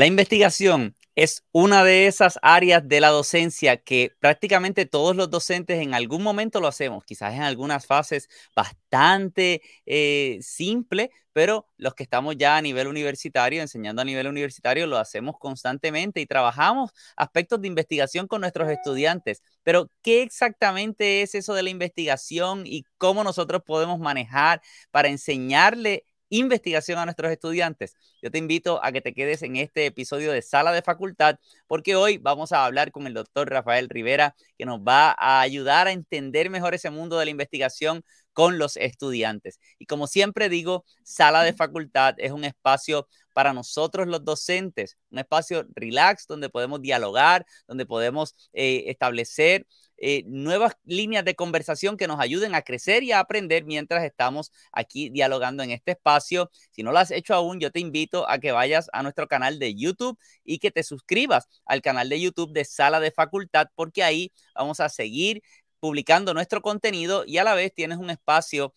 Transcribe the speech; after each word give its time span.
La 0.00 0.06
investigación 0.06 0.96
es 1.14 1.44
una 1.52 1.84
de 1.84 2.06
esas 2.06 2.38
áreas 2.40 2.88
de 2.88 3.00
la 3.00 3.10
docencia 3.10 3.76
que 3.76 4.16
prácticamente 4.18 4.86
todos 4.86 5.14
los 5.14 5.28
docentes 5.28 5.78
en 5.82 5.92
algún 5.92 6.22
momento 6.22 6.58
lo 6.58 6.68
hacemos, 6.68 7.04
quizás 7.04 7.34
en 7.34 7.42
algunas 7.42 7.84
fases 7.84 8.30
bastante 8.56 9.60
eh, 9.84 10.38
simple, 10.40 11.10
pero 11.34 11.66
los 11.76 11.94
que 11.94 12.02
estamos 12.02 12.34
ya 12.38 12.56
a 12.56 12.62
nivel 12.62 12.88
universitario, 12.88 13.60
enseñando 13.60 14.00
a 14.00 14.06
nivel 14.06 14.26
universitario, 14.26 14.86
lo 14.86 14.96
hacemos 14.96 15.36
constantemente 15.38 16.22
y 16.22 16.26
trabajamos 16.26 16.92
aspectos 17.14 17.60
de 17.60 17.68
investigación 17.68 18.26
con 18.26 18.40
nuestros 18.40 18.70
estudiantes. 18.70 19.42
Pero, 19.62 19.90
¿qué 20.00 20.22
exactamente 20.22 21.20
es 21.20 21.34
eso 21.34 21.52
de 21.52 21.62
la 21.62 21.68
investigación 21.68 22.62
y 22.64 22.84
cómo 22.96 23.22
nosotros 23.22 23.60
podemos 23.66 23.98
manejar 23.98 24.62
para 24.90 25.08
enseñarle 25.08 26.06
investigación 26.30 26.98
a 26.98 27.04
nuestros 27.04 27.30
estudiantes. 27.30 27.94
Yo 28.22 28.30
te 28.30 28.38
invito 28.38 28.82
a 28.82 28.92
que 28.92 29.00
te 29.00 29.12
quedes 29.12 29.42
en 29.42 29.56
este 29.56 29.86
episodio 29.86 30.32
de 30.32 30.42
Sala 30.42 30.72
de 30.72 30.82
Facultad 30.82 31.38
porque 31.66 31.96
hoy 31.96 32.18
vamos 32.18 32.52
a 32.52 32.64
hablar 32.64 32.92
con 32.92 33.06
el 33.06 33.14
doctor 33.14 33.50
Rafael 33.50 33.88
Rivera 33.88 34.34
que 34.56 34.64
nos 34.64 34.80
va 34.80 35.14
a 35.18 35.40
ayudar 35.40 35.86
a 35.86 35.92
entender 35.92 36.48
mejor 36.48 36.74
ese 36.74 36.90
mundo 36.90 37.18
de 37.18 37.26
la 37.26 37.30
investigación 37.30 38.02
con 38.32 38.58
los 38.58 38.76
estudiantes. 38.76 39.58
Y 39.78 39.86
como 39.86 40.06
siempre 40.06 40.48
digo, 40.48 40.84
Sala 41.02 41.42
de 41.42 41.52
Facultad 41.52 42.14
es 42.18 42.32
un 42.32 42.44
espacio 42.44 43.08
para 43.34 43.52
nosotros 43.52 44.06
los 44.06 44.24
docentes, 44.24 44.98
un 45.10 45.18
espacio 45.18 45.66
relax 45.74 46.26
donde 46.26 46.48
podemos 46.48 46.80
dialogar, 46.82 47.46
donde 47.66 47.86
podemos 47.86 48.34
eh, 48.52 48.84
establecer 48.86 49.66
eh, 50.00 50.24
nuevas 50.26 50.76
líneas 50.84 51.24
de 51.24 51.34
conversación 51.34 51.96
que 51.96 52.06
nos 52.06 52.20
ayuden 52.20 52.54
a 52.54 52.62
crecer 52.62 53.02
y 53.02 53.12
a 53.12 53.20
aprender 53.20 53.64
mientras 53.64 54.02
estamos 54.02 54.50
aquí 54.72 55.10
dialogando 55.10 55.62
en 55.62 55.70
este 55.70 55.92
espacio. 55.92 56.50
Si 56.70 56.82
no 56.82 56.90
lo 56.90 56.98
has 56.98 57.10
hecho 57.10 57.34
aún, 57.34 57.60
yo 57.60 57.70
te 57.70 57.80
invito 57.80 58.28
a 58.28 58.38
que 58.38 58.50
vayas 58.52 58.88
a 58.92 59.02
nuestro 59.02 59.28
canal 59.28 59.58
de 59.58 59.74
YouTube 59.74 60.18
y 60.44 60.58
que 60.58 60.70
te 60.70 60.82
suscribas 60.82 61.48
al 61.66 61.82
canal 61.82 62.08
de 62.08 62.20
YouTube 62.20 62.52
de 62.52 62.64
Sala 62.64 62.98
de 62.98 63.10
Facultad, 63.10 63.68
porque 63.74 64.02
ahí 64.02 64.32
vamos 64.54 64.80
a 64.80 64.88
seguir 64.88 65.42
publicando 65.80 66.34
nuestro 66.34 66.62
contenido 66.62 67.24
y 67.26 67.38
a 67.38 67.44
la 67.44 67.54
vez 67.54 67.72
tienes 67.74 67.98
un 67.98 68.10
espacio 68.10 68.72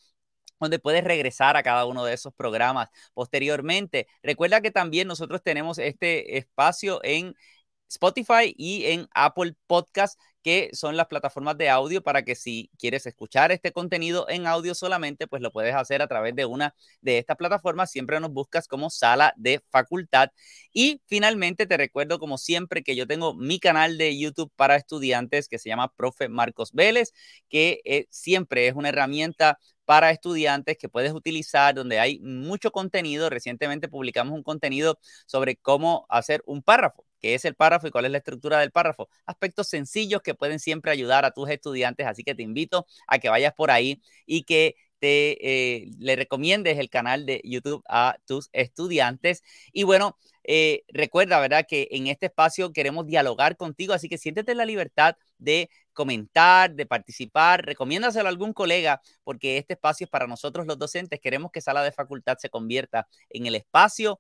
donde 0.60 0.80
puedes 0.80 1.04
regresar 1.04 1.58
a 1.58 1.64
cada 1.64 1.86
uno 1.86 2.06
de 2.06 2.14
esos 2.14 2.34
programas 2.34 2.90
posteriormente. 3.14 4.08
Recuerda 4.24 4.62
que 4.62 4.72
también 4.72 5.08
nosotros 5.08 5.42
tenemos 5.44 5.78
este 5.78 6.38
espacio 6.38 7.02
en 7.04 7.36
Spotify 7.94 8.54
y 8.58 8.86
en 8.86 9.08
Apple 9.14 9.56
Podcast, 9.68 10.20
que 10.42 10.70
son 10.74 10.98
las 10.98 11.08
plataformas 11.08 11.58
de 11.58 11.70
audio 11.70 12.02
para 12.04 12.24
que 12.24 12.36
si 12.36 12.70
quieres 12.78 13.06
escuchar 13.06 13.52
este 13.52 13.72
contenido 13.72 14.28
en 14.30 14.46
audio 14.48 14.76
solamente, 14.76 15.28
pues 15.28 15.42
lo 15.42 15.52
puedes 15.52 15.74
hacer 15.76 16.02
a 16.02 16.08
través 16.08 16.36
de 16.36 16.46
una 16.46 16.76
de 17.02 17.18
estas 17.18 17.38
plataformas. 17.38 17.92
Siempre 17.92 18.20
nos 18.20 18.32
buscas 18.32 18.68
como 18.68 18.90
sala 18.90 19.34
de 19.38 19.62
facultad. 19.70 20.30
Y 20.74 21.02
finalmente 21.08 21.66
te 21.68 21.78
recuerdo 21.78 22.20
como 22.20 22.38
siempre 22.38 22.84
que 22.84 22.96
yo 22.96 23.08
tengo 23.08 23.34
mi 23.36 23.60
canal 23.60 23.98
de 23.98 24.18
YouTube 24.18 24.52
para 24.56 24.76
estudiantes 24.76 25.48
que 25.48 25.60
se 25.60 25.70
llama 25.70 25.94
Profe 25.96 26.30
Marcos 26.30 26.72
Vélez, 26.74 27.14
que 27.50 27.82
eh, 27.86 28.08
siempre 28.10 28.68
es 28.68 28.76
una 28.76 28.90
herramienta 28.90 29.60
para 29.86 30.12
estudiantes 30.12 30.78
que 30.78 30.90
puedes 30.90 31.14
utilizar, 31.14 31.76
donde 31.76 32.00
hay 32.00 32.20
mucho 32.20 32.72
contenido. 32.72 33.30
Recientemente 33.30 33.88
publicamos 33.88 34.34
un 34.34 34.44
contenido 34.44 35.00
sobre 35.26 35.56
cómo 35.58 36.06
hacer 36.10 36.44
un 36.46 36.64
párrafo 36.64 37.06
qué 37.24 37.36
es 37.36 37.46
el 37.46 37.56
párrafo 37.56 37.88
y 37.88 37.92
cuál 37.92 38.06
es 38.06 38.12
la 38.12 38.18
estructura 38.18 38.60
del 38.60 38.72
párrafo. 38.72 39.08
Aspectos 39.26 39.70
sencillos 39.70 40.22
que 40.22 40.36
pueden 40.36 40.60
siempre 40.60 40.92
ayudar 40.92 41.24
a 41.24 41.32
tus 41.32 41.50
estudiantes, 41.50 42.06
así 42.06 42.24
que 42.24 42.36
te 42.36 42.44
invito 42.44 42.86
a 43.08 43.18
que 43.18 43.30
vayas 43.30 43.54
por 43.54 43.72
ahí 43.72 44.02
y 44.26 44.44
que 44.44 44.76
eh, 45.06 45.92
le 46.00 46.16
recomiendes 46.16 46.80
el 46.80 46.90
canal 46.90 47.26
de 47.26 47.42
YouTube 47.44 47.84
a 47.88 48.18
tus 48.26 48.50
estudiantes. 48.54 49.44
Y 49.72 49.84
bueno, 49.84 50.18
eh, 50.44 50.84
recuerda, 50.90 51.40
¿verdad? 51.40 51.66
Que 51.68 51.88
en 51.92 52.08
este 52.08 52.28
espacio 52.28 52.72
queremos 52.74 53.06
dialogar 53.06 53.58
contigo, 53.58 53.94
así 53.94 54.10
que 54.10 54.18
siéntete 54.18 54.56
la 54.56 54.66
libertad 54.66 55.16
de 55.38 55.70
comentar, 55.94 56.74
de 56.74 56.86
participar, 56.86 57.66
recomiéndaselo 57.66 58.28
a 58.28 58.30
algún 58.30 58.54
colega, 58.54 59.02
porque 59.24 59.58
este 59.58 59.74
espacio 59.74 60.06
es 60.06 60.10
para 60.10 60.28
nosotros 60.28 60.66
los 60.68 60.78
docentes. 60.80 61.20
Queremos 61.20 61.52
que 61.52 61.62
Sala 61.62 61.84
de 61.84 61.92
Facultad 61.92 62.38
se 62.38 62.50
convierta 62.50 63.08
en 63.30 63.46
el 63.46 63.56
espacio 63.56 64.20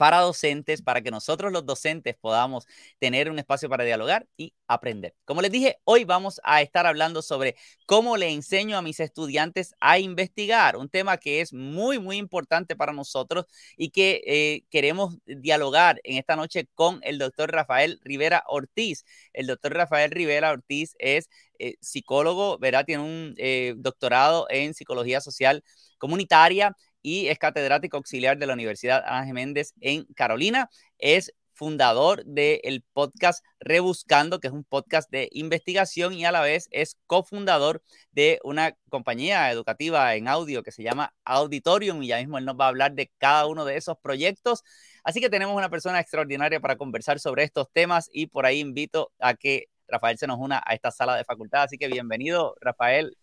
para 0.00 0.20
docentes, 0.20 0.80
para 0.80 1.02
que 1.02 1.10
nosotros 1.10 1.52
los 1.52 1.66
docentes 1.66 2.16
podamos 2.18 2.66
tener 2.98 3.30
un 3.30 3.38
espacio 3.38 3.68
para 3.68 3.84
dialogar 3.84 4.26
y 4.34 4.54
aprender. 4.66 5.14
Como 5.26 5.42
les 5.42 5.50
dije, 5.50 5.76
hoy 5.84 6.04
vamos 6.04 6.40
a 6.42 6.62
estar 6.62 6.86
hablando 6.86 7.20
sobre 7.20 7.54
cómo 7.84 8.16
le 8.16 8.30
enseño 8.30 8.78
a 8.78 8.82
mis 8.82 8.98
estudiantes 8.98 9.74
a 9.78 9.98
investigar, 9.98 10.78
un 10.78 10.88
tema 10.88 11.18
que 11.18 11.42
es 11.42 11.52
muy, 11.52 11.98
muy 11.98 12.16
importante 12.16 12.76
para 12.76 12.94
nosotros 12.94 13.44
y 13.76 13.90
que 13.90 14.22
eh, 14.24 14.64
queremos 14.70 15.18
dialogar 15.26 16.00
en 16.02 16.16
esta 16.16 16.34
noche 16.34 16.66
con 16.74 17.00
el 17.02 17.18
doctor 17.18 17.52
Rafael 17.52 18.00
Rivera 18.02 18.42
Ortiz. 18.46 19.04
El 19.34 19.48
doctor 19.48 19.74
Rafael 19.74 20.10
Rivera 20.10 20.50
Ortiz 20.50 20.94
es 20.98 21.28
eh, 21.58 21.74
psicólogo, 21.82 22.56
¿verdad? 22.56 22.86
Tiene 22.86 23.02
un 23.02 23.34
eh, 23.36 23.74
doctorado 23.76 24.46
en 24.48 24.72
psicología 24.72 25.20
social 25.20 25.62
comunitaria 25.98 26.74
y 27.02 27.28
es 27.28 27.38
catedrático 27.38 27.96
auxiliar 27.96 28.38
de 28.38 28.46
la 28.46 28.54
Universidad 28.54 29.02
Ángel 29.06 29.34
Méndez 29.34 29.74
en 29.80 30.04
Carolina. 30.14 30.68
Es 30.98 31.32
fundador 31.60 32.24
del 32.24 32.82
podcast 32.94 33.44
Rebuscando, 33.60 34.40
que 34.40 34.46
es 34.46 34.52
un 34.54 34.64
podcast 34.64 35.10
de 35.10 35.28
investigación 35.32 36.14
y 36.14 36.24
a 36.24 36.32
la 36.32 36.40
vez 36.40 36.68
es 36.70 36.96
cofundador 37.06 37.82
de 38.12 38.40
una 38.44 38.74
compañía 38.88 39.50
educativa 39.50 40.14
en 40.14 40.26
audio 40.26 40.62
que 40.62 40.72
se 40.72 40.82
llama 40.82 41.12
Auditorium 41.24 42.02
y 42.02 42.06
ya 42.06 42.16
mismo 42.16 42.38
él 42.38 42.46
nos 42.46 42.58
va 42.58 42.64
a 42.64 42.68
hablar 42.68 42.94
de 42.94 43.10
cada 43.18 43.46
uno 43.46 43.66
de 43.66 43.76
esos 43.76 43.98
proyectos. 43.98 44.62
Así 45.04 45.20
que 45.20 45.28
tenemos 45.28 45.54
una 45.54 45.68
persona 45.68 46.00
extraordinaria 46.00 46.60
para 46.60 46.76
conversar 46.76 47.20
sobre 47.20 47.44
estos 47.44 47.70
temas 47.70 48.08
y 48.10 48.28
por 48.28 48.46
ahí 48.46 48.60
invito 48.60 49.12
a 49.18 49.34
que 49.34 49.66
Rafael 49.86 50.16
se 50.16 50.26
nos 50.26 50.38
una 50.38 50.62
a 50.64 50.72
esta 50.72 50.90
sala 50.90 51.14
de 51.14 51.24
facultad. 51.24 51.64
Así 51.64 51.76
que 51.76 51.88
bienvenido, 51.88 52.54
Rafael. 52.62 53.18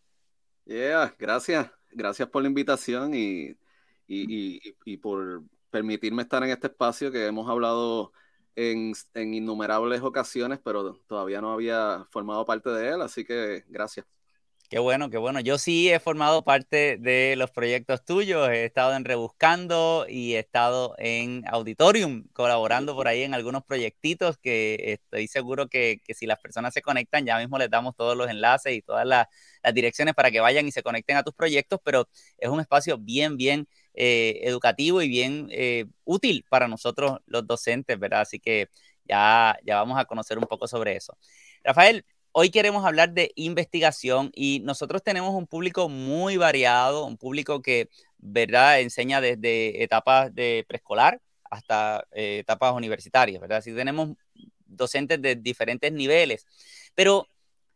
Yeah, 0.66 1.16
gracias. 1.18 1.72
Gracias 1.90 2.30
por 2.30 2.44
la 2.44 2.50
invitación 2.50 3.16
y 3.16 3.58
y, 4.07 4.97
por 4.97 5.44
permitirme 5.69 6.23
estar 6.23 6.44
en 6.44 6.50
este 6.51 6.68
espacio 6.68 7.12
que 7.12 7.28
hemos 7.28 7.50
hablado 7.50 8.12
en, 8.56 8.94
en, 9.13 9.34
innumerables 9.34 10.01
ocasiones, 10.01 10.59
pero 10.63 10.95
todavía 11.07 11.41
no 11.41 11.51
había 11.53 12.06
formado 12.12 12.46
parte 12.46 12.69
de 12.69 12.90
él, 12.90 13.01
así 13.01 13.25
que 13.25 13.66
gracias. 13.67 14.06
Qué 14.69 14.79
bueno, 14.79 15.09
qué 15.09 15.17
bueno. 15.17 15.39
Yo 15.39 15.57
sí 15.57 15.89
he 15.89 15.97
formado 15.97 16.44
parte 16.44 16.97
de 16.97 17.35
los 17.38 17.51
proyectos 17.51 18.03
tuyos, 18.03 18.50
he 18.50 18.66
estado 18.66 18.94
en 18.97 19.05
Rebuscando 19.05 20.05
y 20.09 20.33
he 20.35 20.39
estado 20.39 20.94
en 20.97 21.45
Auditorium, 21.47 22.25
colaborando 22.33 22.94
por 22.94 23.07
ahí 23.07 23.23
en 23.23 23.33
algunos 23.33 23.63
proyectitos 23.63 24.38
que 24.38 24.75
estoy 24.91 25.28
seguro 25.29 25.69
que, 25.69 26.01
que 26.03 26.13
si 26.13 26.25
las 26.25 26.39
personas 26.39 26.73
se 26.73 26.81
conectan, 26.81 27.25
ya 27.25 27.38
mismo 27.38 27.57
les 27.57 27.69
damos 27.69 27.95
todos 27.95 28.17
los 28.17 28.29
enlaces 28.29 28.73
y 28.75 28.81
todas 28.81 29.05
las, 29.07 29.28
las 29.63 29.73
direcciones 29.73 30.13
para 30.16 30.31
que 30.31 30.41
vayan 30.41 30.67
y 30.67 30.73
se 30.73 30.84
conecten 30.84 31.16
a 31.16 31.23
tus 31.23 31.34
proyectos, 31.34 31.79
pero 31.81 32.09
es 32.38 32.49
un 32.49 32.59
espacio 32.59 32.97
bien, 32.97 33.38
bien 33.38 33.69
eh, 33.94 34.41
educativo 34.44 35.01
y 35.01 35.07
bien 35.07 35.47
eh, 35.51 35.85
útil 36.03 36.44
para 36.49 36.67
nosotros 36.67 37.19
los 37.25 37.47
docentes, 37.47 37.97
¿verdad? 37.97 38.19
Así 38.22 38.38
que 38.41 38.67
ya, 39.05 39.57
ya 39.66 39.78
vamos 39.78 39.97
a 39.97 40.03
conocer 40.03 40.38
un 40.38 40.44
poco 40.45 40.67
sobre 40.67 40.97
eso. 40.97 41.17
Rafael, 41.63 42.05
hoy 42.40 42.52
queremos 42.52 42.86
hablar 42.86 43.14
de 43.14 43.31
investigación 43.34 44.30
y 44.36 44.59
nosotros 44.59 45.02
tenemos 45.02 45.34
un 45.34 45.48
público 45.48 45.90
muy 45.90 46.38
variado, 46.38 47.03
un 47.03 47.18
público 47.18 47.64
que, 47.64 47.90
¿verdad?, 48.20 48.80
enseña 48.80 49.22
desde 49.22 49.81
etapas 49.81 50.36
de 50.36 50.64
preescolar 50.68 51.20
hasta 51.50 52.06
eh, 52.12 52.38
etapas 52.38 52.74
universitarias, 52.74 53.42
¿verdad? 53.42 53.58
Así 53.58 53.74
tenemos 53.74 54.09
docentes 54.68 55.20
de 55.20 55.34
diferentes 55.34 55.92
niveles, 55.92 56.46
pero 56.94 57.28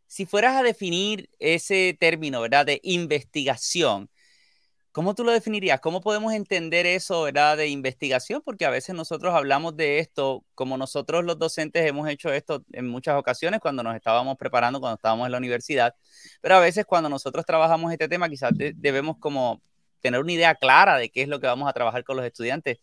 si 0.06 0.28
fueras 0.28 0.56
a 0.56 0.62
definir 0.62 1.28
ese 1.40 1.98
término, 2.00 2.40
¿verdad?, 2.40 2.68
de 2.68 2.80
investigación, 2.84 4.11
¿Cómo 4.92 5.16
tú 5.16 5.24
lo 5.24 5.32
definirías? 5.32 5.80
¿Cómo 5.80 6.02
podemos 6.02 6.34
entender 6.34 6.86
eso, 6.86 7.24
verdad, 7.24 7.56
de 7.56 7.68
investigación? 7.68 8.42
Porque 8.44 8.66
a 8.66 8.70
veces 8.70 8.94
nosotros 8.94 9.34
hablamos 9.34 9.78
de 9.78 10.00
esto, 10.00 10.44
como 10.54 10.78
nosotros 10.78 11.24
los 11.24 11.40
docentes 11.40 11.86
hemos 11.86 12.10
hecho 12.10 12.32
esto 12.34 12.66
en 12.74 12.90
muchas 12.90 13.18
ocasiones 13.18 13.62
cuando 13.62 13.84
nos 13.84 13.96
estábamos 13.96 14.38
preparando, 14.38 14.82
cuando 14.82 14.96
estábamos 14.96 15.28
en 15.28 15.32
la 15.32 15.38
universidad, 15.38 15.96
pero 16.42 16.56
a 16.56 16.60
veces 16.60 16.86
cuando 16.86 17.08
nosotros 17.08 17.46
trabajamos 17.46 17.92
este 17.94 18.10
tema 18.10 18.28
quizás 18.28 18.52
debemos 18.54 19.18
como 19.18 19.62
tener 20.02 20.20
una 20.20 20.34
idea 20.34 20.56
clara 20.56 20.98
de 20.98 21.10
qué 21.10 21.22
es 21.22 21.30
lo 21.30 21.40
que 21.40 21.48
vamos 21.48 21.70
a 21.70 21.74
trabajar 21.74 22.04
con 22.04 22.18
los 22.18 22.26
estudiantes. 22.26 22.80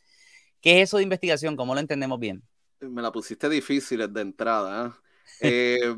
¿Qué 0.62 0.81
es 0.81 0.88
eso 0.88 0.96
de 0.96 1.02
investigación? 1.02 1.56
¿Cómo 1.56 1.75
lo 1.75 1.81
entendemos 1.81 2.19
bien? 2.19 2.43
Me 2.81 3.02
la 3.02 3.12
pusiste 3.12 3.50
difícil 3.50 4.11
de 4.11 4.20
entrada. 4.22 4.99
¿eh? 5.43 5.78
eh 5.90 5.96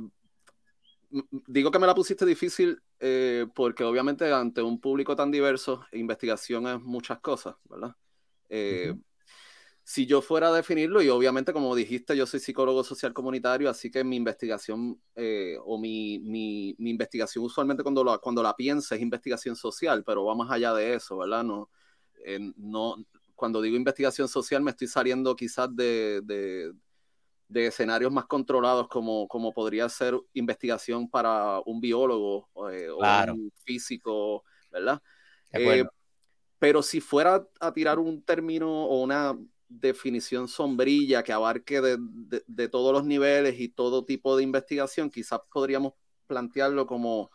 digo 1.47 1.71
que 1.71 1.79
me 1.79 1.87
la 1.87 1.95
pusiste 1.95 2.25
difícil 2.27 2.81
eh, 3.01 3.47
porque 3.55 3.83
obviamente 3.83 4.31
ante 4.33 4.61
un 4.61 4.81
público 4.81 5.17
tan 5.17 5.31
diverso, 5.31 5.87
investigación 5.93 6.67
es 6.67 6.81
muchas 6.81 7.19
cosas, 7.21 7.57
¿verdad? 7.65 7.97
Eh, 8.51 8.95
si 9.83 10.07
yo 10.07 10.21
fuera 10.21 10.49
a 10.49 10.53
definirlo, 10.53 11.01
y 11.01 11.09
obviamente 11.09 11.53
como 11.53 11.75
dijiste, 11.75 12.15
yo 12.17 12.27
soy 12.27 12.41
psicólogo 12.41 12.85
social 12.85 13.15
comunitario, 13.15 13.71
así 13.71 13.91
que 13.91 14.05
mi 14.05 14.17
investigación 14.17 15.01
eh, 15.17 15.57
o 15.65 15.79
mi, 15.79 16.19
mi, 16.19 16.77
mi, 16.79 16.91
investigación 16.91 17.45
usualmente 17.45 17.83
cuando 17.83 18.05
la, 18.05 18.19
cuando 18.19 18.43
la 18.43 18.55
pienso 18.55 18.95
es 18.95 19.01
investigación 19.01 19.57
social, 19.57 20.05
pero 20.05 20.25
va 20.27 20.35
más 20.35 20.51
allá 20.51 20.75
de 20.75 20.95
eso, 20.95 21.17
¿verdad? 21.17 21.43
No, 21.43 21.71
no, 22.57 22.97
cuando 23.35 23.63
digo 23.63 23.77
investigación 23.77 24.29
social 24.29 24.63
me 24.63 24.73
estoy 24.73 24.87
saliendo 24.87 25.35
quizás 25.35 25.75
de, 25.75 26.21
de, 26.23 26.73
escenarios 27.55 28.13
más 28.13 28.27
controlados 28.27 28.89
como, 28.89 29.27
como 29.29 29.53
podría 29.53 29.89
ser 29.89 30.15
investigación 30.35 31.09
para 31.09 31.61
un 31.67 31.81
biólogo 31.81 32.49
eh, 32.71 32.89
o 32.91 32.99
un 33.33 33.53
físico, 33.65 34.45
¿verdad? 34.71 35.01
Eh, 35.53 35.85
pero 36.59 36.83
si 36.83 37.01
fuera 37.01 37.47
a 37.59 37.73
tirar 37.73 37.99
un 37.99 38.23
término 38.23 38.85
o 38.85 39.03
una 39.03 39.37
definición 39.69 40.49
sombrilla 40.49 41.23
que 41.23 41.33
abarque 41.33 41.81
de, 41.81 41.99
de, 42.47 42.69
todos 42.69 42.93
los 42.93 43.05
niveles 43.05 43.59
y 43.59 43.69
todo 43.69 44.05
tipo 44.05 44.37
de 44.37 44.43
investigación, 44.43 45.11
quizás 45.11 45.41
podríamos 45.53 45.95
plantearlo 46.27 46.87
como, 46.87 47.31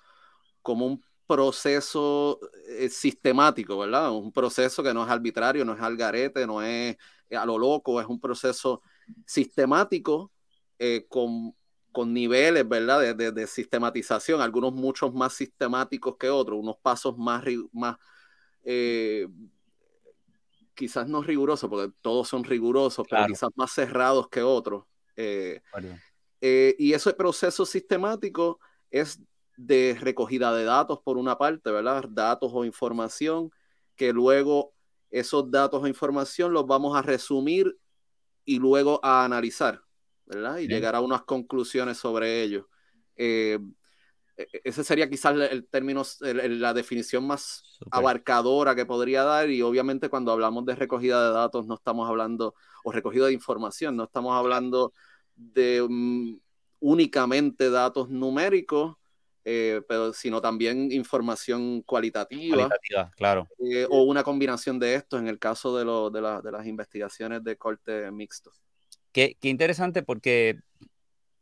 como 0.61 0.85
un 0.85 1.03
proceso 1.27 2.39
eh, 2.69 2.89
sistemático, 2.89 3.77
¿verdad? 3.77 4.11
Un 4.11 4.31
proceso 4.31 4.83
que 4.83 4.93
no 4.93 5.03
es 5.03 5.09
arbitrario, 5.09 5.65
no 5.65 5.73
es 5.73 5.81
al 5.81 5.97
garete, 5.97 6.45
no 6.45 6.61
es 6.61 6.97
a 7.31 7.45
lo 7.45 7.57
loco, 7.57 7.99
es 7.99 8.07
un 8.07 8.19
proceso 8.19 8.81
sistemático 9.25 10.31
eh, 10.79 11.05
con, 11.07 11.55
con, 11.91 12.13
niveles, 12.13 12.67
¿verdad? 12.67 13.15
De, 13.15 13.31
de, 13.31 13.47
sistematización, 13.47 14.41
algunos 14.41 14.73
muchos 14.73 15.13
más 15.13 15.33
sistemáticos 15.33 16.17
que 16.17 16.29
otros, 16.29 16.59
unos 16.59 16.77
pasos 16.77 17.17
más, 17.17 17.43
más 17.71 17.97
eh, 18.63 19.27
quizás 20.73 21.07
no 21.07 21.21
rigurosos, 21.21 21.69
porque 21.69 21.93
todos 22.01 22.27
son 22.27 22.43
rigurosos, 22.43 23.07
pero 23.09 23.25
quizás 23.27 23.49
más 23.55 23.71
cerrados 23.71 24.27
que 24.29 24.41
otros. 24.41 24.85
y 25.17 26.93
ese 26.93 27.13
proceso 27.13 27.65
sistemático 27.65 28.59
es 28.91 29.19
de 29.57 29.97
recogida 29.99 30.53
de 30.53 30.65
datos 30.65 30.99
por 31.03 31.17
una 31.17 31.37
parte, 31.37 31.71
¿verdad? 31.71 32.05
Datos 32.09 32.51
o 32.53 32.65
información, 32.65 33.51
que 33.95 34.11
luego 34.11 34.73
esos 35.09 35.49
datos 35.49 35.81
o 35.81 35.87
información 35.87 36.51
los 36.51 36.65
vamos 36.65 36.97
a 36.97 37.01
resumir 37.01 37.77
y 38.45 38.59
luego 38.59 38.99
a 39.03 39.25
analizar, 39.25 39.81
¿verdad? 40.25 40.59
Y 40.59 40.67
llegar 40.67 40.95
a 40.95 41.01
unas 41.01 41.23
conclusiones 41.23 41.97
sobre 41.97 42.41
ello. 42.43 42.69
Eh, 43.15 43.59
e, 44.37 44.43
e, 44.43 44.61
ese 44.63 44.83
sería 44.83 45.09
quizás 45.09 45.35
el 45.51 45.67
término, 45.67 46.03
la 46.21 46.73
definición 46.73 47.25
más 47.25 47.79
abarcadora 47.91 48.75
que 48.75 48.85
podría 48.85 49.23
dar 49.23 49.49
y 49.49 49.61
obviamente 49.61 50.09
cuando 50.09 50.31
hablamos 50.31 50.65
de 50.65 50.75
recogida 50.75 51.27
de 51.27 51.33
datos 51.33 51.65
no 51.65 51.75
estamos 51.75 52.07
hablando, 52.07 52.55
o 52.83 52.91
recogida 52.91 53.27
de 53.27 53.33
información, 53.33 53.95
no 53.95 54.03
estamos 54.03 54.35
hablando 54.37 54.93
de 55.35 55.85
mm, 55.87 56.37
únicamente 56.79 57.69
datos 57.69 58.09
numéricos, 58.09 58.97
eh, 59.47 59.81
pero 59.87 60.11
sino 60.11 60.41
también 60.41 60.91
información 60.91 61.83
cualitativa. 61.83 62.67
claro. 63.15 63.47
Eh, 63.59 63.85
o 63.89 64.01
una 64.01 64.23
combinación 64.23 64.79
de 64.79 64.95
estos 64.95 65.19
en 65.19 65.27
el 65.27 65.37
caso 65.37 65.77
de, 65.77 65.85
lo, 65.85 66.09
de, 66.09 66.19
de, 66.19 66.51
las 66.51 66.65
investigaciones 66.65 67.43
de 67.43 67.55
corte 67.55 68.09
mixto. 68.09 68.51
Qué, 69.11 69.37
qué, 69.39 69.49
interesante 69.49 70.01
porque 70.01 70.59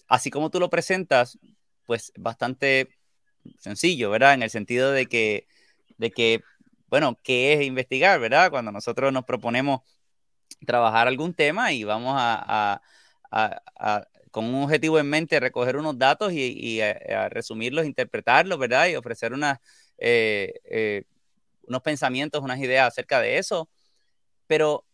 así 0.08 0.30
como 0.30 0.50
tú 0.50 0.60
lo 0.60 0.70
presentas, 0.70 1.40
pues 1.86 2.12
bastante 2.18 2.90
sencillo, 3.58 4.10
¿verdad? 4.10 4.34
En 4.34 4.44
el 4.44 4.50
sentido 4.50 4.92
de 4.92 5.06
que, 5.06 5.48
de 5.98 6.12
que 6.12 6.44
bueno, 6.90 7.18
¿qué 7.24 7.54
es 7.54 7.64
investigar, 7.64 8.20
verdad? 8.20 8.52
Cuando 8.52 8.74
nosotros 8.74 9.14
nos 9.14 9.24
proponemos 9.24 9.80
trabajar 10.66 11.08
algún 11.08 11.34
tema 11.34 11.72
y 11.72 11.86
vamos 11.86 12.16
a, 12.18 12.82
a, 13.32 13.62
a 13.80 14.08
con 14.34 14.46
un 14.46 14.64
objetivo 14.64 14.98
en 14.98 15.08
mente, 15.08 15.40
recoger 15.40 15.78
unos 15.78 16.00
datos 16.00 16.34
y, 16.34 16.82
eh, 16.82 17.30
resumirlos, 17.30 17.86
interpretarlos, 17.86 18.58
¿verdad? 18.58 18.88
Y 18.88 18.96
ofrecer 18.96 19.32
eh, 20.00 20.54
eh, 20.66 21.04
unos 21.68 21.82
pensamientos, 21.84 22.42
unas 22.42 22.58
ideas 22.58 22.88
acerca 22.88 23.22
de 23.22 23.38
eso. 23.38 23.70
Pero 24.48 24.86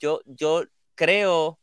yo, 0.00 0.22
yo 0.26 0.64
creo 0.96 1.60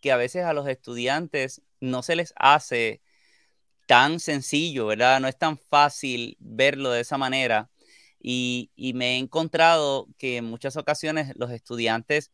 que 0.00 0.12
a 0.12 0.16
veces 0.16 0.44
a 0.44 0.54
los 0.54 0.66
estudiantes 0.66 1.60
no 1.80 2.02
se 2.02 2.16
les 2.16 2.32
hace 2.36 3.02
tan 3.86 4.18
sencillo, 4.18 4.86
¿verdad? 4.86 5.20
No 5.20 5.28
es 5.28 5.36
tan 5.36 5.58
fácil 5.58 6.38
verlo 6.40 6.90
de 6.90 7.02
esa 7.02 7.18
manera. 7.18 7.68
Y, 8.18 8.70
y, 8.76 8.94
me 8.94 9.16
he 9.16 9.18
encontrado 9.18 10.08
que 10.16 10.38
en 10.38 10.46
muchas 10.46 10.78
ocasiones 10.78 11.34
los 11.36 11.50
estudiantes 11.50 12.32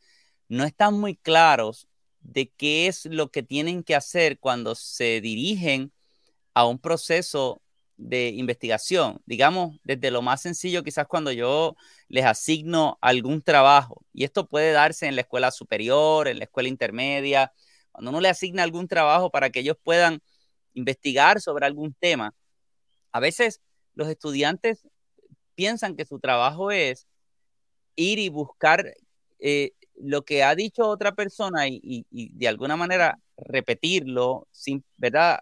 no 0.48 0.62
están 0.62 0.94
muy 0.94 1.16
claros 1.16 1.88
de 2.22 2.50
qué 2.50 2.86
es 2.86 3.06
lo 3.06 3.30
que 3.30 3.42
tienen 3.42 3.82
que 3.82 3.94
hacer 3.94 4.38
cuando 4.38 4.74
se 4.74 5.20
dirigen 5.20 5.92
a 6.54 6.66
un 6.66 6.78
proceso 6.78 7.62
de 7.96 8.28
investigación. 8.30 9.20
Digamos, 9.26 9.78
desde 9.84 10.10
lo 10.10 10.22
más 10.22 10.42
sencillo, 10.42 10.82
quizás 10.82 11.06
cuando 11.06 11.32
yo 11.32 11.76
les 12.08 12.24
asigno 12.24 12.98
algún 13.00 13.42
trabajo, 13.42 14.04
y 14.12 14.24
esto 14.24 14.46
puede 14.48 14.72
darse 14.72 15.06
en 15.06 15.16
la 15.16 15.22
escuela 15.22 15.50
superior, 15.50 16.28
en 16.28 16.38
la 16.38 16.44
escuela 16.44 16.68
intermedia, 16.68 17.52
cuando 17.90 18.10
uno 18.10 18.20
le 18.20 18.28
asigna 18.28 18.62
algún 18.62 18.88
trabajo 18.88 19.30
para 19.30 19.50
que 19.50 19.60
ellos 19.60 19.76
puedan 19.82 20.22
investigar 20.74 21.40
sobre 21.40 21.66
algún 21.66 21.94
tema, 21.94 22.34
a 23.12 23.20
veces 23.20 23.60
los 23.94 24.08
estudiantes 24.08 24.86
piensan 25.54 25.96
que 25.96 26.06
su 26.06 26.18
trabajo 26.18 26.70
es 26.70 27.06
ir 27.94 28.18
y 28.18 28.30
buscar 28.30 28.94
eh, 29.38 29.72
lo 29.96 30.22
que 30.22 30.42
ha 30.42 30.54
dicho 30.54 30.88
otra 30.88 31.12
persona 31.12 31.68
y, 31.68 32.06
de 32.10 32.48
alguna 32.48 32.76
manera 32.76 33.18
repetirlo 33.36 34.46
sin, 34.50 34.84
¿verdad? 34.96 35.40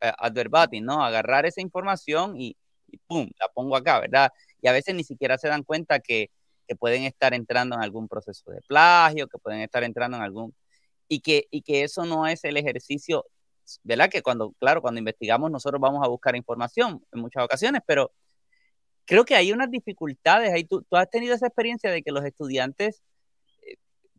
Adverbating, 0.00 0.84
¿no? 0.84 1.04
Agarrar 1.04 1.46
esa 1.46 1.60
información 1.60 2.40
y, 2.40 2.56
¡pum! 3.06 3.28
La 3.38 3.48
pongo 3.48 3.76
acá, 3.76 4.00
¿verdad? 4.00 4.30
Y 4.60 4.68
a 4.68 4.72
veces 4.72 4.94
ni 4.94 5.04
siquiera 5.04 5.38
se 5.38 5.48
dan 5.48 5.62
cuenta 5.62 6.00
que, 6.00 6.30
pueden 6.78 7.02
estar 7.04 7.34
entrando 7.34 7.76
en 7.76 7.82
algún 7.82 8.08
proceso 8.08 8.50
de 8.50 8.60
plagio, 8.66 9.28
que 9.28 9.38
pueden 9.38 9.60
estar 9.60 9.84
entrando 9.84 10.16
en 10.16 10.22
algún... 10.22 10.54
Y 11.08 11.20
que, 11.20 11.46
y 11.50 11.60
que 11.60 11.84
eso 11.84 12.06
no 12.06 12.26
es 12.26 12.42
el 12.44 12.56
ejercicio, 12.56 13.26
¿verdad? 13.82 14.08
Que 14.08 14.22
cuando, 14.22 14.52
claro, 14.58 14.80
cuando 14.80 14.98
investigamos 14.98 15.50
nosotros 15.50 15.78
vamos 15.78 16.02
a 16.02 16.08
buscar 16.08 16.34
información 16.36 17.04
en 17.12 17.20
muchas 17.20 17.44
ocasiones, 17.44 17.82
pero 17.86 18.12
creo 19.04 19.26
que 19.26 19.34
hay 19.34 19.52
unas 19.52 19.70
dificultades 19.70 20.52
ahí. 20.52 20.64
Tú, 20.64 20.82
tú 20.82 20.96
has 20.96 21.10
tenido 21.10 21.34
esa 21.34 21.46
experiencia 21.46 21.90
de 21.90 22.02
que 22.02 22.12
los 22.12 22.24
estudiantes 22.24 23.02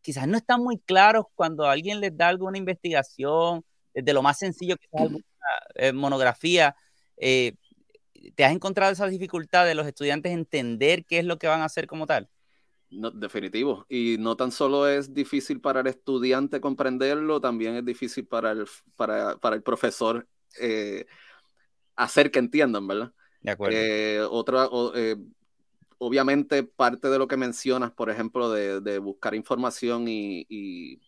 quizás 0.06 0.28
no 0.28 0.38
están 0.38 0.62
muy 0.62 0.78
claros 0.78 1.26
cuando 1.34 1.66
alguien 1.66 2.00
les 2.00 2.16
da 2.16 2.28
alguna 2.28 2.60
investigación, 2.60 3.66
desde 3.92 4.14
lo 4.14 4.22
más 4.22 4.38
sencillo 4.38 4.78
que 4.78 4.86
es 4.86 5.02
alguna 5.02 5.24
eh, 5.74 5.94
monografía. 5.94 6.76
Eh, 7.18 7.56
¿Te 8.36 8.46
has 8.46 8.52
encontrado 8.52 8.92
esa 8.92 9.08
dificultad 9.08 9.66
de 9.66 9.74
los 9.74 9.88
estudiantes 9.88 10.32
entender 10.32 11.06
qué 11.06 11.18
es 11.18 11.26
lo 11.26 11.40
que 11.40 11.48
van 11.48 11.62
a 11.62 11.66
hacer 11.66 11.88
como 11.88 12.06
tal? 12.06 12.30
No, 12.92 13.10
definitivo. 13.10 13.88
Y 13.90 14.18
no 14.20 14.36
tan 14.38 14.52
solo 14.52 14.88
es 14.88 15.12
difícil 15.12 15.60
para 15.60 15.80
el 15.80 15.88
estudiante 15.88 16.62
comprenderlo, 16.62 17.42
también 17.42 17.76
es 17.76 17.84
difícil 17.84 18.28
para 18.28 18.52
el, 18.52 18.68
para, 18.96 19.38
para 19.38 19.56
el 19.56 19.64
profesor 19.64 20.28
eh, 20.62 21.08
hacer 21.96 22.30
que 22.30 22.38
entiendan, 22.38 22.86
¿verdad? 22.88 23.12
De 23.42 23.52
acuerdo. 23.52 24.32
otra, 24.32 24.70
obviamente 25.98 26.64
parte 26.64 27.10
de 27.10 27.18
lo 27.18 27.28
que 27.28 27.38
mencionas, 27.38 27.92
por 27.92 28.10
ejemplo, 28.10 28.50
de, 28.52 29.00
buscar 29.00 29.36
información 29.36 30.06
y, 30.08 31.02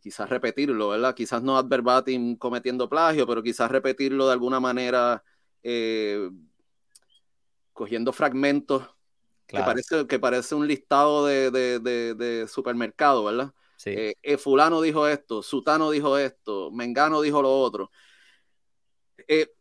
quizás 0.00 0.30
repetirlo, 0.30 0.88
¿verdad? 0.88 1.14
Quizás 1.14 1.42
no 1.42 1.56
ad 1.56 1.66
verbatim 1.66 2.36
cometiendo 2.36 2.88
plagio, 2.88 3.26
pero 3.26 3.42
quizás 3.42 3.70
repetirlo 3.70 4.26
de 4.26 4.32
alguna 4.32 4.58
manera 4.58 5.22
eh, 5.62 6.30
cogiendo 7.72 8.12
fragmentos 8.12 8.88
que, 9.46 9.58
parece, 9.58 10.06
que 10.06 10.18
parece 10.18 10.54
un 10.54 10.66
listado 10.66 11.26
de, 11.26 12.46
supermercado, 12.48 13.24
¿verdad? 13.24 13.52
Sí. 13.76 13.90
Eh, 13.90 14.14
eh, 14.22 14.38
fulano 14.38 14.80
dijo 14.80 15.06
esto, 15.08 15.42
Sutano 15.42 15.90
dijo 15.90 16.16
esto, 16.16 16.70
Mengano 16.70 17.20
dijo 17.20 17.42
lo 17.42 17.50
otro. 17.50 17.90
Eh, 19.28 19.52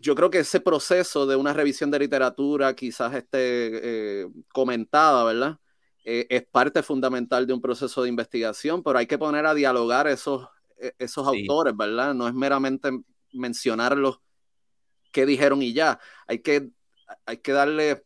yo 0.00 0.14
creo 0.14 0.30
que 0.30 0.40
ese 0.40 0.60
proceso 0.60 1.26
de 1.26 1.36
una 1.36 1.52
revisión 1.52 1.90
de 1.90 1.98
literatura 1.98 2.74
quizás 2.74 3.14
esté 3.14 4.20
eh, 4.22 4.26
comentada, 4.52 5.24
¿verdad? 5.24 5.58
Eh, 6.04 6.26
es 6.30 6.44
parte 6.44 6.82
fundamental 6.82 7.46
de 7.46 7.52
un 7.52 7.60
proceso 7.60 8.02
de 8.02 8.08
investigación, 8.08 8.82
pero 8.82 8.98
hay 8.98 9.06
que 9.06 9.18
poner 9.18 9.46
a 9.46 9.54
dialogar 9.54 10.06
esos, 10.08 10.48
e, 10.76 10.92
esos 10.98 11.26
autores, 11.26 11.76
¿verdad? 11.76 12.14
No 12.14 12.26
es 12.26 12.34
meramente 12.34 12.90
mencionarlos 13.32 14.20
qué 15.12 15.26
dijeron 15.26 15.62
y 15.62 15.72
ya. 15.72 16.00
Hay 16.26 16.40
que, 16.40 16.70
hay 17.26 17.38
que 17.38 17.52
darle 17.52 18.04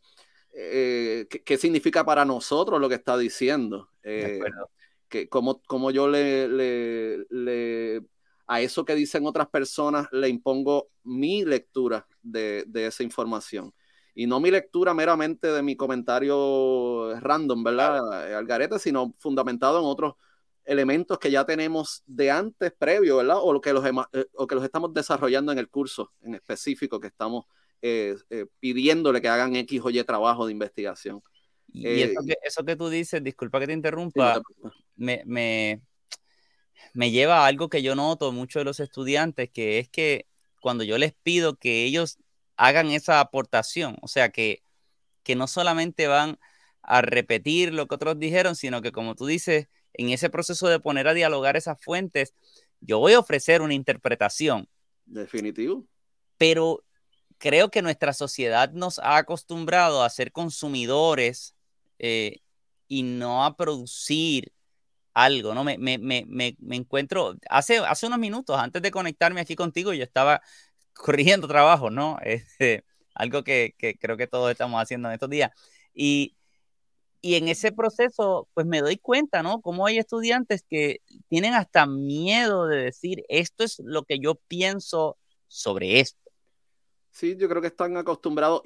eh, 0.54 1.26
qué, 1.44 1.56
significa 1.56 2.04
para 2.04 2.24
nosotros 2.24 2.80
lo 2.80 2.88
que 2.88 2.96
está 2.96 3.16
diciendo. 3.16 3.90
que 4.02 5.28
como, 5.28 5.62
como 5.62 5.90
yo 5.90 6.08
le, 6.08 6.48
le 6.48 8.02
a 8.46 8.60
eso 8.60 8.84
que 8.84 8.94
dicen 8.94 9.26
otras 9.26 9.48
personas 9.48 10.08
le 10.12 10.28
impongo 10.28 10.88
mi 11.02 11.44
lectura 11.44 12.06
de, 12.22 12.66
esa 12.74 13.02
información. 13.02 13.74
Y 14.14 14.26
no 14.26 14.40
mi 14.40 14.50
lectura 14.50 14.94
meramente 14.94 15.48
de 15.48 15.62
mi 15.62 15.76
comentario 15.76 17.18
random, 17.20 17.64
¿verdad? 17.64 18.36
Algarete, 18.36 18.78
sino 18.78 19.14
fundamentado 19.18 19.78
en 19.78 19.84
otros 19.84 20.14
elementos 20.64 21.18
que 21.18 21.30
ya 21.30 21.44
tenemos 21.44 22.02
de 22.06 22.30
antes, 22.30 22.72
previo, 22.72 23.18
¿verdad? 23.18 23.36
O, 23.40 23.60
que 23.60 23.72
los, 23.72 23.84
eh, 23.84 24.26
o 24.34 24.46
que 24.46 24.54
los 24.54 24.64
estamos 24.64 24.92
desarrollando 24.92 25.52
en 25.52 25.58
el 25.58 25.68
curso 25.68 26.12
en 26.22 26.34
específico 26.34 26.98
que 26.98 27.08
estamos 27.08 27.44
eh, 27.82 28.16
eh, 28.30 28.46
pidiéndole 28.58 29.20
que 29.20 29.28
hagan 29.28 29.54
X 29.56 29.80
o 29.84 29.90
Y 29.90 30.02
trabajo 30.04 30.46
de 30.46 30.52
investigación. 30.52 31.22
Y 31.68 31.86
eso, 32.02 32.20
que, 32.26 32.36
eso, 32.42 32.64
que, 32.64 32.76
tú 32.76 32.88
dices, 32.88 33.22
disculpa 33.22 33.60
que 33.60 33.66
te 33.66 33.72
interrumpa, 33.72 34.40
me, 34.96 35.22
me, 35.26 35.82
me 36.92 37.10
lleva 37.10 37.40
a 37.40 37.46
algo 37.46 37.68
que 37.68 37.82
yo 37.82 37.94
noto 37.94 38.32
mucho 38.32 38.58
de 38.58 38.64
los 38.64 38.80
estudiantes, 38.80 39.50
que 39.50 39.78
es 39.78 39.88
que 39.88 40.26
cuando 40.60 40.84
yo 40.84 40.98
les 40.98 41.12
pido 41.12 41.56
que 41.56 41.84
ellos 41.84 42.18
hagan 42.56 42.90
esa 42.90 43.20
aportación, 43.20 43.96
o 44.02 44.08
sea, 44.08 44.30
que, 44.30 44.62
que 45.22 45.36
no 45.36 45.46
solamente 45.46 46.06
van 46.06 46.38
a 46.82 47.02
repetir 47.02 47.74
lo 47.74 47.86
que 47.86 47.96
otros 47.96 48.18
dijeron, 48.18 48.56
sino 48.56 48.80
que 48.82 48.92
como 48.92 49.14
tú 49.14 49.26
dices, 49.26 49.68
en 49.92 50.10
ese 50.10 50.30
proceso 50.30 50.68
de 50.68 50.80
poner 50.80 51.08
a 51.08 51.14
dialogar 51.14 51.56
esas 51.56 51.80
fuentes, 51.80 52.34
yo 52.80 52.98
voy 52.98 53.14
a 53.14 53.18
ofrecer 53.18 53.62
una 53.62 53.74
interpretación. 53.74 54.68
Definitivo. 55.04 55.84
Pero 56.38 56.84
creo 57.38 57.70
que 57.70 57.82
nuestra 57.82 58.12
sociedad 58.12 58.70
nos 58.72 58.98
ha 58.98 59.16
acostumbrado 59.16 60.02
a 60.02 60.10
ser 60.10 60.32
consumidores 60.32 61.54
eh, 61.98 62.40
y 62.88 63.02
no 63.02 63.44
a 63.44 63.56
producir 63.56 64.52
algo, 65.16 65.54
¿no? 65.54 65.64
Me, 65.64 65.78
me, 65.78 65.96
me, 65.96 66.26
me, 66.28 66.76
encuentro, 66.76 67.36
hace, 67.48 67.78
hace 67.78 68.06
unos 68.06 68.18
minutos, 68.18 68.58
antes 68.58 68.82
de 68.82 68.90
conectarme 68.90 69.40
aquí 69.40 69.56
contigo, 69.56 69.94
yo 69.94 70.04
estaba 70.04 70.42
corrigiendo 70.92 71.48
trabajo, 71.48 71.88
¿no? 71.88 72.18
Este, 72.22 72.84
algo 73.14 73.42
que, 73.42 73.74
que, 73.78 73.96
creo 73.96 74.18
que 74.18 74.26
todos 74.26 74.50
estamos 74.50 74.80
haciendo 74.80 75.08
en 75.08 75.14
estos 75.14 75.30
días. 75.30 75.52
Y, 75.94 76.36
y 77.22 77.36
en 77.36 77.48
ese 77.48 77.72
proceso, 77.72 78.46
pues 78.52 78.66
me 78.66 78.82
doy 78.82 78.98
cuenta, 78.98 79.42
¿no? 79.42 79.62
Como 79.62 79.86
hay 79.86 79.96
estudiantes 79.96 80.62
que 80.68 81.00
tienen 81.28 81.54
hasta 81.54 81.86
miedo 81.86 82.66
de 82.66 82.84
decir, 82.84 83.24
esto 83.30 83.64
es 83.64 83.80
lo 83.82 84.04
que 84.04 84.18
yo 84.18 84.34
pienso 84.34 85.16
sobre 85.48 86.00
esto. 86.00 86.30
Sí, 87.10 87.36
yo 87.38 87.48
creo 87.48 87.62
que 87.62 87.68
están 87.68 87.96
acostumbrados, 87.96 88.60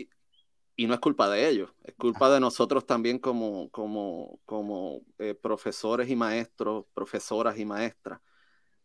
y 0.76 0.86
no 0.86 0.94
es 0.94 1.00
culpa 1.00 1.28
de 1.28 1.48
ellos, 1.48 1.70
es 1.84 1.94
culpa 1.94 2.30
de 2.30 2.40
nosotros 2.40 2.86
también 2.86 3.18
como, 3.18 3.68
como, 3.70 4.40
como 4.46 5.02
eh, 5.18 5.34
profesores 5.34 6.08
y 6.08 6.16
maestros, 6.16 6.86
profesoras 6.94 7.58
y 7.58 7.64
maestras, 7.64 8.20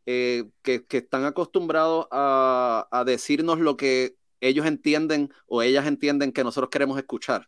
eh, 0.06 0.50
que, 0.62 0.86
están 0.90 1.26
acostumbrados 1.26 2.08
a, 2.12 3.04
decirnos 3.06 3.60
lo 3.60 3.78
que 3.78 4.18
ellos 4.42 4.66
entienden 4.66 5.34
o 5.48 5.62
ellas 5.62 5.88
entienden 5.88 6.32
que 6.32 6.44
nosotros 6.44 6.70
queremos 6.70 6.98
escuchar. 6.98 7.48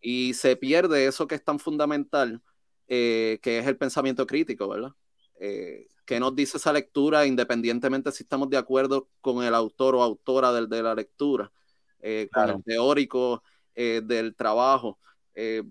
Y 0.00 0.32
se 0.32 0.56
pierde 0.56 1.06
eso 1.06 1.26
que 1.26 1.34
es 1.34 1.44
tan 1.44 1.58
fundamental, 1.58 2.40
eh, 2.86 3.38
que 3.42 3.58
es 3.58 3.66
el 3.66 3.76
pensamiento 3.76 4.26
crítico, 4.26 4.68
¿verdad? 4.68 4.92
que 5.38 6.18
nos 6.18 6.34
dice 6.34 6.56
esa 6.56 6.72
lectura 6.72 7.26
independientemente 7.26 8.10
si 8.10 8.24
estamos 8.24 8.50
de 8.50 8.56
acuerdo 8.56 9.08
con 9.20 9.44
el 9.44 9.54
autor 9.54 9.94
o 9.94 10.02
autora 10.02 10.52
de 10.52 10.82
la 10.82 10.96
lectura 10.96 11.52
eh, 12.00 12.28
con 12.32 12.48
el 12.48 12.64
teórico 12.64 13.42
eh, 13.74 14.02
del 14.04 14.34
trabajo. 14.34 14.98
Eh, 15.34 15.62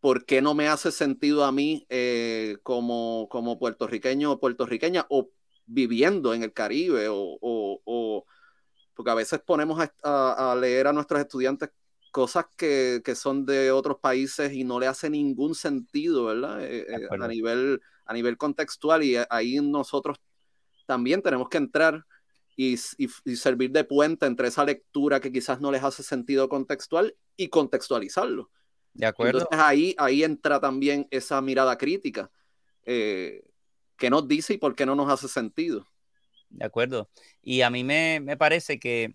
¿Por 0.00 0.24
qué 0.24 0.40
no 0.40 0.54
me 0.54 0.68
hace 0.68 0.92
sentido 0.92 1.44
a 1.44 1.52
mí 1.52 1.86
como, 2.62 3.28
como 3.30 3.58
puertorriqueño 3.58 4.32
o 4.32 4.40
puertorriqueña 4.40 5.04
o 5.10 5.28
viviendo 5.66 6.32
en 6.32 6.42
el 6.42 6.54
Caribe 6.54 7.06
o, 7.10 8.24
porque 8.94 9.10
a 9.10 9.14
veces 9.14 9.40
ponemos 9.40 9.78
a, 10.02 10.56
leer 10.58 10.86
a 10.86 10.94
nuestros 10.94 11.20
estudiantes 11.20 11.70
cosas 12.12 12.46
que, 12.56 13.02
son 13.14 13.44
de 13.44 13.70
otros 13.72 13.98
países 14.00 14.54
y 14.54 14.64
no 14.64 14.80
le 14.80 14.86
hace 14.86 15.10
ningún 15.10 15.54
sentido, 15.54 16.24
¿verdad? 16.24 16.60
a, 17.10 17.28
nivel, 17.28 17.82
a 18.06 18.14
nivel 18.14 18.38
contextual 18.38 19.02
y 19.02 19.16
ahí 19.28 19.60
nosotros 19.60 20.16
también 20.86 21.20
tenemos 21.20 21.50
que 21.50 21.58
entrar 21.58 22.06
y, 22.60 23.36
servir 23.36 23.70
de 23.70 23.84
puente 23.84 24.26
entre 24.26 24.48
esa 24.48 24.64
lectura 24.64 25.18
que 25.18 25.32
quizás 25.32 25.60
no 25.60 25.72
les 25.72 25.82
hace 25.82 26.02
sentido 26.02 26.48
contextual 26.48 27.16
y 27.36 27.48
contextualizarlo. 27.48 28.50
De 28.92 29.06
acuerdo. 29.06 29.38
Entonces 29.38 29.64
ahí, 29.64 29.94
ahí 29.96 30.24
entra 30.24 30.60
también 30.60 31.08
esa 31.10 31.40
mirada 31.40 31.78
crítica. 31.78 32.30
Eh, 32.84 33.44
que 33.96 34.10
nos 34.10 34.28
dice 34.28 34.54
y 34.54 34.58
por 34.58 34.74
qué 34.74 34.84
no 34.84 34.94
nos 34.94 35.10
hace 35.10 35.28
sentido? 35.28 35.86
De 36.50 36.66
acuerdo. 36.66 37.08
Y 37.42 37.62
a 37.62 37.70
mí 37.70 37.82
me, 37.82 38.36
parece 38.36 38.78
que 38.78 39.14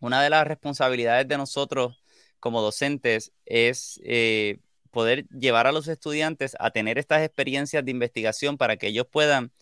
una 0.00 0.22
de 0.22 0.30
las 0.30 0.46
responsabilidades 0.46 1.28
de 1.28 1.36
nosotros 1.36 2.02
como 2.40 2.62
docentes 2.62 3.32
es 3.44 4.00
eh, 4.04 4.60
poder 4.90 5.26
llevar 5.28 5.66
a 5.66 5.72
los 5.72 5.88
estudiantes 5.88 6.56
a 6.60 6.70
tener 6.70 6.98
estas 6.98 7.22
experiencias 7.22 7.84
de 7.84 7.90
investigación 7.90 8.56
para 8.56 8.76
que 8.76 8.88
ellos 8.88 9.06
puedan 9.10 9.52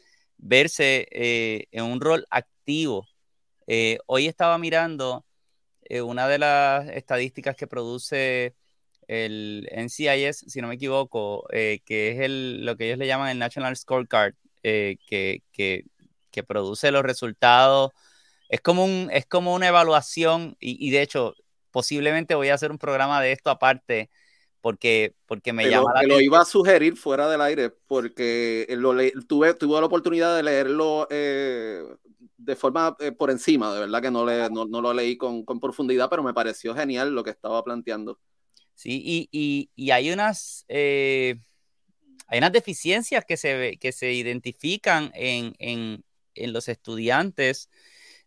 verse 0.43 1.07
eh, 1.11 1.67
en 1.73 1.85
un 1.85 2.01
rol 2.01 2.27
activo. 2.31 3.09
Eh, 3.67 3.99
hoy 4.07 4.27
estaba 4.27 4.59
mirando 4.59 5.25
eh, 5.85 6.03
una 6.03 6.29
de 6.29 6.39
las 6.39 6.89
estadísticas 6.89 7.57
que 7.57 7.67
produce 7.67 8.55
el 9.09 9.69
NCIS, 9.73 10.45
si 10.49 10.61
no 10.61 10.69
me 10.69 10.75
equivoco, 10.75 11.47
que 11.51 11.81
es 12.11 12.21
el, 12.21 12.65
lo 12.65 12.77
que 12.77 12.87
ellos 12.87 12.99
le 12.99 13.07
llaman 13.07 13.31
el 13.31 13.39
National 13.39 13.77
Scorecard, 13.77 14.35
que, 14.63 14.99
que, 15.53 16.43
produce 16.47 16.91
los 16.91 17.03
resultados. 17.03 17.93
Es 18.49 18.61
como, 18.61 18.85
un, 18.85 19.11
es 19.13 19.27
como 19.27 19.55
una 19.55 19.69
evaluación 19.69 20.57
y, 20.61 20.87
y 20.87 20.91
de 20.91 21.03
hecho 21.03 21.35
posiblemente 21.71 22.35
voy 22.35 22.49
a 22.49 22.55
hacer 22.55 22.71
un 22.71 22.79
programa 22.79 23.21
de 23.21 23.33
esto 23.33 23.51
aparte 23.51 24.11
porque, 24.63 25.15
porque 25.27 25.53
me 25.53 25.69
llama 25.69 25.93
la 25.93 26.03
lo 26.05 26.21
iba 26.21 26.41
a 26.41 26.45
sugerir 26.45 26.97
fuera 26.97 27.29
del 27.29 27.41
aire, 27.43 27.71
porque 27.71 28.67
lo 28.71 28.95
tuve, 29.27 29.55
tuve 29.55 29.81
la 29.81 29.87
oportunidad 29.87 30.37
de 30.37 30.45
leerlo 30.45 31.09
eh, 31.11 31.83
de 32.39 32.57
forma 32.57 32.97
eh, 33.01 33.11
por 33.11 33.31
encima, 33.31 33.75
de 33.75 33.81
verdad 33.81 34.01
que 34.01 34.11
no, 34.13 34.25
le, 34.25 34.49
no, 34.51 34.65
lo 34.65 34.95
leí 34.95 35.17
con, 35.17 35.45
con, 35.45 35.59
profundidad, 35.59 36.09
pero 36.09 36.23
me 36.23 36.33
pareció 36.33 36.75
genial 36.77 37.13
lo 37.13 37.25
que 37.25 37.31
estaba 37.31 37.63
planteando. 37.65 38.21
Sí, 38.75 39.03
y, 39.05 39.29
y, 39.31 39.71
y 39.75 39.91
hay 39.91 40.11
unas... 40.11 40.65
Eh, 40.69 41.37
hay 42.29 42.39
unas 42.39 42.53
deficiencias 42.53 43.27
que 43.27 43.37
se, 43.37 43.77
que 43.79 43.93
se 43.93 44.15
identifican 44.15 45.11
en, 45.13 45.55
en, 45.59 46.03
en 46.35 46.53
los 46.55 46.69
estudiantes 46.69 47.69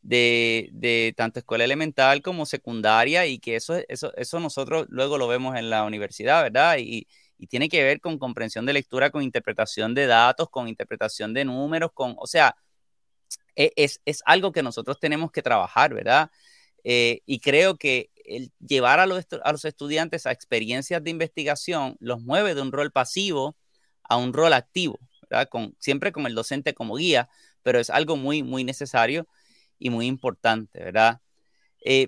de, 0.05 1.13
tanto 1.17 1.39
escuela 1.39 1.63
elemental 1.63 2.21
como 2.21 2.45
secundaria 2.45 3.25
y 3.25 3.39
que 3.39 3.55
eso, 3.55 3.75
eso, 3.87 4.15
eso 4.15 4.39
nosotros 4.39 4.85
luego 4.89 5.17
lo 5.17 5.27
vemos 5.27 5.55
en 5.57 5.69
la 5.69 5.83
universidad, 5.83 6.43
¿verdad? 6.43 6.77
Y, 6.79 7.07
tiene 7.49 7.69
que 7.69 7.83
ver 7.83 7.99
con 7.99 8.17
comprensión 8.17 8.65
de 8.65 8.73
lectura, 8.73 9.11
con 9.11 9.21
interpretación 9.21 9.93
de 9.93 10.07
datos, 10.07 10.49
con 10.49 10.67
interpretación 10.69 11.33
de 11.33 11.45
números, 11.45 11.91
con, 11.93 12.15
o 12.17 12.25
sea, 12.25 12.55
e, 13.55 13.71
es, 13.75 13.99
algo 14.25 14.51
que 14.51 14.63
nosotros 14.63 14.99
tenemos 14.99 15.31
que 15.31 15.41
trabajar, 15.43 15.93
¿verdad? 15.93 16.31
Eh, 16.83 17.21
y 17.25 17.39
creo 17.41 17.77
que 17.77 18.09
el 18.25 18.51
llevar 18.65 18.99
a 18.99 19.05
los, 19.05 19.27
a 19.43 19.51
los 19.51 19.65
estudiantes 19.65 20.25
a 20.25 20.31
experiencias 20.31 21.03
de 21.03 21.11
investigación 21.11 21.97
los 21.99 22.21
mueve 22.21 22.55
de 22.55 22.61
un 22.61 22.71
rol 22.71 22.91
pasivo 22.91 23.57
a 24.03 24.17
un 24.17 24.33
rol 24.33 24.53
activo, 24.53 24.97
¿verdad? 25.29 25.49
Con, 25.49 25.75
siempre 25.79 26.11
con 26.11 26.25
el 26.25 26.35
docente 26.35 26.73
como 26.73 26.95
guía, 26.95 27.29
pero 27.63 27.79
es 27.79 27.89
algo 27.89 28.15
muy, 28.15 28.43
muy 28.43 28.63
necesario 28.63 29.27
y 29.79 29.89
muy 29.89 30.07
importante, 30.07 30.83
¿verdad? 30.83 31.19
Eh, 31.83 32.07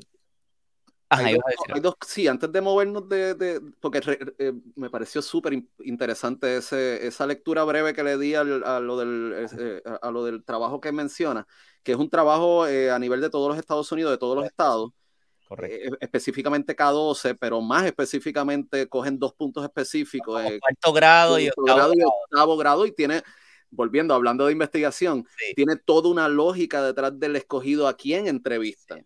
sí, 2.06 2.28
antes 2.28 2.52
de 2.52 2.62
movernos 2.62 3.08
de, 3.08 3.62
porque 3.80 4.02
eh, 4.40 4.54
me 4.76 4.90
pareció 4.90 5.22
súper 5.22 5.64
interesante 5.80 6.58
esa 6.58 7.26
lectura 7.26 7.64
breve 7.64 7.94
que 7.94 8.04
le 8.04 8.18
di 8.18 8.36
a, 8.36 8.44
lo 8.44 8.98
del, 8.98 9.48
eh, 9.58 9.82
a 10.02 10.12
lo 10.12 10.26
del 10.26 10.44
trabajo 10.44 10.82
que 10.82 10.92
menciona, 10.92 11.48
que 11.84 11.94
es 11.94 11.98
un 11.98 12.10
trabajo 12.10 12.64
a 12.64 13.00
nivel 13.00 13.22
de 13.22 13.30
todos 13.30 13.50
los 13.50 13.58
Estados 13.58 13.92
Unidos, 13.92 14.12
de 14.12 14.18
todos 14.18 14.36
los 14.36 14.46
estados, 14.46 14.92
Correcto. 15.48 15.98
específicamente 16.02 16.76
K12, 16.76 17.38
pero 17.40 17.62
más 17.62 17.86
específicamente 17.86 18.90
cogen 18.90 19.18
dos 19.18 19.34
puntos 19.34 19.64
específicos. 19.64 20.42
cuarto 20.60 20.94
grado 20.94 21.40
y 21.40 21.48
octavo 21.48 21.66
grado. 21.66 21.94
y 21.94 22.04
octavo 22.04 22.58
grado 22.58 22.86
y 22.86 22.92
tiene 22.92 23.24
volviendo, 23.70 24.14
hablando 24.14 24.46
de 24.46 24.54
investigación, 24.54 25.26
tiene 25.56 25.76
toda 25.76 26.10
una 26.10 26.28
lógica 26.28 26.84
detrás 26.84 27.20
del 27.20 27.36
escogido 27.36 27.88
a 27.88 27.96
quién 27.96 28.28
entrevista 28.28 28.98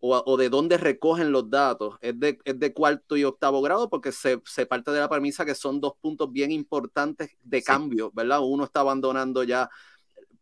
O, 0.00 0.36
de 0.36 0.48
dónde 0.48 0.78
recogen 0.78 1.30
los 1.30 1.48
datos. 1.48 1.96
Es 2.00 2.18
de, 2.18 2.38
es 2.44 2.58
de 2.58 2.72
cuarto 2.72 3.16
y 3.16 3.24
octavo 3.24 3.62
grado 3.62 3.88
porque 3.88 4.10
se, 4.12 4.38
parte 4.66 4.90
de 4.90 5.00
la 5.00 5.08
premisa 5.08 5.44
que 5.44 5.54
son 5.54 5.80
dos 5.80 5.94
puntos 6.00 6.32
bien 6.32 6.50
importantes 6.50 7.30
de 7.42 7.62
cambio, 7.62 8.10
¿verdad? 8.12 8.40
Uno 8.42 8.64
está 8.64 8.80
abandonando 8.80 9.44
ya 9.44 9.70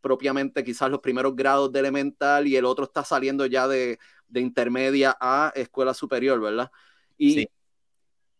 propiamente 0.00 0.64
quizás 0.64 0.90
los 0.90 1.00
primeros 1.00 1.36
grados 1.36 1.70
de 1.72 1.80
elemental 1.80 2.46
y 2.46 2.56
el 2.56 2.64
otro 2.64 2.86
está 2.86 3.04
saliendo 3.04 3.44
ya 3.44 3.68
de, 3.68 3.98
intermedia 4.34 5.16
a 5.20 5.52
escuela 5.54 5.92
superior, 5.92 6.40
¿verdad? 6.40 6.70
Y, 7.18 7.46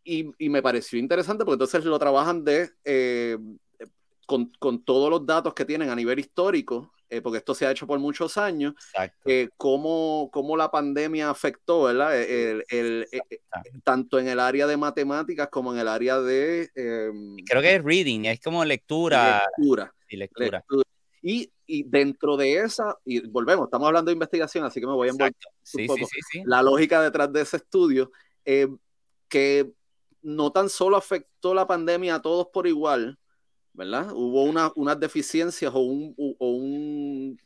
y, 0.05 0.49
me 0.49 0.63
pareció 0.63 0.99
interesante 0.99 1.45
porque 1.45 1.63
entonces 1.63 1.85
lo 1.85 1.99
trabajan 1.99 2.45
de 2.45 2.71
eh, 2.85 3.37
con, 4.59 4.85
todos 4.85 5.11
los 5.11 5.27
datos 5.27 5.55
que 5.55 5.65
tienen 5.65 5.91
a 5.91 5.97
nivel 5.97 6.21
histórico, 6.21 6.93
eh, 7.09 7.21
porque 7.21 7.39
esto 7.39 7.53
se 7.53 7.67
ha 7.67 7.73
hecho 7.73 7.87
por 7.87 7.99
muchos 7.99 8.39
años, 8.39 8.75
eh, 9.25 9.49
cómo, 9.57 10.31
la 10.57 10.71
pandemia 10.71 11.31
afectó, 11.31 11.85
¿verdad? 11.85 12.17
El, 12.21 12.65
eh, 12.71 13.23
tanto 13.83 14.21
en 14.21 14.29
el 14.29 14.39
área 14.39 14.69
de 14.69 14.77
matemáticas 14.77 15.49
como 15.49 15.73
en 15.73 15.81
el 15.81 15.89
área 15.89 16.21
de... 16.21 16.71
Em, 16.77 17.37
Creo 17.45 17.61
que 17.61 17.75
es 17.75 17.83
reading, 17.83 18.27
es 18.27 18.41
como 18.41 18.65
lectura. 18.65 19.43
Lectura. 19.59 19.93
Y 20.09 20.17
lectura. 20.17 20.65
Y, 21.23 21.51
dentro 21.87 22.37
de 22.37 22.59
esa, 22.59 22.97
y 23.05 23.21
volvemos, 23.29 23.67
estamos 23.67 23.87
hablando 23.87 24.11
de 24.11 24.15
investigación, 24.15 24.65
así 24.65 24.81
que 24.81 24.87
me 24.87 24.93
voy 24.93 25.09
a 25.09 25.11
envolver 25.13 25.35
un 25.75 25.87
poco. 25.87 26.07
la 26.45 26.63
lógica 26.63 27.03
detrás 27.03 27.33
de 27.33 27.43
ese 27.43 27.59
estudio, 27.59 28.11
que 29.29 29.71
no 30.23 30.53
tan 30.53 30.69
solo 30.69 30.97
afectó 30.97 31.55
la 31.55 31.67
pandemia 31.67 32.17
a 32.17 32.23
todos 32.23 32.49
por 32.53 32.67
igual, 32.67 33.20
¿verdad? 33.81 34.13
Hubo 34.13 34.43
una, 34.43 34.71
unas 34.77 35.01
deficiencias 35.01 35.73
o, 35.75 35.79
un, 35.79 36.15
o 36.39 36.51
un, 36.51 37.41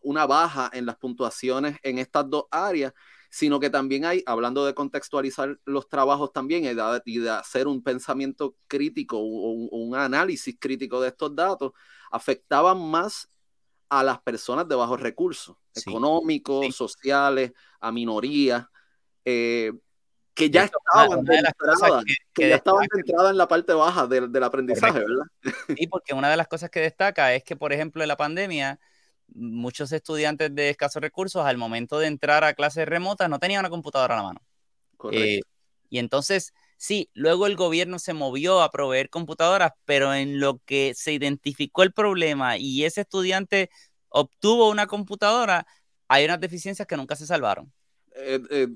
una 0.00 0.26
baja 0.26 0.70
en 0.72 0.86
las 0.86 0.96
puntuaciones 0.96 1.76
en 1.82 1.98
estas 1.98 2.30
dos 2.30 2.44
áreas, 2.50 2.94
sino 3.28 3.60
que 3.60 3.68
también 3.68 4.06
hay, 4.06 4.22
hablando 4.24 4.64
de 4.64 4.72
contextualizar 4.72 5.60
los 5.66 5.86
trabajos 5.86 6.32
también 6.32 6.64
y 6.64 6.72
de, 6.72 7.30
hacer 7.30 7.68
un 7.68 7.82
pensamiento 7.82 8.56
crítico 8.66 9.18
o 9.18 9.50
un, 9.52 9.94
análisis 9.94 10.56
crítico 10.58 11.02
de 11.02 11.08
estos 11.08 11.36
datos, 11.36 11.72
afectaban 12.10 12.80
más 12.90 13.28
a 13.90 14.02
las 14.02 14.22
personas 14.22 14.66
de 14.68 14.74
bajos 14.74 14.98
recursos, 14.98 15.54
económicos, 15.74 16.74
sociales, 16.74 17.52
a 17.78 17.92
minorías, 17.92 18.64
que 20.38 20.50
ya 20.50 20.64
estaban, 20.64 21.24
de 21.24 21.42
que, 22.32 22.48
ya 22.48 22.54
estaban 22.54 22.86
en 23.30 23.36
la 23.36 23.48
parte 23.48 23.72
baja 23.72 24.06
del, 24.06 24.30
del 24.30 24.44
aprendizaje, 24.44 25.00
¿verdad? 25.00 25.26
Sí, 25.76 25.88
porque 25.88 26.14
una 26.14 26.30
de 26.30 26.36
las 26.36 26.46
cosas 26.46 26.70
que 26.70 26.78
destaca 26.78 27.34
es 27.34 27.42
que, 27.42 27.56
por 27.56 27.72
ejemplo, 27.72 28.02
en 28.02 28.08
la 28.08 28.16
pandemia, 28.16 28.78
muchos 29.34 29.90
estudiantes 29.90 30.54
de 30.54 30.70
escasos 30.70 31.02
recursos 31.02 31.44
al 31.44 31.58
momento 31.58 31.98
de 31.98 32.06
entrar 32.06 32.44
a 32.44 32.54
clases 32.54 32.86
remotas 32.86 33.28
no 33.28 33.40
tenían 33.40 33.60
una 33.60 33.68
computadora 33.68 34.14
a 34.14 34.18
la 34.18 34.22
mano. 34.22 34.40
Eh, 35.10 35.40
y 35.90 35.98
entonces, 35.98 36.54
sí, 36.76 37.10
luego 37.14 37.48
el 37.48 37.56
gobierno 37.56 37.98
se 37.98 38.14
movió 38.14 38.62
a 38.62 38.70
proveer 38.70 39.10
computadoras, 39.10 39.72
pero 39.84 40.14
en 40.14 40.38
lo 40.38 40.60
que 40.64 40.94
se 40.94 41.12
identificó 41.12 41.82
el 41.82 41.92
problema 41.92 42.58
y 42.58 42.84
ese 42.84 43.00
estudiante 43.00 43.70
obtuvo 44.08 44.70
una 44.70 44.86
computadora, 44.86 45.66
hay 46.06 46.26
unas 46.26 46.38
deficiencias 46.38 46.86
que 46.86 46.96
nunca 46.96 47.16
se 47.16 47.26
salvaron. 47.26 47.72
Eh, 48.14 48.40
eh, 48.50 48.68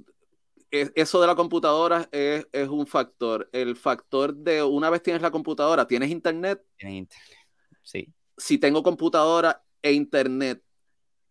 eso 0.72 1.20
de 1.20 1.26
la 1.26 1.34
computadora 1.34 2.08
es, 2.10 2.46
un 2.68 2.86
factor. 2.86 3.48
El 3.52 3.76
factor 3.76 4.34
de 4.34 4.62
una 4.62 4.88
vez 4.88 5.02
tienes 5.02 5.22
la 5.22 5.30
computadora, 5.30 5.86
tienes 5.86 6.10
internet. 6.10 6.64
Tienes 6.76 6.98
internet, 6.98 7.48
sí. 7.82 8.12
Si 8.36 8.58
tengo 8.58 8.82
computadora 8.82 9.62
e 9.82 9.92
internet, 9.92 10.62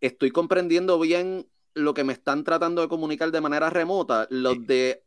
estoy 0.00 0.30
comprendiendo 0.30 0.98
bien 1.00 1.48
lo 1.74 1.94
que 1.94 2.04
me 2.04 2.12
están 2.12 2.44
tratando 2.44 2.82
de 2.82 2.88
comunicar 2.88 3.32
de 3.32 3.40
manera 3.40 3.68
remota. 3.68 4.28
Los 4.30 4.64
de 4.66 5.02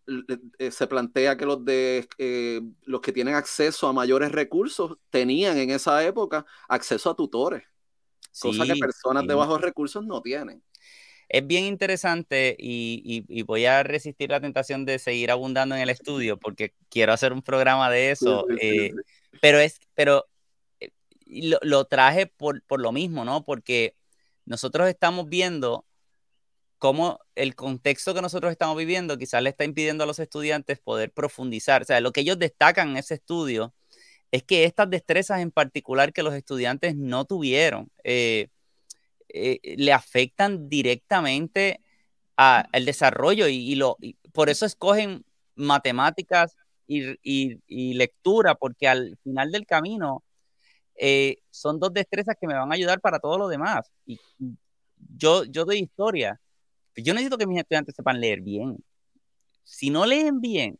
eh, 0.57 0.71
se 0.71 0.87
plantea 0.87 1.37
que 1.37 1.45
los 1.45 1.63
de 1.63 2.07
los 2.83 3.01
que 3.01 3.13
tienen 3.13 3.35
acceso 3.35 3.87
a 3.87 3.93
mayores 3.93 4.33
recursos 4.33 4.97
tenían 5.09 5.57
en 5.57 5.69
esa 5.69 6.03
época 6.03 6.45
acceso 6.67 7.09
a 7.09 7.15
tutores, 7.15 7.63
cosa 8.37 8.65
que 8.65 8.75
personas 8.75 9.25
de 9.25 9.33
bajos 9.33 9.61
recursos 9.61 10.05
no 10.05 10.21
tienen 10.21 10.61
es 11.29 11.45
bien 11.45 11.65
interesante 11.65 12.55
y, 12.57 13.43
voy 13.43 13.65
a 13.65 13.83
resistir 13.83 14.29
la 14.29 14.41
tentación 14.41 14.85
de 14.85 14.99
seguir 14.99 15.31
abundando 15.31 15.75
en 15.75 15.81
el 15.81 15.89
estudio 15.89 16.37
porque 16.37 16.73
quiero 16.89 17.13
hacer 17.13 17.33
un 17.33 17.41
programa 17.41 17.89
de 17.89 18.11
eso, 18.11 18.45
eh, 18.61 18.91
pero 19.41 19.59
es, 19.59 19.79
pero 19.93 20.25
eh, 20.79 20.91
lo, 21.61 21.85
traje 21.85 22.27
por, 22.27 22.61
lo 22.69 22.91
mismo, 22.91 23.25
¿no? 23.25 23.43
Porque 23.43 23.95
nosotros 24.45 24.87
estamos 24.87 25.27
viendo 25.27 25.85
cómo 26.77 27.19
el 27.35 27.55
contexto 27.55 28.13
que 28.13 28.21
nosotros 28.21 28.51
estamos 28.51 28.77
viviendo 28.77 29.17
quizás 29.17 29.41
le 29.41 29.49
está 29.49 29.63
impidiendo 29.63 30.03
a 30.03 30.07
los 30.07 30.19
estudiantes 30.19 30.79
poder 30.79 31.11
profundizar. 31.11 31.81
O 31.81 31.85
sea, 31.85 31.99
lo 32.01 32.11
que 32.11 32.21
ellos 32.21 32.37
destacan 32.37 32.89
en 32.89 32.97
ese 32.97 33.15
estudio 33.15 33.73
es 34.31 34.43
que 34.43 34.65
estas 34.65 34.89
destrezas 34.89 35.39
en 35.41 35.51
particular 35.51 36.13
que 36.13 36.23
los 36.23 36.33
estudiantes 36.33 36.95
no 36.95 37.25
tuvieron, 37.25 37.89
eh, 38.03 38.49
eh, 39.37 39.75
le 39.77 39.91
afectan 39.91 40.69
directamente 40.69 41.81
al 42.37 42.85
desarrollo 42.85 43.47
y, 43.47 43.75
lo, 43.75 43.97
por 44.33 44.49
eso 44.49 44.65
escogen 44.65 45.25
matemáticas 45.55 46.55
y, 46.87 47.93
lectura, 47.93 48.55
porque 48.55 48.87
al 48.87 49.17
final 49.23 49.51
del 49.51 49.65
camino 49.65 50.23
eh, 50.95 51.37
son 51.49 51.79
dos 51.79 51.93
destrezas 51.93 52.35
que 52.39 52.47
me 52.47 52.53
van 52.53 52.71
a 52.71 52.75
ayudar 52.75 53.01
para 53.01 53.19
todo 53.19 53.37
lo 53.37 53.49
demás. 53.49 53.91
Y 54.05 54.19
yo, 55.17 55.43
yo 55.43 55.65
doy 55.65 55.79
historia. 55.79 56.39
Yo 56.95 57.13
necesito 57.13 57.37
que 57.37 57.47
mis 57.47 57.59
estudiantes 57.59 57.95
sepan 57.95 58.21
leer 58.21 58.39
bien. 58.39 58.77
Si 59.63 59.89
no 59.89 60.05
leen 60.05 60.39
bien, 60.39 60.79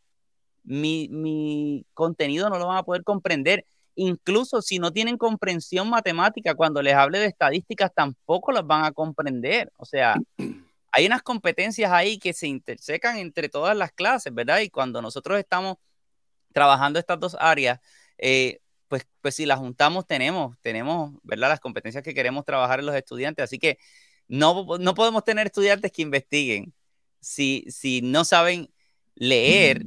mi, 0.64 1.08
mi 1.10 1.84
contenido 1.92 2.48
no 2.48 2.58
lo 2.58 2.68
van 2.68 2.78
a 2.78 2.84
poder 2.84 3.04
comprender 3.04 3.66
incluso 3.96 4.62
si 4.62 4.78
no 4.78 4.92
tienen 4.92 5.16
comprensión 5.16 5.90
matemática, 5.90 6.54
cuando 6.54 6.82
les 6.82 6.94
hable 6.94 7.18
de 7.18 7.26
estadísticas 7.26 7.92
tampoco 7.94 8.52
las 8.52 8.66
van 8.66 8.84
a 8.84 8.92
comprender. 8.92 9.72
O 9.78 9.84
sea, 9.84 10.14
hay 10.92 11.06
unas 11.06 11.22
competencias 11.22 11.90
ahí 11.90 12.18
que 12.18 12.32
se 12.32 12.46
intersecan 12.46 13.16
entre 13.18 13.48
todas 13.48 13.76
las 13.76 13.92
clases, 13.92 14.32
¿verdad? 14.32 14.60
Y 14.60 14.70
cuando 14.70 15.02
nosotros 15.02 15.38
estamos 15.38 15.76
trabajando 16.52 16.98
estas 16.98 17.18
dos 17.18 17.36
áreas, 17.40 17.80
eh, 18.18 18.60
pues, 18.88 19.06
pues 19.20 19.34
si 19.34 19.46
las 19.46 19.58
juntamos 19.58 20.06
tenemos, 20.06 20.56
tenemos, 20.60 21.12
¿verdad? 21.22 21.48
Las 21.48 21.60
competencias 21.60 22.04
que 22.04 22.14
queremos 22.14 22.44
trabajar 22.44 22.80
en 22.80 22.86
los 22.86 22.94
estudiantes. 22.94 23.44
Así 23.44 23.58
que 23.58 23.78
no, 24.28 24.78
no 24.78 24.94
podemos 24.94 25.24
tener 25.24 25.46
estudiantes 25.46 25.90
que 25.92 26.02
investiguen 26.02 26.72
si, 27.20 27.64
si 27.68 28.02
no 28.02 28.24
saben 28.24 28.70
leer 29.14 29.82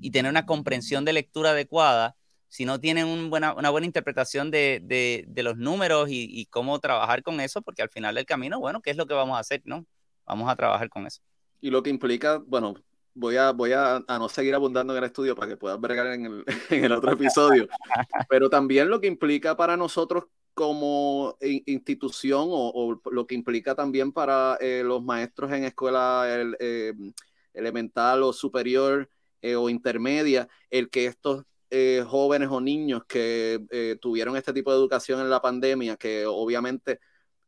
y 0.00 0.10
tener 0.10 0.30
una 0.30 0.46
comprensión 0.46 1.04
de 1.04 1.12
lectura 1.12 1.50
adecuada 1.50 2.16
si 2.56 2.64
no 2.64 2.80
tienen 2.80 3.06
una 3.06 3.70
buena 3.70 3.84
interpretación 3.84 4.50
de, 4.50 5.26
los 5.36 5.58
números 5.58 6.08
y, 6.10 6.46
cómo 6.46 6.78
trabajar 6.78 7.22
con 7.22 7.38
eso, 7.42 7.60
porque 7.60 7.82
al 7.82 7.90
final 7.90 8.14
del 8.14 8.24
camino, 8.24 8.58
bueno, 8.58 8.80
¿qué 8.80 8.92
es 8.92 8.96
lo 8.96 9.04
que 9.04 9.12
vamos 9.12 9.36
a 9.36 9.40
hacer? 9.40 9.60
¿no? 9.66 9.84
Vamos 10.24 10.50
a 10.50 10.56
trabajar 10.56 10.88
con 10.88 11.06
eso. 11.06 11.20
Y 11.60 11.68
lo 11.68 11.82
que 11.82 11.90
implica, 11.90 12.38
bueno, 12.38 12.74
voy 13.12 13.36
a, 13.36 13.52
voy 13.52 13.74
a, 13.74 14.02
no 14.08 14.30
seguir 14.30 14.54
abundando 14.54 14.94
en 14.94 14.98
el 15.00 15.04
estudio 15.04 15.36
para 15.36 15.48
que 15.48 15.58
puedas 15.58 15.78
bregar 15.78 16.06
en 16.06 16.24
el, 16.24 16.44
en 16.70 16.84
el 16.86 16.92
otro 16.92 17.12
episodio, 17.12 17.68
pero 18.30 18.48
también 18.48 18.88
lo 18.88 19.02
que 19.02 19.06
implica 19.06 19.54
para 19.54 19.76
nosotros 19.76 20.24
como 20.54 21.36
institución 21.42 22.48
o, 22.50 22.98
lo 23.10 23.26
que 23.26 23.34
implica 23.34 23.74
también 23.74 24.12
para 24.12 24.56
eh, 24.62 24.82
los 24.82 25.04
maestros 25.04 25.52
en 25.52 25.64
escuela 25.64 26.24
eh, 26.58 26.94
elemental 27.52 28.22
o 28.22 28.32
superior 28.32 29.10
eh, 29.42 29.56
o 29.56 29.68
intermedia, 29.68 30.48
el 30.70 30.88
que 30.88 31.04
estos 31.04 31.44
eh, 31.70 32.04
jóvenes 32.06 32.48
o 32.50 32.60
niños 32.60 33.02
que 33.08 33.60
eh, 33.70 33.98
tuvieron 34.00 34.36
este 34.36 34.52
tipo 34.52 34.70
de 34.70 34.78
educación 34.78 35.20
en 35.20 35.30
la 35.30 35.42
pandemia, 35.42 35.96
que 35.96 36.24
obviamente, 36.26 37.00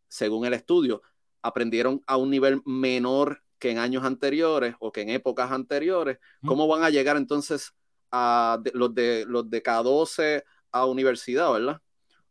según 0.09 0.45
el 0.45 0.55
estudio, 0.55 1.03
aprendieron 1.43 2.03
a 2.07 2.17
un 2.17 2.31
nivel 2.31 2.61
menor 2.65 3.43
que 3.59 3.71
en 3.71 3.79
años 3.79 4.05
anteriores 4.05 4.75
o 4.81 4.93
que 4.93 5.03
en 5.03 5.11
épocas 5.11 5.53
anteriores, 5.53 6.19
¿cómo 6.45 6.67
van 6.67 6.83
a 6.83 6.91
llegar 6.91 7.17
entonces 7.17 7.73
a 8.11 8.61
los 8.73 8.95
de 8.95 9.25
los 9.27 9.49
de 9.51 9.63
K12 9.63 10.43
a 10.73 10.87
universidad, 10.87 11.53
¿verdad? 11.53 11.81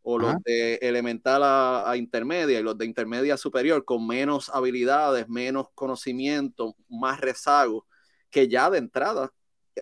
O 0.02 0.18
los 0.18 0.34
de 0.44 0.76
elemental 0.76 1.42
a, 1.42 1.90
a, 1.90 1.96
intermedia 1.96 2.60
y 2.60 2.62
los 2.62 2.78
de 2.78 2.86
intermedia 2.86 3.36
superior 3.36 3.84
con 3.84 4.06
menos 4.06 4.48
habilidades, 4.48 5.28
menos 5.28 5.68
conocimiento, 5.74 6.76
más 6.88 7.20
rezago, 7.20 7.86
que 8.30 8.48
ya 8.48 8.70
de 8.70 8.78
entrada 8.78 9.32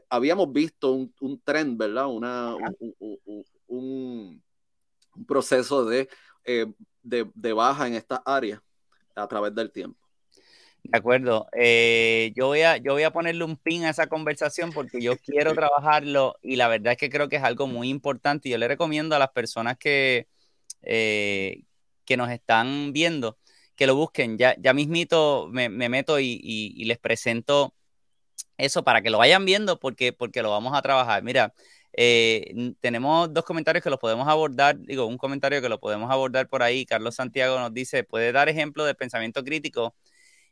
habíamos 0.08 0.52
visto 0.52 0.92
un, 0.92 1.14
un 1.20 1.40
tren, 1.40 1.76
¿verdad? 1.76 2.08
Una, 2.08 2.54
un, 3.66 4.42
proceso 5.26 5.90
eh, 5.92 6.06
de, 7.02 7.30
de, 7.34 7.52
baja 7.52 7.86
en 7.86 7.94
esta 7.94 8.22
área 8.24 8.62
a 9.14 9.26
través 9.26 9.54
del 9.54 9.72
tiempo. 9.72 9.98
De 10.82 10.98
acuerdo. 10.98 11.48
Eh, 11.52 12.32
yo, 12.36 12.48
voy 12.48 12.62
a, 12.62 12.76
yo 12.76 12.92
voy 12.92 13.02
a 13.02 13.12
ponerle 13.12 13.44
un 13.44 13.56
pin 13.56 13.84
a 13.84 13.90
esa 13.90 14.06
conversación 14.06 14.72
porque 14.72 15.00
yo 15.00 15.16
quiero 15.16 15.54
trabajarlo 15.54 16.36
y 16.42 16.56
la 16.56 16.68
verdad 16.68 16.92
es 16.92 16.98
que 16.98 17.10
creo 17.10 17.28
que 17.28 17.36
es 17.36 17.42
algo 17.42 17.66
muy 17.66 17.88
importante 17.88 18.48
y 18.48 18.52
yo 18.52 18.58
le 18.58 18.68
recomiendo 18.68 19.16
a 19.16 19.18
las 19.18 19.30
personas 19.30 19.78
que, 19.78 20.28
eh, 20.82 21.62
que 22.04 22.16
nos 22.16 22.30
están 22.30 22.92
viendo 22.92 23.38
que 23.74 23.86
lo 23.86 23.96
busquen. 23.96 24.38
Ya, 24.38 24.54
ya 24.58 24.72
mismito 24.74 25.48
me, 25.50 25.68
me 25.68 25.88
meto 25.88 26.20
y, 26.20 26.40
y 26.42 26.84
les 26.84 26.98
presento 26.98 27.75
eso 28.58 28.84
para 28.84 29.02
que 29.02 29.10
lo 29.10 29.18
vayan 29.18 29.44
viendo 29.44 29.78
porque, 29.78 30.12
porque 30.12 30.42
lo 30.42 30.50
vamos 30.50 30.76
a 30.76 30.82
trabajar. 30.82 31.22
Mira, 31.22 31.52
eh, 31.98 32.74
tenemos 32.80 33.32
dos 33.32 33.44
comentarios 33.44 33.82
que 33.82 33.90
los 33.90 33.98
podemos 33.98 34.28
abordar, 34.28 34.78
digo, 34.78 35.06
un 35.06 35.16
comentario 35.16 35.62
que 35.62 35.68
lo 35.68 35.80
podemos 35.80 36.10
abordar 36.10 36.48
por 36.48 36.62
ahí. 36.62 36.84
Carlos 36.84 37.14
Santiago 37.14 37.58
nos 37.58 37.72
dice, 37.72 38.04
¿puede 38.04 38.32
dar 38.32 38.48
ejemplo 38.48 38.84
de 38.84 38.94
pensamiento 38.94 39.42
crítico 39.42 39.94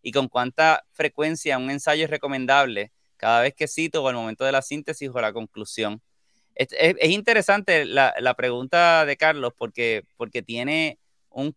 y 0.03 0.13
con 0.13 0.29
cuánta 0.29 0.85
frecuencia 0.93 1.59
un 1.59 1.71
ensayo 1.71 2.05
es 2.05 2.11
recomendable 2.11 2.93
cada 3.17 3.43
vez 3.43 3.55
que 3.55 3.69
cito 3.69 4.03
o 4.03 4.09
al 4.09 4.15
momento 4.15 4.45
de 4.45 4.53
la 4.53 4.63
síntesis 4.63 5.11
o 5.13 5.21
la 5.21 5.33
conclusión? 5.33 6.01
Es, 6.55 6.73
interesante 7.11 7.85
la, 7.85 8.35
pregunta 8.37 9.05
de 9.07 9.17
Carlos 9.17 9.53
porque, 9.57 10.05
porque 10.17 10.43
tiene 10.43 10.99
un, 11.31 11.55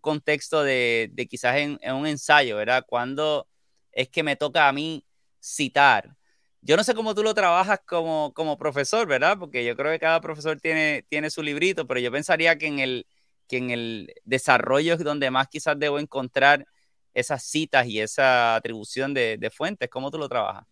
contexto 0.00 0.62
de, 0.64 1.12
quizás 1.30 1.56
en, 1.58 1.78
en, 1.82 1.94
un 1.94 2.06
ensayo, 2.06 2.56
¿verdad? 2.56 2.84
¿Cuándo 2.86 3.46
es 3.92 4.08
que 4.08 4.22
me 4.22 4.36
toca 4.36 4.68
a 4.68 4.72
mí 4.72 5.04
citar. 5.40 6.16
Yo 6.60 6.76
no 6.76 6.84
sé 6.84 6.94
cómo 6.94 7.14
tú 7.14 7.22
lo 7.22 7.34
trabajas 7.34 7.80
como, 7.86 8.32
como 8.34 8.58
profesor, 8.58 9.06
¿verdad? 9.06 9.38
Porque 9.38 9.64
yo 9.64 9.76
creo 9.76 9.92
que 9.92 9.98
cada 9.98 10.20
profesor 10.20 10.60
tiene, 10.60 11.04
tiene 11.08 11.30
su 11.30 11.42
librito, 11.42 11.86
pero 11.86 12.00
yo 12.00 12.10
pensaría 12.10 12.58
que 12.58 12.66
en 12.66 12.78
el, 12.80 13.06
que 13.48 13.58
en 13.58 13.70
el 13.70 14.12
desarrollo 14.24 14.94
es 14.94 15.04
donde 15.04 15.30
más 15.30 15.48
quizás 15.48 15.78
debo 15.78 15.98
encontrar 15.98 16.66
esas 17.14 17.42
citas 17.44 17.86
y 17.86 18.00
esa 18.00 18.54
atribución 18.54 19.14
de, 19.14 19.52
fuentes. 19.54 19.88
¿Cómo 19.88 20.10
tú 20.10 20.18
lo 20.18 20.28
trabajas? 20.28 20.64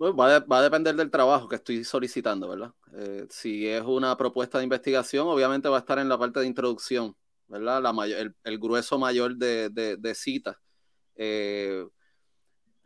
va, 0.00 0.58
a 0.58 0.62
depender 0.62 0.94
del 0.94 1.10
trabajo 1.10 1.48
que 1.48 1.56
estoy 1.56 1.84
solicitando, 1.84 2.48
¿verdad? 2.48 2.72
Eh, 2.98 3.26
si 3.30 3.66
es 3.66 3.82
una 3.82 4.16
propuesta 4.16 4.58
de 4.58 4.64
investigación, 4.64 5.26
obviamente 5.26 5.68
va 5.68 5.76
a 5.76 5.80
estar 5.80 5.98
en 5.98 6.08
la 6.08 6.18
parte 6.18 6.40
de 6.40 6.46
introducción, 6.46 7.16
¿verdad? 7.48 7.82
La 7.82 7.92
mayor, 7.92 8.34
el, 8.44 8.58
grueso 8.58 8.98
mayor 8.98 9.36
de, 9.36 9.70
de, 9.70 10.14
citas. 10.14 10.56
Eh, 11.16 11.86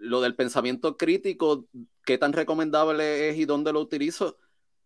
lo 0.01 0.21
del 0.23 0.35
pensamiento 0.35 0.97
crítico, 0.97 1.67
qué 2.05 2.19
tan 2.19 2.33
recomendable 2.33 3.29
es 3.29 3.37
y 3.37 3.45
dónde 3.45 3.73
lo 3.73 3.81
utilizo, 3.81 4.39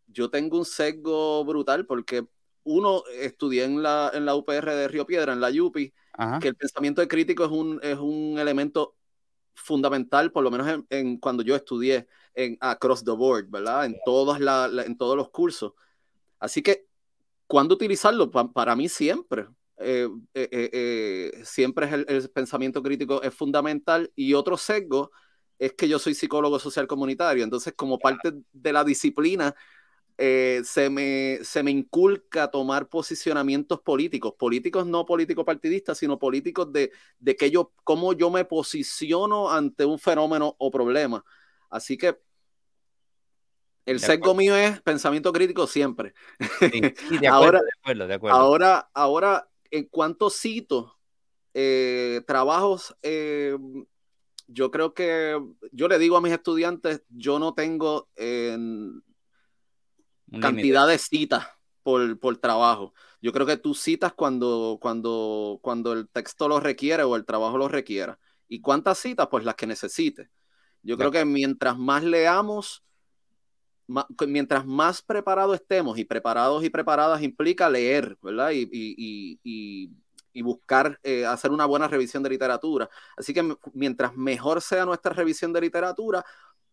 yo 0.08 0.28
tengo 0.28 0.58
un 0.58 0.64
sesgo 0.64 1.44
brutal 1.44 1.86
porque 1.86 2.26
uno, 2.64 3.04
estudié 3.20 3.64
en 3.64 3.82
la, 3.82 4.10
en 4.12 4.24
la 4.24 4.34
UPR 4.34 4.74
de 4.74 4.88
Río 4.88 5.06
Piedra, 5.06 5.32
en 5.32 5.40
la 5.40 5.50
UPI, 5.50 5.92
que 6.40 6.48
el 6.48 6.56
pensamiento 6.56 7.06
crítico 7.06 7.44
es 7.44 7.50
un, 7.50 7.78
es 7.82 7.98
un 7.98 8.38
elemento 8.38 8.96
fundamental, 9.54 10.32
por 10.32 10.42
lo 10.42 10.50
menos 10.50 10.84
en, 10.90 11.18
cuando 11.18 11.42
yo 11.42 11.54
estudié 11.54 12.08
en 12.34 12.56
Across 12.60 13.04
the 13.04 13.12
Board, 13.12 13.48
¿verdad? 13.48 13.84
En, 13.86 13.96
todos 14.04 14.40
la, 14.40 14.68
en 14.84 14.96
todos 14.96 15.16
los 15.16 15.30
cursos. 15.30 15.72
Así 16.38 16.62
que, 16.62 16.88
¿cuándo 17.46 17.74
utilizarlo? 17.74 18.30
para 18.30 18.74
mí 18.74 18.88
siempre. 18.88 19.46
Eh, 19.78 20.08
eh, 20.34 20.48
eh, 20.72 21.40
siempre 21.44 21.86
es 21.86 21.92
el, 21.92 22.30
pensamiento 22.30 22.80
crítico 22.80 23.20
es 23.22 23.34
fundamental 23.34 24.12
y 24.14 24.32
otro 24.34 24.56
sesgo 24.56 25.10
es 25.58 25.72
que 25.72 25.88
yo 25.88 25.98
soy 25.98 26.14
psicólogo 26.14 26.60
social 26.60 26.86
comunitario, 26.86 27.42
entonces 27.42 27.72
como 27.74 27.98
parte 27.98 28.34
de 28.52 28.72
la 28.72 28.84
disciplina 28.84 29.54
eh, 30.16 30.60
se, 30.64 30.90
me, 30.90 31.40
se 31.42 31.64
me 31.64 31.72
inculca 31.72 32.48
tomar 32.48 32.88
posicionamientos 32.88 33.80
políticos, 33.80 34.34
políticos 34.38 34.86
no 34.86 35.04
políticos 35.04 35.44
partidistas, 35.44 35.98
sino 35.98 36.20
políticos 36.20 36.72
de, 36.72 36.92
de 37.18 37.36
que 37.36 37.50
yo, 37.50 37.72
cómo 37.82 38.12
yo 38.12 38.30
me 38.30 38.44
posiciono 38.44 39.50
ante 39.50 39.84
un 39.84 39.98
fenómeno 39.98 40.54
o 40.58 40.70
problema. 40.70 41.24
Así 41.68 41.96
que 41.96 42.16
el 43.86 43.98
sesgo 43.98 44.34
mío 44.34 44.56
es 44.56 44.80
pensamiento 44.82 45.32
crítico 45.32 45.66
siempre. 45.66 46.14
de 47.20 47.28
acuerdo, 47.28 47.60
ahora, 47.84 48.10
Ahora, 48.30 48.90
ahora, 48.94 49.48
en 49.74 49.86
cuanto 49.86 50.30
cito 50.30 50.96
eh, 51.52 52.22
trabajos, 52.26 52.94
eh, 53.02 53.56
yo 54.46 54.70
creo 54.70 54.94
que 54.94 55.40
yo 55.72 55.88
le 55.88 55.98
digo 55.98 56.16
a 56.16 56.20
mis 56.20 56.32
estudiantes, 56.32 57.02
yo 57.08 57.40
no 57.40 57.54
tengo 57.54 58.08
cantidad 60.40 60.86
de 60.86 60.98
citas 60.98 61.48
por, 61.82 62.20
por, 62.20 62.36
trabajo. 62.36 62.94
Yo 63.20 63.32
creo 63.32 63.46
que 63.46 63.56
tú 63.56 63.74
citas 63.74 64.12
cuando, 64.12 64.78
cuando, 64.80 65.58
cuando 65.60 65.92
el 65.92 66.08
texto 66.08 66.48
lo 66.48 66.60
requiere 66.60 67.02
o 67.02 67.16
el 67.16 67.24
trabajo 67.24 67.58
lo 67.58 67.68
requiera. 67.68 68.18
¿Y 68.46 68.60
cuántas 68.60 68.98
citas? 68.98 69.26
Pues 69.28 69.44
las 69.44 69.56
que 69.56 69.66
necesites. 69.66 70.28
Yo 70.82 70.96
creo 70.96 71.10
que 71.10 71.24
mientras 71.24 71.78
más 71.78 72.04
leamos, 72.04 72.84
mientras 74.26 74.66
más 74.66 75.02
preparados 75.02 75.56
estemos, 75.56 75.98
y 75.98 76.04
preparados 76.04 76.64
y 76.64 76.70
preparadas 76.70 77.22
implica 77.22 77.68
leer, 77.68 78.16
¿verdad? 78.22 78.50
Y, 78.50 78.62
y, 78.72 79.38
y, 79.42 79.90
y 80.32 80.42
buscar 80.42 80.98
eh, 81.02 81.24
hacer 81.26 81.52
una 81.52 81.66
buena 81.66 81.88
revisión 81.88 82.22
de 82.22 82.30
literatura. 82.30 82.90
Así 83.16 83.32
que 83.32 83.56
mientras 83.72 84.14
mejor 84.16 84.60
sea 84.60 84.84
nuestra 84.84 85.12
revisión 85.12 85.52
de 85.52 85.60
literatura, 85.60 86.24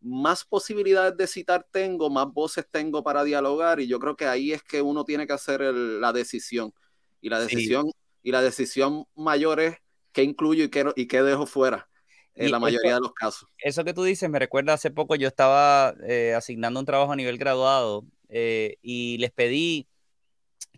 más 0.02 0.44
posibilidades 0.44 1.16
de 1.16 1.28
citar 1.28 1.66
tengo, 1.70 2.10
más 2.10 2.28
voces 2.34 2.66
tengo 2.70 3.04
para 3.04 3.24
dialogar 3.24 3.80
y 3.80 3.88
yo 3.88 4.00
creo 4.00 4.16
que 4.16 4.26
ahí 4.26 4.52
es 4.52 4.64
que 4.64 4.82
uno 4.82 5.06
tiene 5.06 5.28
que 5.28 5.34
hacer 5.34 5.62
la 5.62 6.12
decisión. 6.12 6.74
Y 7.22 7.30
la 7.30 7.40
decisión, 7.40 7.92
y 8.24 8.32
la 8.32 8.42
decisión 8.42 9.06
mayor 9.16 9.60
es 9.60 9.78
qué 10.12 10.24
incluyo 10.24 10.64
y 10.64 10.70
qué, 10.70 10.92
y 10.96 11.08
qué 11.08 11.22
dejo 11.22 11.46
fuera 11.46 11.91
en 12.36 12.52
la 12.52 12.60
mayoría 12.60 12.96
de 12.96 13.02
los 13.02 13.14
casos. 13.14 13.50
Eso 13.58 13.84
que 13.84 13.94
tú 13.94 14.04
dices 14.04 14.30
me 14.30 14.40
recuerda 14.40 14.74
hace 14.74 14.92
poco 14.92 15.16
yo 15.16 15.28
estaba 15.28 15.94
eh, 16.04 16.34
asignando 16.36 16.80
un 16.80 16.86
trabajo 16.86 17.12
a 17.12 17.16
nivel 17.16 17.38
graduado 17.38 18.06
eh, 18.30 18.78
y 18.82 19.18
les 19.18 19.32
pedí 19.32 19.88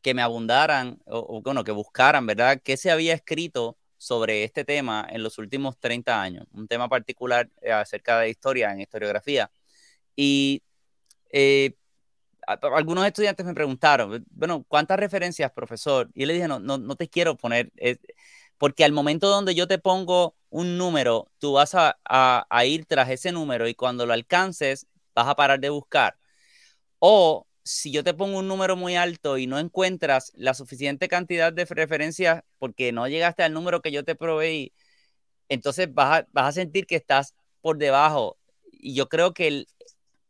que 0.02 0.14
me 0.14 0.22
abundaran 0.22 1.00
o, 1.06 1.38
o, 1.38 1.42
bueno, 1.42 1.64
que 1.64 1.72
buscaran, 1.72 2.26
¿verdad? 2.26 2.60
¿Qué 2.64 2.76
se 2.76 2.92
había 2.92 3.14
escrito 3.14 3.78
sobre 4.04 4.44
este 4.44 4.66
tema 4.66 5.08
en 5.10 5.24
los 5.24 5.38
últimos 5.38 5.78
30 5.80 6.22
años, 6.22 6.46
un 6.52 6.68
tema 6.68 6.90
particular 6.90 7.50
eh, 7.62 7.72
acerca 7.72 8.20
de 8.20 8.30
historia 8.30 8.72
en 8.72 8.82
historiografía. 8.82 9.50
Y 10.14 10.62
eh, 11.32 11.76
algunos 12.46 13.06
estudiantes 13.06 13.46
me 13.46 13.54
preguntaron, 13.54 14.26
bueno, 14.30 14.66
¿cuántas 14.68 15.00
referencias, 15.00 15.52
profesor? 15.54 16.10
Y 16.14 16.26
le 16.26 16.34
dije, 16.34 16.50
no, 16.50 16.60
no, 16.60 16.78
no 16.78 16.96
te 16.98 17.08
quiero 17.08 17.38
poner, 17.38 17.72
porque 18.64 18.86
al 18.86 18.94
momento 18.94 19.28
donde 19.28 19.56
yo 19.56 19.68
te 19.68 19.78
pongo 19.78 20.38
un 20.50 20.78
número, 20.78 21.30
tú 21.38 21.52
vas 21.52 21.76
a, 21.76 21.98
a 22.06 22.66
ir 22.66 22.86
tras 22.86 23.10
ese 23.10 23.34
número 23.34 23.68
y 23.68 23.76
cuando 23.76 24.06
lo 24.06 24.14
alcances, 24.14 24.88
vas 25.14 25.28
a 25.28 25.36
parar 25.36 25.60
de 25.60 25.70
buscar. 25.70 26.18
O 26.98 27.46
si 27.62 27.92
yo 27.92 28.06
te 28.06 28.14
pongo 28.14 28.40
un 28.40 28.48
número 28.48 28.78
muy 28.78 28.96
alto 28.96 29.38
y 29.38 29.48
no 29.48 29.60
encuentras 29.60 30.32
la 30.38 30.54
suficiente 30.54 31.10
cantidad 31.10 31.52
de 31.52 31.66
referencias 31.66 32.44
porque 32.58 32.94
no 32.94 33.06
llegaste 33.10 33.44
al 33.44 33.52
número 33.52 33.82
que 33.82 33.92
yo 33.92 34.06
te 34.06 34.16
proveí, 34.16 34.72
entonces 35.50 35.94
vas 35.94 36.24
a, 36.34 36.52
sentir 36.54 36.86
que 36.86 36.96
estás 36.96 37.36
por 37.60 37.78
debajo. 37.78 38.38
Y 38.72 38.96
yo 38.96 39.10
creo 39.10 39.34
que 39.34 39.48
el, 39.48 39.68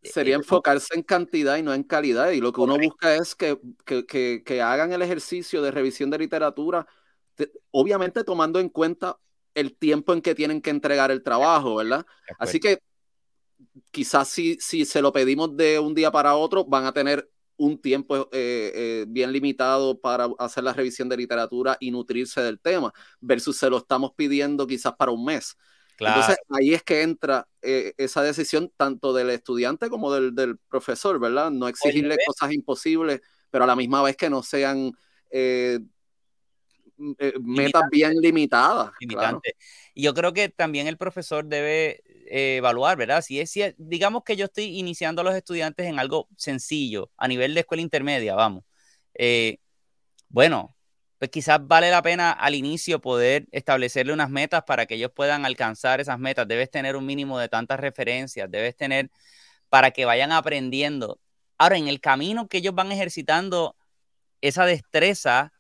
Sería 0.02 0.38
enfocarse 0.38 0.96
en 0.96 1.04
cantidad 1.04 1.58
y 1.58 1.62
no 1.62 1.72
en 1.72 1.84
calidad. 1.84 2.32
Y 2.32 2.42
lo 2.42 2.52
que 2.52 2.62
uno 2.62 2.80
busca 2.80 3.14
es 3.14 3.36
que, 3.36 3.60
hagan 4.60 4.92
el 4.92 5.04
ejercicio 5.04 5.62
de 5.62 5.70
revisión 5.70 6.10
de 6.10 6.18
literatura, 6.18 6.88
obviamente 7.72 8.24
tomando 8.24 8.60
en 8.60 8.70
cuenta 8.70 9.18
el 9.56 9.76
tiempo 9.78 10.14
en 10.14 10.22
que 10.22 10.36
tienen 10.36 10.62
que 10.62 10.70
entregar 10.70 11.12
el 11.12 11.24
trabajo, 11.24 11.76
¿verdad? 11.76 12.06
Así 12.40 12.60
que 12.60 12.80
quizás 13.92 14.28
si, 14.28 14.58
si 14.60 14.86
se 14.86 15.02
lo 15.02 15.14
pedimos 15.14 15.56
de 15.56 15.80
un 15.80 15.94
día 15.94 16.12
para 16.12 16.36
otro, 16.36 16.66
van 16.66 16.86
a 16.86 16.94
tener 16.94 17.30
un 17.58 17.80
tiempo 17.80 18.30
eh, 18.32 18.72
eh, 18.74 19.06
bien 19.08 19.32
limitado 19.32 20.00
para 20.00 20.28
hacer 20.40 20.64
la 20.64 20.74
revisión 20.74 21.08
de 21.08 21.18
literatura 21.18 21.78
y 21.80 21.92
nutrirse 21.92 22.42
del 22.42 22.60
tema, 22.60 22.92
versus 23.22 23.58
se 23.58 23.70
lo 23.70 23.78
estamos 23.78 24.12
pidiendo 24.16 24.66
quizás 24.68 24.94
para 24.96 25.12
un 25.12 25.26
mes. 25.26 25.56
Entonces 26.00 26.38
ahí 26.50 26.74
es 26.74 26.84
que 26.84 27.04
entra 27.04 27.48
eh, 27.62 27.94
esa 27.98 28.24
decisión 28.24 28.74
tanto 28.76 29.14
del 29.14 29.30
estudiante 29.30 29.90
como 29.90 30.12
del, 30.12 30.58
profesor, 30.68 31.20
¿verdad? 31.20 31.52
No 31.52 31.68
exigirle 31.68 32.18
cosas 32.26 32.52
imposibles, 32.52 33.22
pero 33.52 33.64
a 33.64 33.68
la 33.68 33.76
misma 33.76 34.02
vez 34.02 34.18
que 34.18 34.30
no 34.30 34.42
sean 34.42 34.92
metas 36.98 37.84
bien 37.92 38.14
limitadas. 38.22 38.92
Y 39.94 40.04
yo 40.04 40.14
creo 40.14 40.34
que 40.34 40.50
también 40.50 40.88
el 40.88 40.98
profesor 40.98 41.46
debe 41.46 42.02
eh, 42.28 42.58
evaluar, 42.58 42.98
¿verdad? 42.98 43.22
Si 43.22 43.40
es, 43.40 43.52
si 43.52 43.64
digamos 43.78 44.24
que 44.24 44.36
yo 44.36 44.46
estoy 44.46 44.78
iniciando 44.78 45.22
a 45.22 45.24
los 45.24 45.36
estudiantes 45.36 45.88
en 45.88 46.00
algo 46.00 46.28
sencillo, 46.36 47.12
a 47.18 47.28
nivel 47.28 47.54
de 47.54 47.62
escuela 47.62 47.82
intermedia, 47.82 48.36
vamos. 48.36 48.64
Eh, 49.14 49.58
bueno, 50.30 50.76
pues 51.20 51.32
quizás 51.32 51.60
vale 51.66 51.90
la 51.90 52.02
pena 52.02 52.32
al 52.32 52.56
inicio 52.56 53.00
poder 53.00 53.48
establecerle 53.52 54.14
unas 54.14 54.30
metas 54.30 54.64
para 54.64 54.86
que 54.86 54.96
ellos 54.96 55.12
puedan 55.16 55.46
alcanzar 55.46 56.02
esas 56.02 56.20
metas. 56.20 56.48
Debes 56.48 56.70
tener 56.70 56.96
un 56.96 57.06
mínimo 57.06 57.40
de 57.40 57.50
tantas 57.50 57.80
referencias, 57.80 58.50
debes 58.52 58.76
tener 58.76 59.10
para 59.70 59.92
que 59.92 60.06
vayan 60.06 60.32
aprendiendo. 60.32 61.20
Ahora, 61.58 61.78
en 61.78 61.88
el 61.88 62.02
camino 62.02 62.48
que 62.48 62.58
ellos 62.58 62.76
van 62.76 62.92
ejercitando 62.92 63.78
esa 64.42 64.66
destreza, 64.66 65.53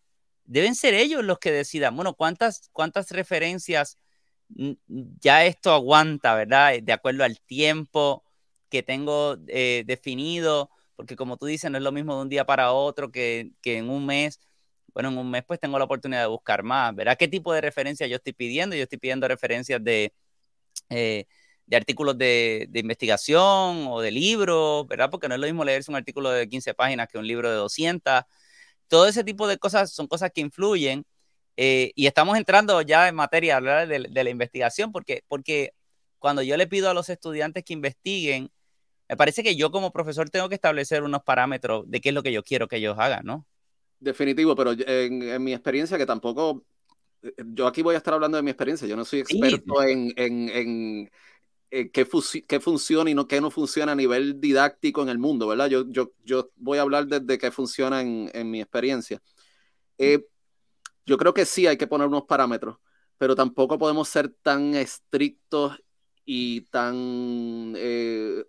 deben 0.46 0.76
ser 0.76 0.94
ellos 0.94 1.24
los 1.24 1.40
que 1.40 1.52
decidan, 1.52 1.96
bueno, 1.96 2.14
cuántas, 2.16 2.70
cuántas 2.74 3.12
referencias 3.12 3.98
ya 4.50 5.46
esto 5.46 5.72
aguanta, 5.72 6.36
¿verdad? 6.36 6.74
De 6.82 6.94
acuerdo 6.94 7.24
al 7.24 7.40
tiempo 7.42 8.24
que 8.70 8.84
tengo 8.84 9.38
eh, 9.48 9.84
definido, 9.86 10.70
porque 10.96 11.16
como 11.16 11.38
tú 11.38 11.46
dices, 11.46 11.70
no 11.72 11.78
es 11.78 11.84
lo 11.84 11.92
mismo 11.92 12.16
de 12.16 12.22
un 12.24 12.30
día 12.30 12.46
para 12.46 12.72
otro 12.74 13.12
que, 13.12 13.52
en 13.64 13.90
un 13.90 14.06
mes. 14.06 14.40
Bueno, 14.94 15.10
en 15.10 15.18
un 15.18 15.32
mes 15.32 15.44
pues 15.46 15.60
tengo 15.60 15.80
la 15.80 15.86
oportunidad 15.86 16.22
de 16.22 16.28
buscar 16.28 16.64
más, 16.64 16.96
¿verdad? 16.96 17.18
¿Qué 17.18 17.28
tipo 17.28 17.54
de 17.54 17.62
referencias 17.62 18.10
yo 18.10 18.18
estoy 18.18 18.34
pidiendo? 18.34 18.76
Yo 18.76 18.84
estoy 18.84 19.00
pidiendo 19.00 19.28
referencias 19.28 19.84
de, 19.84 20.14
eh, 20.90 21.26
de 21.66 21.78
artículos 21.78 22.18
de, 22.18 22.68
de, 22.70 22.80
investigación 22.80 23.88
o 23.90 24.02
de 24.02 24.12
libros, 24.12 24.88
¿verdad? 24.88 25.10
Porque 25.10 25.28
no 25.28 25.36
es 25.36 25.42
lo 25.42 25.48
mismo 25.48 25.64
leerse 25.66 25.90
un 25.92 25.98
artículo 25.98 26.30
de 26.32 26.48
15 26.48 26.74
páginas 26.76 27.08
que 27.08 27.18
un 27.18 27.28
libro 27.28 27.50
de 27.50 27.56
200. 27.56 28.24
Todo 28.88 29.08
ese 29.08 29.24
tipo 29.24 29.48
de 29.48 29.58
cosas 29.58 29.92
son 29.92 30.08
cosas 30.08 30.32
que 30.34 30.42
influyen 30.42 31.06
eh, 31.58 31.92
y 31.96 32.08
estamos 32.08 32.38
entrando 32.38 32.82
ya 32.82 33.08
en 33.08 33.16
materia 33.16 33.60
de, 33.62 34.08
de, 34.10 34.24
la 34.24 34.30
investigación, 34.30 34.92
porque, 34.92 35.24
porque 35.28 35.74
cuando 36.20 36.42
yo 36.42 36.58
le 36.58 36.68
pido 36.68 36.90
a 36.90 36.94
los 36.94 37.10
estudiantes 37.10 37.64
que 37.64 37.74
investiguen, 37.74 38.50
me 39.08 39.18
parece 39.18 39.44
que 39.44 39.56
yo 39.56 39.72
como 39.72 39.92
profesor 39.92 40.30
tengo 40.30 40.50
que 40.50 40.56
establecer 40.56 41.04
unos 41.04 41.22
parámetros 41.24 41.90
de 41.90 42.02
qué 42.02 42.10
es 42.10 42.16
lo 42.16 42.24
que 42.24 42.32
yo 42.32 42.44
quiero 42.44 42.68
que 42.68 42.78
ellos 42.78 42.98
hagan, 42.98 43.26
¿no? 43.26 43.46
Definitivo, 44.00 44.56
pero 44.56 44.74
en, 44.78 45.44
mi 45.44 45.54
experiencia, 45.54 45.98
que 45.98 46.06
tampoco, 46.06 46.66
eh, 47.22 47.34
yo 47.54 47.68
aquí 47.68 47.82
voy 47.82 47.96
a 47.96 48.00
estar 48.00 48.14
hablando 48.14 48.38
de 48.38 48.44
mi 48.44 48.52
experiencia, 48.52 48.88
yo 48.88 48.96
no 48.96 49.06
soy 49.06 49.20
experto 49.20 49.84
en, 49.84 50.12
en, 50.18 50.50
en, 50.50 51.12
qué, 51.92 52.08
qué, 52.48 52.60
funciona 52.60 53.10
y 53.10 53.14
no, 53.14 53.28
qué 53.28 53.42
no 53.42 53.50
funciona 53.50 53.94
a 53.94 53.96
nivel 53.96 54.40
didáctico 54.40 55.02
en 55.02 55.10
el 55.10 55.18
mundo, 55.18 55.48
¿verdad? 55.48 55.68
Yo, 55.68 55.86
yo, 55.90 56.12
yo 56.24 56.52
voy 56.56 56.78
a 56.78 56.82
hablar 56.82 57.08
desde 57.08 57.38
qué 57.38 57.52
funciona 57.52 58.02
en, 58.02 58.52
mi 58.52 58.62
experiencia. 58.62 59.22
Eh, 59.98 60.26
yo 61.06 61.18
creo 61.18 61.34
que 61.34 61.46
sí 61.46 61.68
hay 61.68 61.78
que 61.78 61.88
poner 61.88 62.08
unos 62.08 62.24
parámetros, 62.24 62.78
pero 63.18 63.36
tampoco 63.36 63.78
podemos 63.78 64.08
ser 64.08 64.30
tan 64.42 64.76
estrictos 64.76 65.82
y 66.26 66.62
tan, 66.62 67.74
eh, 67.76 68.46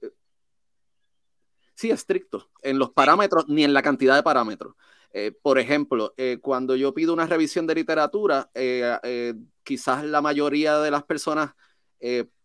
sí, 1.74 1.90
estricto 1.90 2.50
en 2.62 2.78
los 2.78 2.90
parámetros 2.90 3.48
ni 3.48 3.64
en 3.64 3.74
la 3.74 3.82
cantidad 3.82 4.16
de 4.16 4.22
parámetros. 4.22 4.74
Eh, 5.16 5.30
por 5.30 5.60
ejemplo, 5.60 6.12
eh, 6.16 6.38
cuando 6.42 6.74
yo 6.74 6.92
pido 6.92 7.12
una 7.12 7.26
revisión 7.26 7.68
de 7.68 7.76
literatura, 7.76 8.50
eh, 8.52 9.34
quizás 9.62 10.04
la 10.04 10.20
mayoría 10.20 10.78
de 10.78 10.90
las 10.90 11.04
personas, 11.04 11.54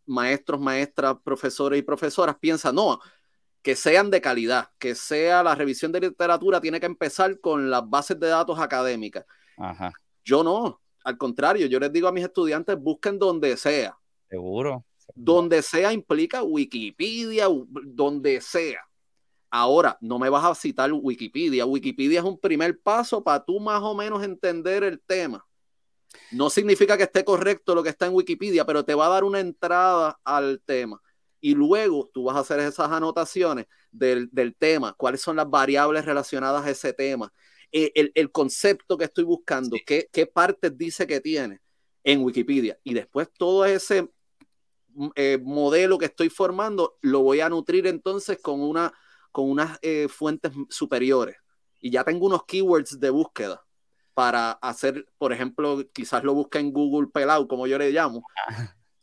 maestros, 0.10 0.60
maestras, 0.60 1.16
profesores 1.24 1.80
y 1.80 1.84
profesoras, 1.84 2.38
piensan, 2.38 2.76
no, 2.76 3.00
que 3.62 3.76
sean 3.76 4.10
de 4.10 4.22
calidad, 4.22 4.70
que 4.80 4.96
sea 4.96 5.44
la 5.44 5.56
revisión 5.56 5.92
de 5.92 6.02
literatura 6.02 6.62
tiene 6.62 6.80
que 6.80 6.86
empezar 6.86 7.40
con 7.40 7.70
las 7.70 7.88
bases 7.90 8.20
de 8.20 8.28
datos 8.28 8.60
académicas. 8.60 9.26
Yo 10.24 10.44
no, 10.44 10.82
al 11.04 11.18
contrario, 11.18 11.68
yo 11.68 11.80
les 11.80 11.92
digo 11.92 12.08
a 12.08 12.12
mis 12.12 12.24
estudiantes, 12.24 12.78
busquen 12.78 13.20
donde 13.20 13.56
sea. 13.58 13.98
Seguro. 14.30 14.86
Donde 15.16 15.62
sea 15.62 15.92
implica 15.92 16.44
Wikipedia, 16.44 17.48
donde 17.86 18.42
sea. 18.42 18.80
Ahora, 19.50 19.98
no 20.02 20.20
me 20.20 20.30
vas 20.30 20.46
a 20.46 20.54
citar 20.54 20.92
Wikipedia. 20.94 21.66
Wikipedia 21.66 22.20
es 22.20 22.26
un 22.26 22.40
primer 22.40 22.80
paso 22.80 23.24
para 23.24 23.44
tú 23.44 23.60
más 23.60 23.82
o 23.82 23.96
menos 23.96 24.24
entender 24.24 24.84
el 24.84 25.02
tema. 25.02 25.44
No 26.32 26.50
significa 26.50 26.98
que 26.98 27.04
esté 27.04 27.24
correcto 27.24 27.76
lo 27.76 27.84
que 27.84 27.90
está 27.90 28.06
en 28.06 28.14
Wikipedia, 28.14 28.66
pero 28.66 28.84
te 28.84 28.96
va 28.96 29.08
a 29.08 29.10
dar 29.10 29.24
una 29.24 29.40
entrada 29.40 30.20
al 30.24 30.62
tema. 30.66 31.02
Y 31.42 31.56
luego 31.56 32.10
tú 32.14 32.26
vas 32.26 32.36
a 32.36 32.40
hacer 32.40 32.60
esas 32.60 32.92
anotaciones 32.92 33.66
del, 33.92 34.30
tema, 34.58 34.94
cuáles 34.94 35.22
son 35.22 35.36
las 35.38 35.50
variables 35.50 36.06
relacionadas 36.06 36.66
a 36.66 36.70
ese 36.70 36.94
tema, 36.94 37.32
eh, 37.72 37.92
el, 38.14 38.32
concepto 38.32 38.98
que 38.98 39.06
estoy 39.06 39.24
buscando, 39.24 39.78
qué, 39.86 40.10
qué 40.12 40.26
partes 40.26 40.78
dice 40.78 41.08
que 41.08 41.20
tiene 41.22 41.62
en 42.04 42.24
Wikipedia. 42.24 42.78
Y 42.84 42.94
después 42.94 43.30
todo 43.38 43.66
ese 43.66 44.10
mm, 44.90 45.10
eh, 45.16 45.40
modelo 45.42 45.98
que 45.98 46.06
estoy 46.06 46.30
formando 46.30 46.98
lo 47.02 47.22
voy 47.22 47.42
a 47.42 47.50
nutrir 47.50 47.88
entonces 47.88 48.40
con 48.42 48.62
una 48.62 48.94
con 49.32 49.50
unas 49.50 49.78
eh, 49.82 50.08
fuentes 50.10 50.52
superiores. 50.70 51.38
Y 51.80 51.92
ya 51.92 52.04
tengo 52.04 52.26
unos 52.26 52.46
keywords 52.46 53.00
de 53.00 53.10
búsqueda 53.10 53.64
para 54.20 54.52
hacer, 54.52 55.06
por 55.18 55.32
ejemplo, 55.32 55.82
quizás 55.94 56.26
lo 56.26 56.34
busque 56.34 56.60
en 56.60 56.74
Google 56.74 57.08
Pelao, 57.08 57.48
como 57.48 57.68
yo 57.68 57.78
le 57.78 57.90
llamo, 57.90 58.22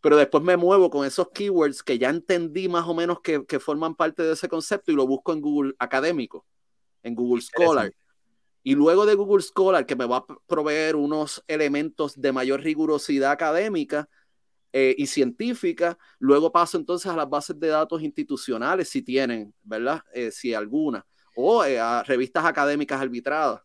pero 0.02 0.18
después 0.18 0.44
me 0.44 0.58
muevo 0.58 0.90
con 0.90 1.06
esos 1.06 1.30
keywords 1.30 1.82
que 1.82 1.98
ya 1.98 2.10
entendí 2.10 2.68
más 2.68 2.86
o 2.86 2.92
menos 2.92 3.20
que, 3.22 3.58
forman 3.58 3.94
parte 3.94 4.22
de 4.22 4.34
ese 4.34 4.46
concepto 4.46 4.92
y 4.92 4.94
lo 4.94 5.06
busco 5.06 5.32
en 5.32 5.40
Google 5.40 5.72
Académico, 5.78 6.44
en 7.02 7.14
Google 7.14 7.40
Scholar. 7.40 7.90
Y 8.62 8.74
luego 8.74 9.06
de 9.06 9.14
Google 9.14 9.42
Scholar, 9.42 9.86
que 9.86 9.96
me 9.96 10.04
va 10.04 10.18
a 10.18 10.26
proveer 10.46 10.96
unos 10.96 11.42
elementos 11.46 12.20
de 12.20 12.32
mayor 12.32 12.60
rigurosidad 12.60 13.30
académica, 13.30 14.10
eh, 14.70 14.94
y 14.98 15.06
científica. 15.06 15.96
Luego 16.18 16.52
paso 16.52 16.76
entonces 16.76 17.10
a 17.10 17.16
las 17.16 17.30
bases 17.30 17.58
de 17.58 17.68
datos 17.68 18.02
institucionales, 18.02 18.90
si 18.90 19.00
tienen, 19.00 19.54
¿verdad? 19.62 20.02
Eh, 20.12 20.30
si 20.30 20.52
alguna, 20.52 21.06
o 21.34 21.64
eh, 21.64 21.80
a 21.80 22.02
revistas 22.02 22.44
académicas 22.44 23.00
arbitradas. 23.00 23.62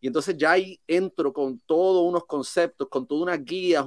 Y 0.00 0.06
entonces 0.06 0.36
ya 0.36 0.52
ahí 0.52 0.80
entro 0.86 1.32
con 1.32 1.60
todos 1.60 2.08
unos 2.08 2.24
conceptos, 2.26 2.88
con 2.88 3.06
todas 3.06 3.22
unas 3.22 3.44
guías 3.44 3.84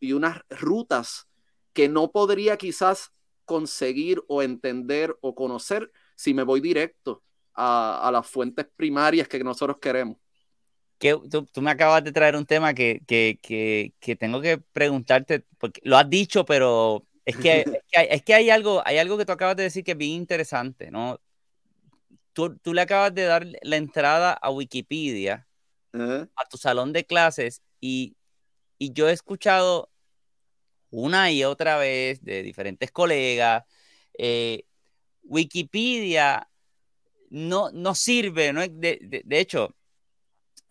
y 0.00 0.12
unas 0.12 0.40
rutas 0.48 1.28
que 1.72 1.88
no 1.88 2.10
podría 2.10 2.56
quizás 2.56 3.12
conseguir 3.44 4.22
o 4.28 4.42
entender 4.42 5.16
o 5.20 5.34
conocer 5.34 5.90
si 6.14 6.32
me 6.34 6.42
voy 6.42 6.60
directo 6.60 7.22
a 7.54 8.10
las 8.12 8.26
fuentes 8.26 8.66
primarias 8.76 9.28
que 9.28 9.42
nosotros 9.42 9.78
queremos 9.80 10.18
que 10.98 11.18
tú, 11.30 11.46
me 11.62 11.70
acabas 11.70 12.02
de 12.04 12.12
traer 12.12 12.36
un 12.36 12.46
tema 12.46 12.74
que, 12.74 13.02
tengo 14.18 14.40
que 14.40 14.58
preguntarte, 14.72 15.44
porque 15.58 15.80
lo 15.84 15.96
has 15.96 16.08
dicho, 16.08 16.44
pero 16.44 17.06
es 17.24 17.36
que, 17.36 17.64
es 17.92 18.22
que, 18.22 18.34
hay, 18.34 18.50
algo, 18.50 18.82
hay 18.84 18.98
algo 18.98 19.18
que 19.18 19.26
tú 19.26 19.32
acabas 19.32 19.56
de 19.56 19.64
decir 19.64 19.84
que 19.84 19.92
es 19.92 19.98
bien 19.98 20.12
interesante, 20.12 20.90
¿no? 20.90 21.20
Tú, 22.36 22.74
le 22.74 22.80
acabas 22.82 23.14
de 23.14 23.24
dar 23.24 23.46
la 23.62 23.76
entrada 23.76 24.32
a 24.32 24.50
Wikipedia, 24.50 25.48
a 25.94 26.44
tu 26.50 26.58
salón 26.58 26.92
de 26.92 27.06
clases, 27.06 27.62
y, 27.80 28.16
yo 28.78 29.08
he 29.08 29.12
escuchado 29.12 29.90
una 30.90 31.32
y 31.32 31.44
otra 31.44 31.78
vez 31.78 32.22
de 32.22 32.42
diferentes 32.42 32.90
colegas, 32.92 33.64
eh, 34.18 34.64
Wikipedia 35.22 36.48
no, 37.30 37.70
no 37.72 37.94
sirve, 37.94 38.52
¿no? 38.52 38.60
de 38.68 39.24
hecho, 39.30 39.74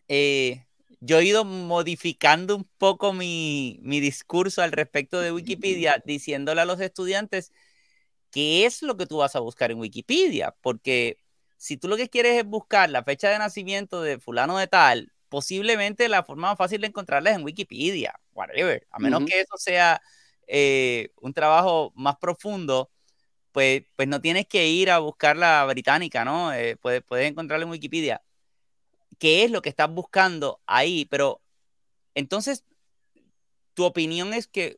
eh, 0.08 0.66
yo 1.00 1.20
he 1.20 1.26
ido 1.26 1.46
modificando 1.46 2.56
un 2.56 2.68
poco 2.78 3.14
mi, 3.14 3.80
discurso 3.84 4.62
al 4.62 4.72
respecto 4.72 5.20
de 5.20 5.32
Wikipedia, 5.32 6.02
diciéndole 6.06 6.62
a 6.62 6.66
los 6.66 6.80
estudiantes 6.80 7.52
qué 8.32 8.66
es 8.66 8.82
lo 8.82 8.98
que 8.98 9.06
tú 9.06 9.18
vas 9.18 9.36
a 9.36 9.40
buscar 9.40 9.72
en 9.72 9.80
Wikipedia, 9.80 10.56
porque 10.62 11.18
si 11.58 11.78
tú 11.78 11.88
lo 11.88 11.98
que 11.98 12.10
quieres 12.10 12.38
es 12.38 12.46
buscar 12.46 12.90
la 12.90 13.04
fecha 13.04 13.30
de 13.30 13.40
nacimiento 13.40 14.02
de 14.02 14.20
fulano 14.20 14.58
de 14.58 14.68
tal, 14.68 15.12
posiblemente 15.30 16.10
la 16.10 16.24
forma 16.24 16.50
más 16.50 16.58
fácil 16.58 16.82
de 16.82 16.88
encontrarla 16.88 17.32
es 17.32 17.38
en 17.38 17.44
Wikipedia, 17.44 18.20
whatever, 18.34 18.86
a 18.92 19.00
menos 19.00 19.26
que 19.26 19.42
eso 19.42 19.58
sea 19.58 20.02
eh, 20.48 21.10
un 21.22 21.34
trabajo 21.34 21.92
más 21.96 22.18
profundo, 22.18 22.92
pues, 23.52 23.84
pues 23.96 24.08
no 24.08 24.22
tienes 24.22 24.48
que 24.48 24.68
ir 24.68 24.92
a 24.92 25.00
buscar 25.00 25.38
la 25.38 25.66
británica, 25.66 26.26
¿no? 26.26 26.54
Eh, 26.54 26.78
puedes, 26.78 27.04
puedes 27.04 27.30
encontrarla 27.30 27.64
en 27.66 27.72
Wikipedia 27.72 28.22
qué 29.18 29.44
es 29.44 29.52
lo 29.52 29.62
que 29.62 29.70
estás 29.70 29.90
buscando 29.90 30.62
ahí, 30.66 31.06
pero 31.06 31.42
entonces 32.14 32.64
tu 33.74 33.84
opinión 33.84 34.34
es 34.34 34.48
que 34.48 34.78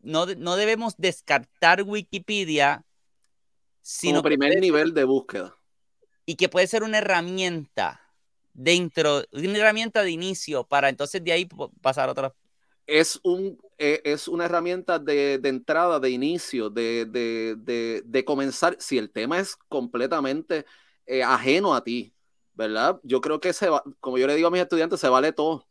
no, 0.00 0.26
debemos 0.26 0.96
descartar 0.96 1.82
Wikipedia, 1.82 2.84
sino 3.80 4.18
como 4.18 4.24
primer 4.24 4.60
nivel 4.60 4.94
de 4.94 5.04
búsqueda. 5.04 5.56
Y 6.32 6.36
que 6.36 6.48
puede 6.48 6.66
ser 6.66 6.82
una 6.82 6.96
herramienta 6.96 8.00
dentro, 8.54 9.22
una 9.32 9.58
herramienta 9.58 10.02
de 10.02 10.12
inicio 10.12 10.64
para 10.64 10.88
entonces 10.88 11.22
de 11.22 11.30
ahí 11.30 11.46
pasar 11.82 12.08
a 12.08 12.12
otras. 12.12 12.32
Es, 12.86 13.20
un, 13.22 13.58
e, 13.76 14.00
es 14.02 14.28
una 14.28 14.46
herramienta 14.46 14.98
de, 14.98 15.34
entrada, 15.44 16.00
de 16.00 16.08
inicio, 16.08 16.70
de, 16.70 18.24
comenzar. 18.24 18.78
Si 18.80 18.96
el 18.96 19.10
tema 19.10 19.40
es 19.40 19.56
completamente 19.68 20.64
eh, 21.04 21.22
ajeno 21.22 21.74
a 21.74 21.84
ti, 21.84 22.14
¿verdad? 22.54 22.98
Yo 23.02 23.20
creo 23.20 23.38
que 23.38 23.52
se 23.52 23.68
va, 23.68 23.84
como 24.00 24.16
yo 24.16 24.26
le 24.26 24.34
digo 24.34 24.48
a 24.48 24.50
mis 24.50 24.62
estudiantes, 24.62 25.00
se 25.00 25.10
vale 25.10 25.34
todo. 25.34 25.68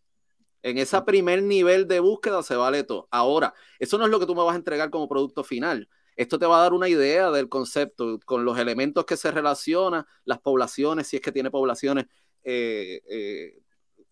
En 0.61 0.77
ese 0.77 1.01
primer 1.01 1.41
nivel 1.41 1.87
de 1.87 2.01
búsqueda 2.01 2.43
se 2.43 2.55
vale 2.55 2.83
todo. 2.83 3.07
Ahora, 3.09 3.55
eso 3.79 3.97
no 3.97 4.05
es 4.05 4.11
lo 4.11 4.19
que 4.19 4.27
tú 4.27 4.35
me 4.35 4.43
vas 4.43 4.53
a 4.53 4.57
entregar 4.57 4.91
como 4.91 5.09
producto 5.09 5.43
final. 5.43 5.89
Esto 6.21 6.37
te 6.37 6.45
va 6.45 6.59
a 6.59 6.61
dar 6.61 6.73
una 6.73 6.87
idea 6.87 7.31
del 7.31 7.49
concepto, 7.49 8.19
con 8.25 8.45
los 8.45 8.59
elementos 8.59 9.05
que 9.05 9.17
se 9.17 9.31
relacionan, 9.31 10.05
las 10.23 10.39
poblaciones, 10.39 11.07
si 11.07 11.15
es 11.15 11.21
que 11.21 11.31
tiene 11.31 11.49
poblaciones 11.49 12.05
eh, 12.43 13.01
eh, 13.09 13.59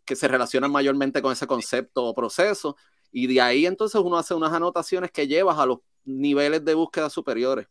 que 0.06 0.16
se 0.16 0.28
relacionan 0.28 0.72
mayormente 0.72 1.22
con 1.22 1.32
ese 1.32 1.46
concepto 1.46 2.04
o 2.04 2.16
proceso. 2.16 2.76
Y 3.12 3.28
de 3.28 3.42
ahí 3.42 3.68
entonces 3.68 4.02
uno 4.04 4.18
hace 4.18 4.34
unas 4.34 4.52
anotaciones 4.52 5.12
que 5.12 5.28
llevas 5.28 5.60
a 5.60 5.68
los 5.68 5.82
niveles 6.04 6.66
de 6.66 6.74
búsqueda 6.74 7.12
superiores. 7.12 7.68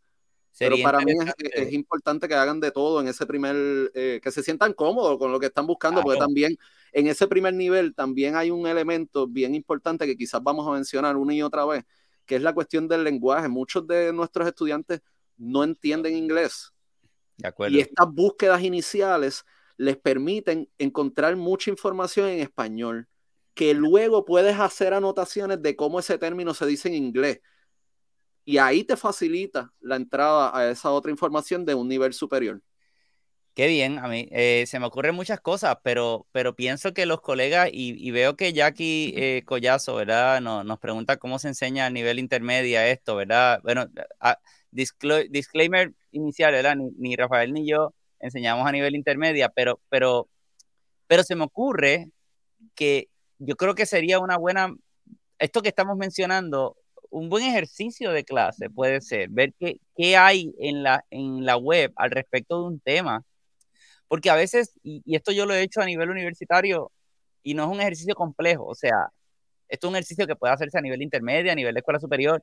Pero 0.56 0.76
para 0.84 1.00
mí 1.00 1.14
es, 1.52 1.72
importante 1.72 2.28
que 2.28 2.34
hagan 2.34 2.60
de 2.60 2.70
todo 2.70 3.00
en 3.00 3.08
ese 3.08 3.26
primer, 3.26 3.90
eh, 3.92 4.20
que 4.22 4.30
se 4.30 4.44
sientan 4.44 4.72
cómodos 4.72 5.18
con 5.18 5.32
lo 5.32 5.40
que 5.40 5.46
están 5.46 5.66
buscando, 5.66 6.00
porque 6.00 6.20
también 6.20 6.56
en 6.92 7.08
ese 7.08 7.26
primer 7.26 7.54
nivel 7.54 7.92
también 7.92 8.36
hay 8.36 8.52
un 8.52 8.68
elemento 8.68 9.26
bien 9.26 9.56
importante 9.56 10.06
que 10.06 10.16
quizás 10.16 10.40
vamos 10.44 10.66
a 10.68 10.70
mencionar 10.70 11.16
una 11.16 11.34
y 11.34 11.42
otra 11.42 11.64
vez, 11.64 11.84
que 12.28 12.36
es 12.36 12.42
la 12.42 12.54
cuestión 12.54 12.86
del 12.86 13.02
lenguaje. 13.02 13.48
Muchos 13.48 13.84
de 13.88 14.12
nuestros 14.12 14.46
estudiantes 14.46 15.00
no 15.36 15.64
entienden 15.64 16.14
inglés. 16.14 16.72
Y 17.68 17.80
estas 17.80 18.06
búsquedas 18.12 18.62
iniciales 18.62 19.44
les 19.76 19.96
permiten 19.96 20.68
encontrar 20.78 21.34
mucha 21.36 21.70
información 21.70 22.28
en 22.28 22.40
español, 22.40 23.08
que 23.54 23.74
luego 23.74 24.24
puedes 24.24 24.58
hacer 24.60 24.94
anotaciones 24.94 25.62
de 25.62 25.74
cómo 25.74 25.98
ese 25.98 26.18
término 26.18 26.54
se 26.54 26.66
dice 26.66 26.88
en 26.88 26.94
inglés 26.94 27.40
y 28.48 28.56
ahí 28.56 28.82
te 28.82 28.96
facilita 28.96 29.74
la 29.78 29.96
entrada 29.96 30.56
a 30.56 30.70
esa 30.70 30.90
otra 30.90 31.10
información 31.10 31.66
de 31.66 31.74
un 31.74 31.86
nivel 31.86 32.14
superior. 32.14 32.62
Qué 33.58 33.66
bien, 33.66 33.98
a 33.98 34.06
mí 34.06 34.28
eh, 34.30 34.66
se 34.68 34.78
me 34.78 34.86
ocurren 34.86 35.16
muchas 35.16 35.40
cosas, 35.40 35.78
pero, 35.82 36.28
pero 36.30 36.54
pienso 36.54 36.94
que 36.94 37.06
los 37.06 37.20
colegas, 37.20 37.68
y, 37.72 38.08
veo 38.12 38.36
que 38.36 38.52
Jackie 38.52 39.12
eh, 39.16 39.42
Collazo, 39.44 39.96
¿verdad? 39.96 40.40
nos 40.40 40.78
pregunta 40.78 41.16
cómo 41.16 41.40
se 41.40 41.48
enseña 41.48 41.86
a 41.86 41.90
nivel 41.90 42.20
intermedia 42.20 42.86
esto, 42.86 43.16
¿verdad? 43.16 43.58
Bueno, 43.64 43.86
disclaimer 44.70 45.92
inicial, 46.12 46.52
¿verdad? 46.52 46.76
Ni, 46.76 47.16
Rafael 47.16 47.52
ni 47.52 47.68
yo 47.68 47.94
enseñamos 48.20 48.64
a 48.64 48.70
nivel 48.70 48.94
intermedia, 48.94 49.48
pero, 49.48 49.80
pero, 49.88 50.28
pero 51.08 51.24
se 51.24 51.34
me 51.34 51.42
ocurre 51.42 52.12
que 52.76 53.08
yo 53.38 53.56
creo 53.56 53.74
que 53.74 53.86
sería 53.86 54.20
una 54.20 54.36
buena, 54.38 54.72
esto 55.40 55.62
que 55.62 55.70
estamos 55.70 55.96
mencionando, 55.96 56.76
un 57.10 57.28
buen 57.28 57.44
ejercicio 57.44 58.12
de 58.12 58.24
clase 58.24 58.70
puede 58.70 59.00
ser 59.00 59.30
ver 59.30 59.52
qué, 59.58 59.80
qué 59.96 60.16
hay 60.16 60.54
en 60.60 60.84
la, 60.84 61.04
en 61.10 61.44
la 61.44 61.56
web 61.56 61.92
al 61.96 62.12
respecto 62.12 62.60
de 62.60 62.68
un 62.68 62.80
tema. 62.80 63.24
Porque 64.08 64.30
a 64.30 64.34
veces, 64.34 64.72
y, 64.82 65.02
esto 65.14 65.32
yo 65.32 65.46
lo 65.46 65.54
he 65.54 65.62
hecho 65.62 65.80
a 65.80 65.86
nivel 65.86 66.10
universitario, 66.10 66.90
y 67.42 67.54
no 67.54 67.64
es 67.64 67.70
un 67.70 67.80
ejercicio 67.80 68.14
complejo, 68.14 68.66
o 68.66 68.74
sea, 68.74 69.08
esto 69.68 69.86
es 69.86 69.90
un 69.90 69.96
ejercicio 69.96 70.26
que 70.26 70.36
puede 70.36 70.54
hacerse 70.54 70.78
a 70.78 70.82
nivel 70.82 71.02
intermedio, 71.02 71.52
a 71.52 71.54
nivel 71.54 71.74
de 71.74 71.80
escuela 71.80 72.00
superior, 72.00 72.42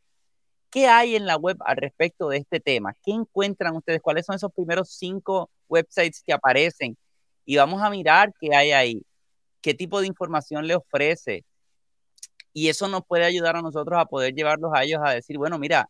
¿Qué 0.76 0.88
hay 0.88 1.16
en 1.16 1.26
la 1.26 1.38
web 1.38 1.58
al 1.66 1.78
respecto 1.78 2.28
de 2.28 2.38
este 2.40 2.60
tema? 2.60 2.94
¿Qué 3.02 3.12
encuentran 3.12 3.78
ustedes? 3.78 4.02
¿Cuáles 4.02 4.26
son 4.26 4.36
esos 4.36 4.52
primeros 4.52 4.90
cinco 4.90 5.50
websites 5.70 6.22
que 6.22 6.34
aparecen? 6.34 6.98
Y 7.46 7.56
vamos 7.56 7.82
a 7.82 7.90
mirar 7.90 8.34
qué 8.42 8.54
hay 8.54 8.72
ahí, 8.74 9.02
qué 9.62 9.74
tipo 9.74 10.02
de 10.02 10.08
información 10.08 10.68
le 10.68 10.76
ofrece. 10.76 11.46
Y 12.52 12.68
eso 12.68 12.90
nos 12.90 13.06
puede 13.06 13.24
ayudar 13.24 13.56
a 13.56 13.62
nosotros 13.62 13.98
a 13.98 14.06
poder 14.06 14.34
llevarlos 14.34 14.72
a 14.74 14.84
ellos 14.84 15.00
a 15.02 15.12
decir, 15.12 15.38
bueno, 15.38 15.58
mira, 15.60 15.90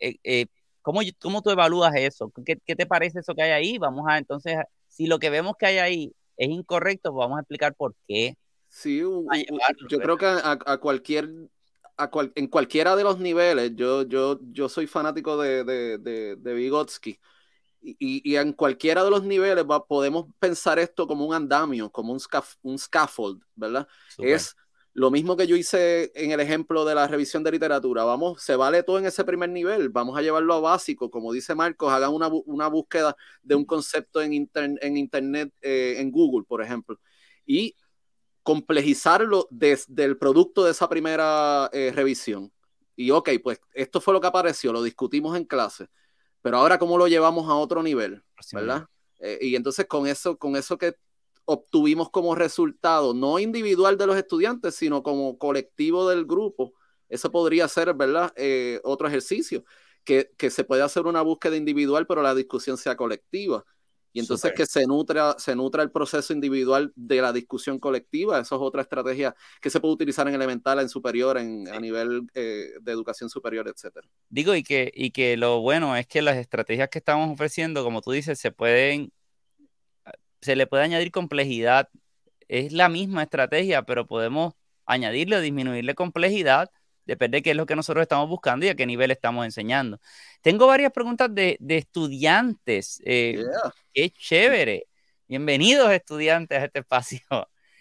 eh, 0.00 0.16
eh, 0.24 0.46
¿cómo, 0.82 1.00
¿cómo, 1.18 1.42
tú 1.42 1.50
evalúas 1.50 1.94
eso? 1.96 2.30
¿Qué, 2.44 2.58
¿Qué, 2.66 2.76
te 2.76 2.86
parece 2.86 3.20
eso 3.20 3.34
que 3.34 3.42
hay 3.42 3.52
ahí? 3.52 3.78
Vamos 3.78 4.04
a, 4.08 4.18
entonces, 4.18 4.58
si 5.00 5.06
lo 5.06 5.18
que 5.18 5.30
vemos 5.30 5.54
que 5.58 5.64
hay 5.64 5.78
ahí 5.78 6.12
es 6.36 6.50
incorrecto, 6.50 7.10
pues 7.10 7.24
vamos 7.24 7.38
a 7.38 7.40
explicar 7.40 7.74
por 7.74 7.94
qué. 8.06 8.36
Sí, 8.68 8.98
yo 8.98 9.98
creo 9.98 10.18
que 10.18 10.26
a, 10.26 10.76
cualquier 10.76 11.30
en 12.34 12.46
cualquiera 12.48 12.94
de 12.96 13.02
los 13.02 13.18
niveles, 13.18 13.72
yo, 13.76 14.02
yo, 14.02 14.38
yo 14.52 14.68
soy 14.68 14.86
fanático 14.86 15.40
de, 15.40 15.64
de, 15.64 16.36
de, 16.36 16.54
Vygotsky, 16.54 17.18
y, 17.80 17.96
y, 17.98 18.36
en 18.36 18.52
cualquiera 18.52 19.02
de 19.02 19.10
los 19.10 19.24
niveles 19.24 19.64
podemos 19.88 20.26
pensar 20.38 20.78
esto 20.78 21.06
como 21.06 21.24
un 21.24 21.34
andamio, 21.34 21.90
como 21.90 22.12
un, 22.12 22.20
un 22.62 22.78
scaffold, 22.78 23.42
¿verdad? 23.54 23.88
Es 24.18 24.54
lo 25.00 25.10
mismo 25.10 25.34
que 25.34 25.46
yo 25.46 25.56
hice 25.56 26.12
en 26.14 26.30
el 26.30 26.40
ejemplo 26.40 26.84
de 26.84 26.94
la 26.94 27.08
revisión 27.08 27.42
de 27.42 27.50
literatura. 27.50 28.04
Vamos, 28.04 28.42
se 28.42 28.54
vale 28.54 28.82
todo 28.82 28.98
en 28.98 29.06
ese 29.06 29.24
primer 29.24 29.48
nivel. 29.48 29.88
Vamos 29.88 30.14
a 30.18 30.20
llevarlo 30.20 30.52
a 30.52 30.60
básico. 30.60 31.10
Como 31.10 31.32
dice 31.32 31.54
Marcos, 31.54 31.90
hagan 31.90 32.12
una, 32.12 32.28
una 32.28 32.66
búsqueda 32.66 33.16
de 33.42 33.54
un 33.54 33.64
concepto 33.64 34.20
en, 34.20 34.50
en 34.54 34.96
Internet, 34.98 35.54
eh, 35.62 35.94
en 35.96 36.10
Google, 36.10 36.44
por 36.46 36.62
ejemplo. 36.62 37.00
Y 37.46 37.74
complejizarlo 38.42 39.48
desde 39.50 40.04
el 40.04 40.18
producto 40.18 40.64
de 40.64 40.72
esa 40.72 40.86
primera 40.86 41.70
eh, 41.72 41.92
revisión. 41.94 42.52
Y 42.94 43.10
ok, 43.10 43.30
pues 43.42 43.58
esto 43.72 44.02
fue 44.02 44.12
lo 44.12 44.20
que 44.20 44.26
apareció, 44.26 44.70
lo 44.70 44.82
discutimos 44.82 45.34
en 45.34 45.46
clase, 45.46 45.88
pero 46.42 46.58
ahora 46.58 46.78
cómo 46.78 46.98
lo 46.98 47.08
llevamos 47.08 47.48
a 47.48 47.54
otro 47.54 47.82
nivel, 47.82 48.22
¿verdad? 48.52 48.86
Eh, 49.18 49.38
y 49.40 49.56
entonces 49.56 49.86
con 49.86 50.06
eso, 50.06 50.36
con 50.36 50.56
eso 50.56 50.76
que 50.76 50.94
obtuvimos 51.44 52.10
como 52.10 52.34
resultado, 52.34 53.14
no 53.14 53.38
individual 53.38 53.96
de 53.98 54.06
los 54.06 54.16
estudiantes, 54.16 54.74
sino 54.74 55.02
como 55.02 55.38
colectivo 55.38 56.08
del 56.08 56.24
grupo, 56.24 56.72
eso 57.08 57.30
podría 57.30 57.66
ser, 57.68 57.92
¿verdad? 57.94 58.32
Eh, 58.36 58.80
otro 58.84 59.08
ejercicio, 59.08 59.64
que, 60.04 60.30
que 60.36 60.50
se 60.50 60.64
puede 60.64 60.82
hacer 60.82 61.06
una 61.06 61.22
búsqueda 61.22 61.56
individual, 61.56 62.06
pero 62.06 62.22
la 62.22 62.34
discusión 62.34 62.76
sea 62.76 62.96
colectiva. 62.96 63.64
Y 64.12 64.20
entonces 64.20 64.52
que 64.56 64.66
se 64.66 64.86
nutra, 64.86 65.36
se 65.38 65.54
nutra 65.54 65.82
el 65.82 65.92
proceso 65.92 66.32
individual 66.32 66.92
de 66.96 67.22
la 67.22 67.32
discusión 67.32 67.78
colectiva, 67.78 68.40
eso 68.40 68.56
es 68.56 68.60
otra 68.60 68.82
estrategia 68.82 69.36
que 69.60 69.70
se 69.70 69.78
puede 69.78 69.94
utilizar 69.94 70.26
en 70.26 70.34
elemental, 70.34 70.80
en 70.80 70.88
superior, 70.88 71.38
en, 71.38 71.68
a 71.68 71.78
nivel 71.78 72.22
eh, 72.34 72.70
de 72.80 72.92
educación 72.92 73.30
superior, 73.30 73.68
etcétera. 73.68 74.08
Digo, 74.28 74.54
y 74.54 74.64
que, 74.64 74.90
y 74.94 75.12
que 75.12 75.36
lo 75.36 75.60
bueno 75.60 75.96
es 75.96 76.08
que 76.08 76.22
las 76.22 76.38
estrategias 76.38 76.88
que 76.88 76.98
estamos 76.98 77.30
ofreciendo, 77.30 77.84
como 77.84 78.00
tú 78.02 78.10
dices, 78.10 78.38
se 78.40 78.50
pueden, 78.50 79.12
se 80.40 80.56
le 80.56 80.66
puede 80.66 80.84
añadir 80.84 81.10
complejidad. 81.10 81.88
Es 82.48 82.72
la 82.72 82.88
misma 82.88 83.22
estrategia, 83.22 83.82
pero 83.82 84.06
podemos 84.06 84.54
añadirle 84.86 85.36
o 85.36 85.40
disminuirle 85.40 85.94
complejidad 85.94 86.70
Depende 87.10 87.38
de 87.38 87.42
qué 87.42 87.50
es 87.50 87.56
lo 87.56 87.66
que 87.66 87.74
nosotros 87.74 88.02
estamos 88.02 88.28
buscando 88.28 88.64
y 88.66 88.68
a 88.68 88.76
qué 88.76 88.86
nivel 88.86 89.10
estamos 89.10 89.44
enseñando. 89.44 89.98
Tengo 90.42 90.68
varias 90.68 90.92
preguntas 90.92 91.28
de, 91.34 91.58
estudiantes. 91.68 93.02
Eh, 93.04 93.42
Qué 93.92 94.10
chévere. 94.10 94.86
Bienvenidos 95.26 95.90
estudiantes 95.90 96.58
a 96.58 96.64
este 96.66 96.78
espacio. 96.78 97.18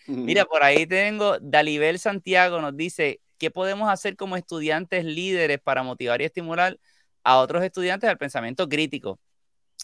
Mira, 0.08 0.46
por 0.46 0.64
ahí 0.64 0.88
tengo 0.88 1.38
Dalibel 1.40 2.00
Santiago 2.00 2.60
nos 2.60 2.76
dice, 2.76 3.22
¿qué 3.38 3.52
podemos 3.52 3.88
hacer 3.88 4.16
como 4.16 4.36
estudiantes 4.36 5.06
líderes 5.06 5.60
para 5.60 5.84
motivar 5.84 6.20
y 6.24 6.26
estimular 6.26 6.80
a 7.24 7.38
otros 7.38 7.64
estudiantes 7.64 8.10
al 8.10 8.18
pensamiento 8.18 8.68
crítico? 8.68 9.20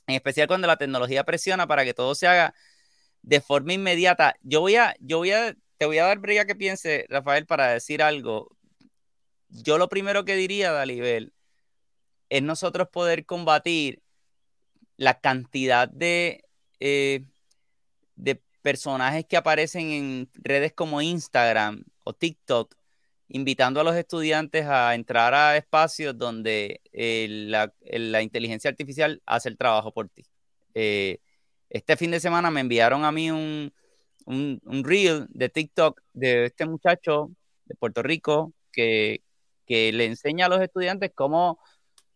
En 0.08 0.16
especial 0.16 0.48
cuando 0.48 0.68
la 0.68 0.78
tecnología 0.78 1.24
presiona 1.24 1.68
para 1.68 1.84
que 1.84 1.94
todo 1.94 2.16
se 2.16 2.28
haga 2.28 2.54
de 3.22 3.42
forma 3.42 3.74
inmediata. 3.74 4.36
Yo 4.42 4.62
voy 4.62 4.76
a, 4.76 4.96
yo 5.00 5.18
voy 5.20 5.32
a, 5.32 5.56
te 5.78 5.86
voy 5.86 5.98
a 5.98 6.06
dar 6.06 6.20
brilla 6.20 6.46
que 6.46 6.56
piense, 6.56 7.06
Rafael, 7.10 7.46
para 7.46 7.70
decir 7.70 8.04
algo 8.04 8.56
yo 9.50 9.78
lo 9.78 9.90
primero 9.90 10.26
que 10.26 10.36
diría, 10.36 10.72
Dalibel, 10.72 11.34
es 12.30 12.44
nosotros 12.44 12.90
poder 12.90 13.26
combatir 13.26 14.02
la 14.98 15.20
cantidad 15.20 15.88
de, 15.88 16.44
eh, 16.80 17.26
de 18.16 18.42
personajes 18.62 19.26
que 19.26 19.38
aparecen 19.38 19.92
en 19.92 20.30
redes 20.36 20.74
como 20.74 21.02
Instagram 21.02 21.84
o 22.04 22.14
TikTok, 22.14 22.76
invitando 23.28 23.82
a 23.82 23.84
los 23.84 23.96
estudiantes 23.96 24.66
a 24.66 24.96
entrar 24.96 25.34
a 25.34 25.58
espacios 25.58 26.18
donde 26.18 26.82
eh, 26.94 27.28
la, 27.30 28.22
inteligencia 28.22 28.70
artificial 28.70 29.22
hace 29.26 29.50
el 29.50 29.58
trabajo 29.58 29.92
por 29.94 30.10
ti. 30.10 30.26
Eh, 30.74 31.20
este 31.70 31.98
fin 31.98 32.12
de 32.12 32.20
semana 32.20 32.52
me 32.52 32.62
enviaron 32.62 33.06
a 33.06 33.12
mí 33.12 33.32
un, 33.32 33.74
un, 34.26 34.62
un 34.66 34.84
reel 34.84 35.28
de 35.30 35.50
TikTok 35.50 36.02
de 36.14 36.46
este 36.46 36.66
muchacho 36.66 37.32
de 37.66 37.76
Puerto 37.76 38.04
Rico 38.04 38.54
que, 38.72 39.24
que 39.66 39.92
le 39.92 40.06
enseña 40.06 40.46
a 40.46 40.50
los 40.50 40.62
estudiantes 40.62 41.12
cómo, 41.14 41.60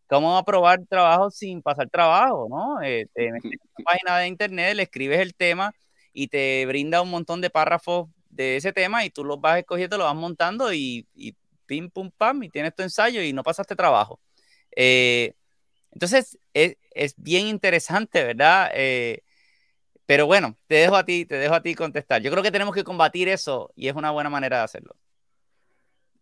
cómo 0.07 0.37
aprobar 0.37 0.85
trabajo 0.87 1.31
sin 1.31 1.61
pasar 1.61 1.89
trabajo, 1.89 2.47
¿no? 2.49 2.81
Eh, 2.81 3.07
te 3.13 3.31
metes 3.31 3.51
en 3.51 3.59
una 3.77 3.85
página 3.85 4.17
de 4.19 4.27
internet, 4.27 4.75
le 4.75 4.83
escribes 4.83 5.19
el 5.19 5.35
tema 5.35 5.73
y 6.13 6.27
te 6.27 6.65
brinda 6.65 7.01
un 7.01 7.09
montón 7.09 7.41
de 7.41 7.49
párrafos 7.49 8.09
de 8.43 8.57
ese 8.57 8.73
tema 8.73 9.05
y 9.05 9.09
tú 9.09 9.23
los 9.23 9.39
vas 9.39 9.59
escogiendo, 9.59 9.97
los 9.97 10.05
vas 10.05 10.15
montando 10.15 10.73
y, 10.73 11.07
y 11.13 11.35
pim, 11.65 11.89
pum, 11.89 12.11
pam, 12.15 12.43
y 12.43 12.49
tienes 12.49 12.75
tu 12.75 12.83
ensayo 12.83 13.21
y 13.21 13.33
no 13.33 13.43
pasaste 13.43 13.75
trabajo. 13.75 14.19
Eh, 14.75 15.33
entonces, 15.91 16.37
es, 16.53 16.77
es, 16.91 17.13
bien 17.17 17.47
interesante, 17.47 18.23
¿verdad? 18.23 18.71
Eh, 18.73 19.23
pero 20.05 20.25
bueno, 20.25 20.57
te 20.67 20.75
dejo 20.75 20.95
a 20.95 21.05
ti, 21.05 21.25
te 21.25 21.35
dejo 21.35 21.53
a 21.53 21.61
ti 21.61 21.75
contestar. 21.75 22.21
Yo 22.21 22.31
creo 22.31 22.43
que 22.43 22.51
tenemos 22.51 22.73
que 22.73 22.83
combatir 22.83 23.29
eso 23.29 23.71
y 23.75 23.87
es 23.87 23.95
una 23.95 24.11
buena 24.11 24.29
manera 24.29 24.57
de 24.57 24.63
hacerlo. 24.63 24.95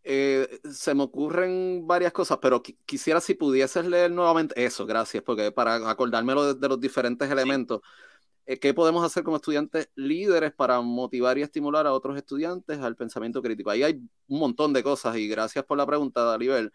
Eh, 0.03 0.62
se 0.71 0.95
me 0.95 1.03
ocurren 1.03 1.86
varias 1.86 2.13
cosas, 2.13 2.39
pero 2.41 2.63
quisiera 2.63 3.19
si 3.19 3.34
pudieses 3.34 3.86
leer 3.86 4.10
nuevamente 4.10 4.63
eso, 4.63 4.86
gracias, 4.86 5.21
porque 5.21 5.51
para 5.51 5.89
acordarme 5.89 6.34
de, 6.34 6.67
los 6.69 6.80
diferentes 6.80 7.30
elementos, 7.30 7.82
¿qué 8.62 8.73
podemos 8.73 9.03
hacer 9.03 9.23
como 9.23 9.38
estudiantes 9.38 9.89
líderes 9.95 10.53
para 10.53 10.79
motivar 10.81 11.38
y 11.38 11.41
estimular 11.41 11.86
a 11.86 11.93
otros 11.93 12.15
estudiantes 12.15 12.79
al 12.79 12.95
pensamiento 12.95 13.41
crítico? 13.41 13.69
Ahí 13.69 13.83
hay 13.83 14.01
un 14.27 14.39
montón 14.39 14.71
de 14.73 14.83
cosas 14.83 15.17
y 15.17 15.27
gracias 15.27 15.65
por 15.65 15.77
la 15.77 15.86
pregunta, 15.86 16.23
Dalibel. 16.23 16.71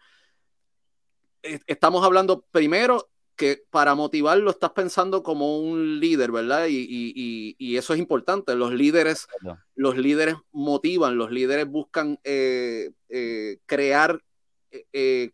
Estamos 1.41 2.05
hablando 2.05 2.45
primero 2.51 3.09
que 3.35 3.63
para 3.69 3.95
motivarlo 3.95 4.51
estás 4.51 4.71
pensando 4.71 5.23
como 5.23 5.59
un 5.59 5.99
líder, 5.99 6.31
¿verdad? 6.31 6.67
Y, 6.69 7.75
eso 7.75 7.93
es 7.93 7.99
importante. 7.99 8.55
Los 8.55 8.71
líderes, 8.71 9.27
los 9.75 9.97
líderes 9.97 10.35
motivan, 10.51 11.17
los 11.17 11.31
líderes 11.31 11.67
buscan 11.67 12.19
eh, 12.23 12.91
eh, 13.09 13.59
crear, 13.65 14.23
eh, 14.71 15.31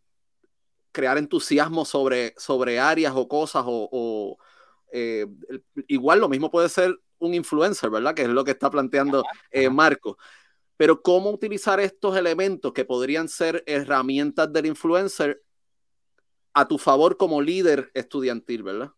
crear 0.92 1.18
entusiasmo 1.18 1.84
sobre, 1.86 2.34
sobre 2.38 2.80
áreas 2.80 3.14
o 3.16 3.28
cosas 3.28 3.64
o, 3.68 4.38
igual 5.88 6.20
lo 6.20 6.30
mismo 6.30 6.50
puede 6.50 6.70
ser 6.70 6.96
un 7.20 7.34
influencer, 7.34 7.90
¿verdad? 7.90 8.14
Que 8.14 8.24
es 8.24 8.30
lo 8.30 8.44
que 8.44 8.52
está 8.52 8.70
planteando 8.70 9.24
Marco. 9.72 10.18
Pero 10.78 11.02
cómo 11.02 11.30
utilizar 11.30 11.80
estos 11.80 12.16
elementos 12.16 12.72
que 12.72 12.86
podrían 12.86 13.28
ser 13.28 13.64
herramientas 13.68 14.52
del 14.52 14.66
influencer 14.66 15.44
a 16.54 16.68
tu 16.68 16.78
favor 16.78 17.18
como 17.18 17.42
líder 17.42 17.92
estudiantil, 17.94 18.64
¿verdad? 18.64 18.92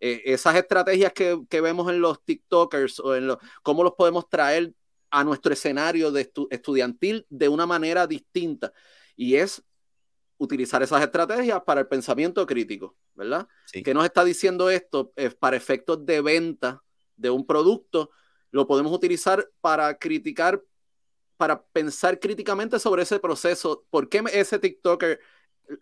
Eh, 0.00 0.22
esas 0.26 0.54
estrategias 0.54 1.12
que, 1.12 1.60
vemos 1.60 1.90
en 1.90 2.00
los 2.00 2.24
TikTokers 2.24 3.00
o 3.00 3.16
en 3.16 3.26
los, 3.26 3.38
cómo 3.62 3.82
los 3.82 3.94
podemos 3.94 4.28
traer 4.28 4.72
a 5.10 5.24
nuestro 5.24 5.52
escenario 5.52 6.12
de 6.12 6.30
estudiantil 6.50 7.26
de 7.30 7.48
una 7.48 7.66
manera 7.66 8.06
distinta. 8.06 8.72
Y 9.16 9.36
es 9.36 9.62
utilizar 10.36 10.82
esas 10.82 11.02
estrategias 11.02 11.62
para 11.62 11.80
el 11.80 11.88
pensamiento 11.88 12.46
crítico, 12.46 12.96
¿verdad? 13.18 13.48
¿Qué 13.72 13.92
nos 13.92 14.04
está 14.04 14.24
diciendo 14.24 14.70
esto? 14.70 15.12
Es 15.16 15.34
para 15.34 15.56
efectos 15.56 16.06
de 16.06 16.20
venta 16.20 16.84
de 17.16 17.30
un 17.30 17.44
producto, 17.44 18.10
lo 18.52 18.66
podemos 18.68 18.92
utilizar 18.92 19.50
para 19.60 19.98
criticar, 19.98 20.62
para 21.36 21.60
pensar 21.60 22.20
críticamente 22.20 22.78
sobre 22.78 23.02
ese 23.02 23.18
proceso. 23.18 23.84
¿Por 23.90 24.08
qué 24.08 24.22
ese 24.32 24.60
TikToker 24.60 25.18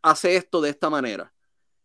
hace 0.01 0.37
esto 0.37 0.63
de 0.63 0.71
esta 0.71 0.89
manera? 0.89 1.33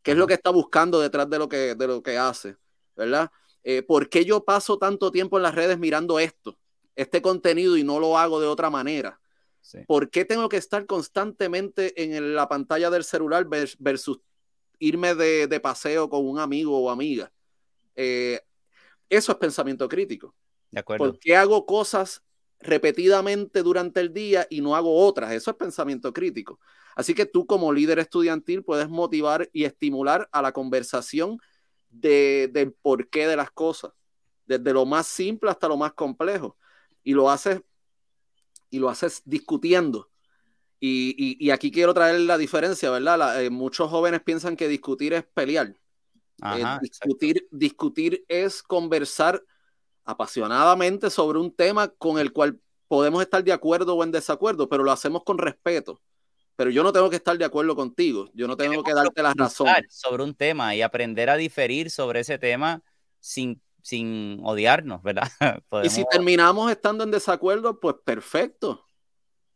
¿Qué 0.02 0.12
es 0.12 0.18
lo 0.18 0.26
que 0.26 0.36
está 0.36 0.52
buscando 0.52 1.02
detrás 1.02 1.30
de 1.30 1.38
lo 1.38 1.50
que, 1.50 1.76
de 1.76 1.88
lo 1.88 2.02
que 2.02 2.18
hace? 2.18 2.56
¿Verdad? 2.96 3.30
Eh, 3.64 3.84
¿Por 3.84 4.08
qué 4.08 4.24
yo 4.24 4.46
paso 4.46 4.78
tanto 4.78 5.12
tiempo 5.12 5.36
en 5.36 5.44
las 5.44 5.54
redes 5.54 5.78
mirando 5.78 6.18
esto, 6.18 6.58
este 6.96 7.22
contenido 7.22 7.76
y 7.76 7.84
no 7.84 8.00
lo 8.00 8.18
hago 8.18 8.40
de 8.40 8.48
otra 8.48 8.70
manera? 8.70 9.20
¿Por 9.86 10.10
qué 10.10 10.24
tengo 10.26 10.48
que 10.50 10.58
estar 10.58 10.86
constantemente 10.86 12.02
en 12.02 12.36
la 12.36 12.48
pantalla 12.48 12.90
del 12.90 13.04
celular 13.04 13.46
versus 13.48 14.22
irme 14.82 15.16
de, 15.16 15.60
paseo 15.62 16.10
con 16.10 16.28
un 16.28 16.40
amigo 16.40 16.78
o 16.78 16.90
amiga? 16.90 17.32
Eh, 17.96 18.42
eso 19.10 19.32
es 19.32 19.38
pensamiento 19.38 19.88
crítico. 19.88 20.36
De 20.70 20.82
acuerdo. 20.82 21.06
¿Por 21.06 21.20
qué 21.20 21.36
hago 21.36 21.66
cosas 21.66 22.24
repetidamente 22.62 23.64
durante 23.64 24.00
el 24.00 24.14
día 24.14 24.48
y 24.50 24.62
no 24.62 24.76
hago 24.76 24.96
otras. 24.96 25.32
Eso 25.32 25.52
es 25.52 25.58
pensamiento 25.58 26.14
crítico. 26.14 26.60
Así 26.96 27.14
que 27.14 27.26
tú 27.26 27.46
como 27.46 27.74
líder 27.74 28.00
estudiantil 28.00 28.64
puedes 28.64 28.90
motivar 28.90 29.50
y 29.54 29.64
estimular 29.64 30.30
a 30.32 30.42
la 30.42 30.52
conversación 30.52 31.40
de, 31.90 32.50
del 32.52 32.74
porqué 32.74 33.28
de 33.28 33.36
las 33.36 33.52
cosas, 33.52 33.92
desde 34.46 34.74
lo 34.74 34.86
más 34.86 35.08
simple 35.08 35.50
hasta 35.50 35.68
lo 35.68 35.78
más 35.78 35.94
complejo. 35.94 36.58
Y 37.04 37.14
lo 37.14 37.30
haces, 37.30 37.62
y 38.70 38.80
lo 38.80 38.90
haces 38.90 39.22
discutiendo. 39.26 40.10
Y, 40.84 41.52
aquí 41.52 41.72
quiero 41.72 41.94
traer 41.94 42.20
la 42.22 42.38
diferencia, 42.38 42.90
¿verdad? 42.90 43.44
Eh, 43.44 43.50
muchos 43.52 43.90
jóvenes 43.90 44.22
piensan 44.22 44.56
que 44.56 44.68
discutir 44.68 45.14
es 45.14 45.24
pelear. 45.24 45.76
Eh, 46.44 46.66
discutir, 46.82 47.48
discutir 47.52 48.26
es 48.28 48.64
conversar 48.64 49.44
apasionadamente 50.04 51.12
sobre 51.12 51.38
un 51.38 51.56
tema 51.56 51.88
con 51.88 52.18
el 52.18 52.34
cual 52.34 52.60
podemos 52.88 53.22
estar 53.22 53.44
de 53.44 53.54
acuerdo 53.54 53.96
o 53.96 54.04
en 54.04 54.12
desacuerdo, 54.12 54.68
pero 54.68 54.84
lo 54.84 54.92
hacemos 54.92 55.24
con 55.24 55.38
respeto 55.38 56.02
pero 56.62 56.70
yo 56.70 56.84
no 56.84 56.94
tengo 56.94 57.10
que 57.10 57.16
estar 57.16 57.36
de 57.36 57.44
acuerdo 57.44 57.76
contigo, 57.76 58.30
yo 58.36 58.48
no 58.48 58.56
tengo 58.56 58.84
que 58.84 58.94
darte 58.94 59.24
la 59.24 59.34
razón. 59.34 59.68
Sobre 59.90 60.24
un 60.24 60.36
tema 60.36 60.76
y 60.76 60.84
aprender 60.84 61.28
a 61.32 61.36
diferir 61.36 61.90
sobre 61.90 62.20
ese 62.20 62.38
tema 62.38 62.84
sin, 63.20 63.60
sin 63.82 64.40
odiarnos, 64.44 65.02
¿verdad? 65.02 65.28
Y 65.84 65.90
si 65.90 66.06
terminamos 66.06 66.70
estando 66.70 67.04
en 67.04 67.10
desacuerdo, 67.10 67.80
pues 67.80 67.96
perfecto. 68.06 68.86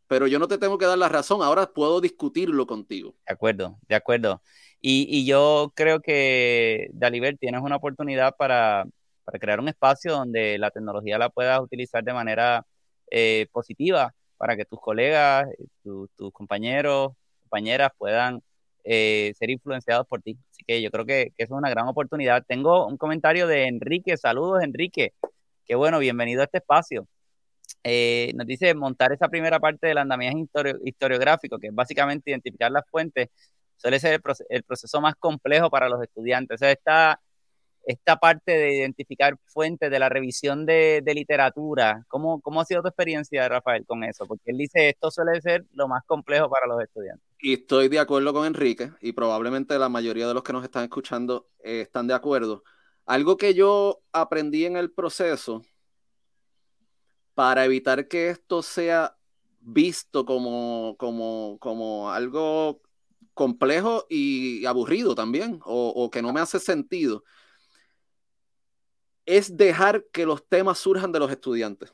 Pero 0.08 0.26
yo 0.26 0.38
no 0.38 0.48
te 0.48 0.58
tengo 0.58 0.78
que 0.78 0.86
dar 0.86 0.98
la 0.98 1.08
razón, 1.08 1.42
ahora 1.42 1.66
puedo 1.66 2.00
discutirlo 2.00 2.66
contigo. 2.66 3.14
De 3.26 3.34
acuerdo, 3.34 3.78
de 3.88 3.94
acuerdo. 3.96 4.42
Y, 4.80 5.26
yo 5.26 5.72
creo 5.74 6.00
que, 6.00 6.88
Dalibert, 6.92 7.38
tienes 7.40 7.62
una 7.62 7.76
oportunidad 7.76 8.36
para, 8.36 8.84
para, 9.24 9.38
crear 9.38 9.58
un 9.60 9.68
espacio 9.68 10.12
donde 10.12 10.58
la 10.58 10.70
tecnología 10.70 11.18
la 11.18 11.28
puedas 11.30 11.60
utilizar 11.60 12.04
de 12.04 12.12
manera 12.12 12.64
eh, 13.10 13.48
positiva 13.52 14.14
para 14.36 14.56
que 14.56 14.64
tus 14.64 14.80
colegas, 14.80 15.48
eh, 15.58 15.64
tus 16.16 16.32
compañeros, 16.32 17.12
compañeras 17.42 17.90
puedan 17.98 18.42
eh, 18.84 19.32
ser 19.38 19.50
influenciados 19.50 20.06
por 20.06 20.22
ti. 20.22 20.38
Así 20.50 20.62
que 20.66 20.82
yo 20.82 20.90
creo 20.90 21.06
que, 21.06 21.32
eso 21.36 21.54
es 21.54 21.58
una 21.58 21.70
gran 21.70 21.88
oportunidad. 21.88 22.44
Tengo 22.46 22.86
un 22.86 22.96
comentario 22.96 23.46
de 23.46 23.66
Enrique. 23.66 24.16
Saludos, 24.16 24.62
Enrique. 24.62 25.14
Qué 25.66 25.74
bueno, 25.74 25.98
bienvenido 25.98 26.42
a 26.42 26.44
este 26.44 26.58
espacio. 26.58 27.08
Eh, 27.82 28.32
nos 28.34 28.46
dice 28.46 28.74
montar 28.74 29.12
esa 29.12 29.28
primera 29.28 29.60
parte 29.60 29.86
del 29.88 29.98
andamiaje 29.98 30.46
historiográfico, 30.84 31.58
que 31.58 31.68
es 31.68 31.74
básicamente 31.74 32.30
identificar 32.30 32.70
las 32.70 32.84
fuentes, 32.90 33.28
suele 33.76 34.00
ser 34.00 34.14
el, 34.14 34.20
el 34.48 34.62
proceso 34.64 35.00
más 35.00 35.14
complejo 35.16 35.70
para 35.70 35.88
los 35.88 36.02
estudiantes. 36.02 36.56
O 36.56 36.58
sea, 36.58 36.72
está 36.72 37.20
esta 37.86 38.16
parte 38.16 38.50
de 38.52 38.74
identificar 38.74 39.38
fuentes 39.46 39.90
de 39.90 39.98
la 39.98 40.08
revisión 40.08 40.66
de, 40.66 41.02
literatura. 41.14 42.04
¿Cómo, 42.08 42.40
¿Cómo, 42.40 42.60
ha 42.60 42.64
sido 42.64 42.82
tu 42.82 42.88
experiencia, 42.88 43.48
Rafael, 43.48 43.86
con 43.86 44.02
eso? 44.02 44.26
Porque 44.26 44.50
él 44.50 44.58
dice 44.58 44.88
esto 44.88 45.10
suele 45.10 45.40
ser 45.40 45.64
lo 45.72 45.86
más 45.86 46.02
complejo 46.04 46.50
para 46.50 46.66
los 46.66 46.82
estudiantes. 46.82 47.24
Y 47.38 47.54
estoy 47.54 47.88
de 47.88 48.00
acuerdo 48.00 48.32
con 48.32 48.44
Enrique, 48.44 48.90
y 49.00 49.12
probablemente 49.12 49.78
la 49.78 49.88
mayoría 49.88 50.26
de 50.26 50.34
los 50.34 50.42
que 50.42 50.52
nos 50.52 50.64
están 50.64 50.82
escuchando 50.82 51.48
eh, 51.62 51.82
están 51.82 52.08
de 52.08 52.14
acuerdo. 52.14 52.64
Algo 53.06 53.36
que 53.36 53.54
yo 53.54 54.00
aprendí 54.12 54.64
en 54.64 54.76
el 54.76 54.90
proceso 54.90 55.62
para 57.36 57.66
evitar 57.66 58.08
que 58.08 58.30
esto 58.30 58.62
sea 58.62 59.14
visto 59.60 60.24
como, 60.24 60.96
como, 60.98 61.58
como 61.60 62.10
algo 62.10 62.80
complejo 63.34 64.06
y 64.08 64.64
aburrido 64.64 65.14
también, 65.14 65.60
o, 65.66 66.10
que 66.10 66.22
no 66.22 66.32
me 66.32 66.40
hace 66.40 66.58
sentido 66.58 67.24
es 69.26 69.54
dejar 69.54 70.06
que 70.12 70.24
los 70.24 70.48
temas 70.48 70.78
surjan 70.78 71.12
de 71.12 71.18
los 71.18 71.30
estudiantes. 71.30 71.92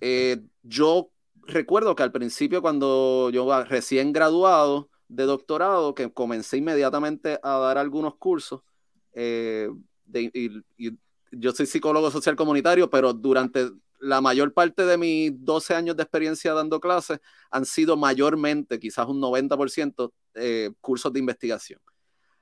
Eh, 0.00 0.42
yo 0.62 1.10
recuerdo 1.42 1.96
que 1.96 2.04
al 2.04 2.12
principio, 2.12 2.62
cuando 2.62 3.30
yo 3.30 3.64
recién 3.64 4.12
graduado 4.12 4.90
de 5.08 5.24
doctorado, 5.24 5.94
que 5.96 6.12
comencé 6.12 6.58
inmediatamente 6.58 7.40
a 7.42 7.56
dar 7.58 7.78
algunos 7.78 8.14
cursos, 8.16 8.60
eh, 9.12 9.68
y, 10.14 10.50
yo 11.32 11.52
soy 11.52 11.66
psicólogo 11.66 12.10
social 12.10 12.36
comunitario, 12.36 12.88
pero 12.88 13.12
durante 13.12 13.70
la 14.00 14.20
mayor 14.20 14.52
parte 14.52 14.84
de 14.84 14.96
mis 14.96 15.32
12 15.44 15.74
años 15.74 15.96
de 15.96 16.02
experiencia 16.02 16.52
dando 16.52 16.80
clases 16.80 17.20
han 17.50 17.64
sido 17.64 17.96
mayormente, 17.96 18.78
quizás 18.78 19.06
un 19.08 19.20
90%, 19.20 20.12
eh, 20.34 20.70
cursos 20.80 21.12
de 21.12 21.20
investigación. 21.20 21.80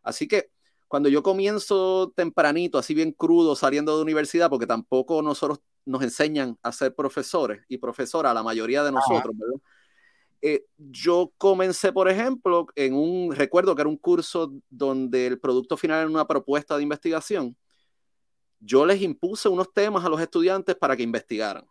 Así 0.03 0.29
que 0.29 0.51
cuando 0.89 1.09
yo 1.09 1.23
comienzo 1.23 2.13
tempranito, 2.15 2.79
así 2.79 2.95
bien 2.95 3.13
crudo, 3.13 3.57
saliendo 3.57 3.97
de 3.97 4.03
universidad, 4.03 4.49
porque 4.49 4.67
tampoco 4.67 5.21
nosotros 5.23 5.61
nos 5.85 6.03
enseñan 6.03 6.59
a 6.63 6.73
ser 6.73 6.95
profesores 6.95 7.63
y 7.69 7.79
profesora, 7.79 8.35
la 8.35 8.43
mayoría 8.43 8.85
de 8.85 8.93
nosotros, 8.93 9.35
¿verdad? 9.37 9.61
Eh, 10.43 10.65
yo 10.77 11.33
comencé, 11.39 11.93
por 11.93 12.09
ejemplo, 12.09 12.67
en 12.77 12.95
un, 12.95 13.35
recuerdo 13.35 13.75
que 13.75 13.83
era 13.83 13.89
un 13.89 13.97
curso 13.97 14.53
donde 14.69 15.27
el 15.27 15.41
producto 15.41 15.77
final 15.77 16.01
era 16.01 16.11
una 16.11 16.27
propuesta 16.27 16.77
de 16.77 16.83
investigación. 16.83 17.57
Yo 18.61 18.87
les 18.87 19.03
impuse 19.03 19.49
unos 19.49 19.73
temas 19.73 20.05
a 20.05 20.09
los 20.09 20.21
estudiantes 20.21 20.75
para 20.75 20.97
que 20.97 21.03
investigaran 21.03 21.67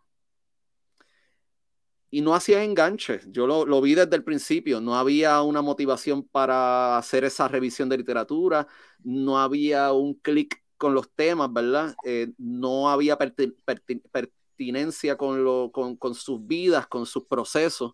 y 2.10 2.20
no 2.20 2.34
hacía 2.34 2.64
enganche. 2.64 3.20
Yo 3.28 3.46
lo, 3.46 3.80
vi 3.80 3.94
desde 3.94 4.16
el 4.16 4.24
principio. 4.24 4.80
No 4.80 4.96
había 4.96 5.42
una 5.42 5.62
motivación 5.62 6.22
para 6.22 6.96
hacer 6.98 7.24
esa 7.24 7.48
revisión 7.48 7.88
de 7.88 7.98
literatura, 7.98 8.66
no 9.02 9.38
había 9.38 9.92
un 9.92 10.14
clic 10.14 10.62
con 10.76 10.94
los 10.94 11.10
temas, 11.10 11.52
¿verdad? 11.52 11.94
Eh, 12.04 12.32
no 12.38 12.88
había 12.90 13.18
pertinencia 13.18 15.16
con, 15.16 15.44
lo, 15.44 15.70
sus 16.14 16.46
vidas, 16.46 16.86
con 16.86 17.06
sus 17.06 17.26
procesos. 17.26 17.92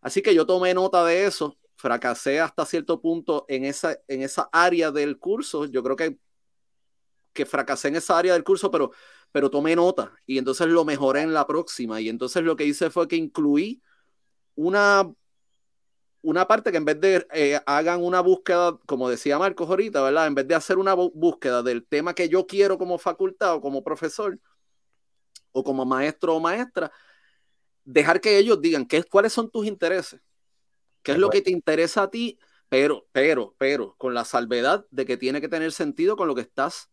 Así 0.00 0.22
que 0.22 0.34
yo 0.34 0.46
tomé 0.46 0.74
nota 0.74 1.04
de 1.04 1.26
eso, 1.26 1.56
fracasé 1.76 2.40
hasta 2.40 2.66
cierto 2.66 3.00
punto 3.00 3.46
en 3.48 3.64
esa 3.64 4.48
área 4.52 4.90
del 4.90 5.18
curso. 5.18 5.64
Yo 5.66 5.82
creo 5.82 5.96
que, 5.96 6.18
que 7.32 7.46
fracasé 7.46 7.88
en 7.88 7.96
esa 7.96 8.18
área 8.18 8.34
del 8.34 8.44
curso, 8.44 8.70
pero 8.70 8.92
pero 9.32 9.50
tomé 9.50 9.74
nota 9.74 10.12
y 10.26 10.38
entonces 10.38 10.68
lo 10.68 10.84
mejoré 10.84 11.22
en 11.22 11.32
la 11.32 11.46
próxima. 11.46 12.00
Y 12.00 12.08
entonces 12.08 12.44
lo 12.44 12.54
que 12.54 12.66
hice 12.66 12.90
fue 12.90 13.08
que 13.08 13.16
incluí 13.16 13.82
una, 14.54 15.10
una 16.20 16.46
parte 16.46 16.70
que 16.70 16.76
en 16.76 16.84
vez 16.84 17.00
de 17.00 17.26
eh, 17.32 17.58
hagan 17.66 18.02
una 18.02 18.20
búsqueda, 18.20 18.78
como 18.86 19.08
decía 19.08 19.38
Marcos 19.38 19.68
ahorita, 19.68 20.02
¿verdad? 20.02 20.26
En 20.26 20.34
vez 20.34 20.46
de 20.46 20.54
hacer 20.54 20.78
una 20.78 20.92
búsqueda 20.94 21.62
del 21.62 21.86
tema 21.86 22.14
que 22.14 22.28
yo 22.28 22.46
quiero 22.46 22.76
como 22.76 22.98
facultad 22.98 23.54
o 23.54 23.60
como 23.62 23.82
profesor 23.82 24.38
o 25.50 25.64
como 25.64 25.84
maestro 25.86 26.36
o 26.36 26.40
maestra, 26.40 26.92
dejar 27.84 28.20
que 28.20 28.36
ellos 28.38 28.60
digan 28.60 28.86
qué, 28.86 29.02
cuáles 29.04 29.32
son 29.32 29.50
tus 29.50 29.66
intereses, 29.66 30.20
qué 31.02 31.12
es 31.12 31.18
lo 31.18 31.30
que 31.30 31.42
te 31.42 31.50
interesa 31.50 32.04
a 32.04 32.10
ti, 32.10 32.38
pero, 32.68 33.06
pero, 33.12 33.54
pero, 33.58 33.94
con 33.98 34.14
la 34.14 34.24
salvedad 34.24 34.86
de 34.90 35.04
que 35.04 35.16
tiene 35.16 35.40
que 35.40 35.48
tener 35.48 35.72
sentido 35.72 36.16
con 36.16 36.28
lo 36.28 36.34
que 36.34 36.40
estás 36.42 36.91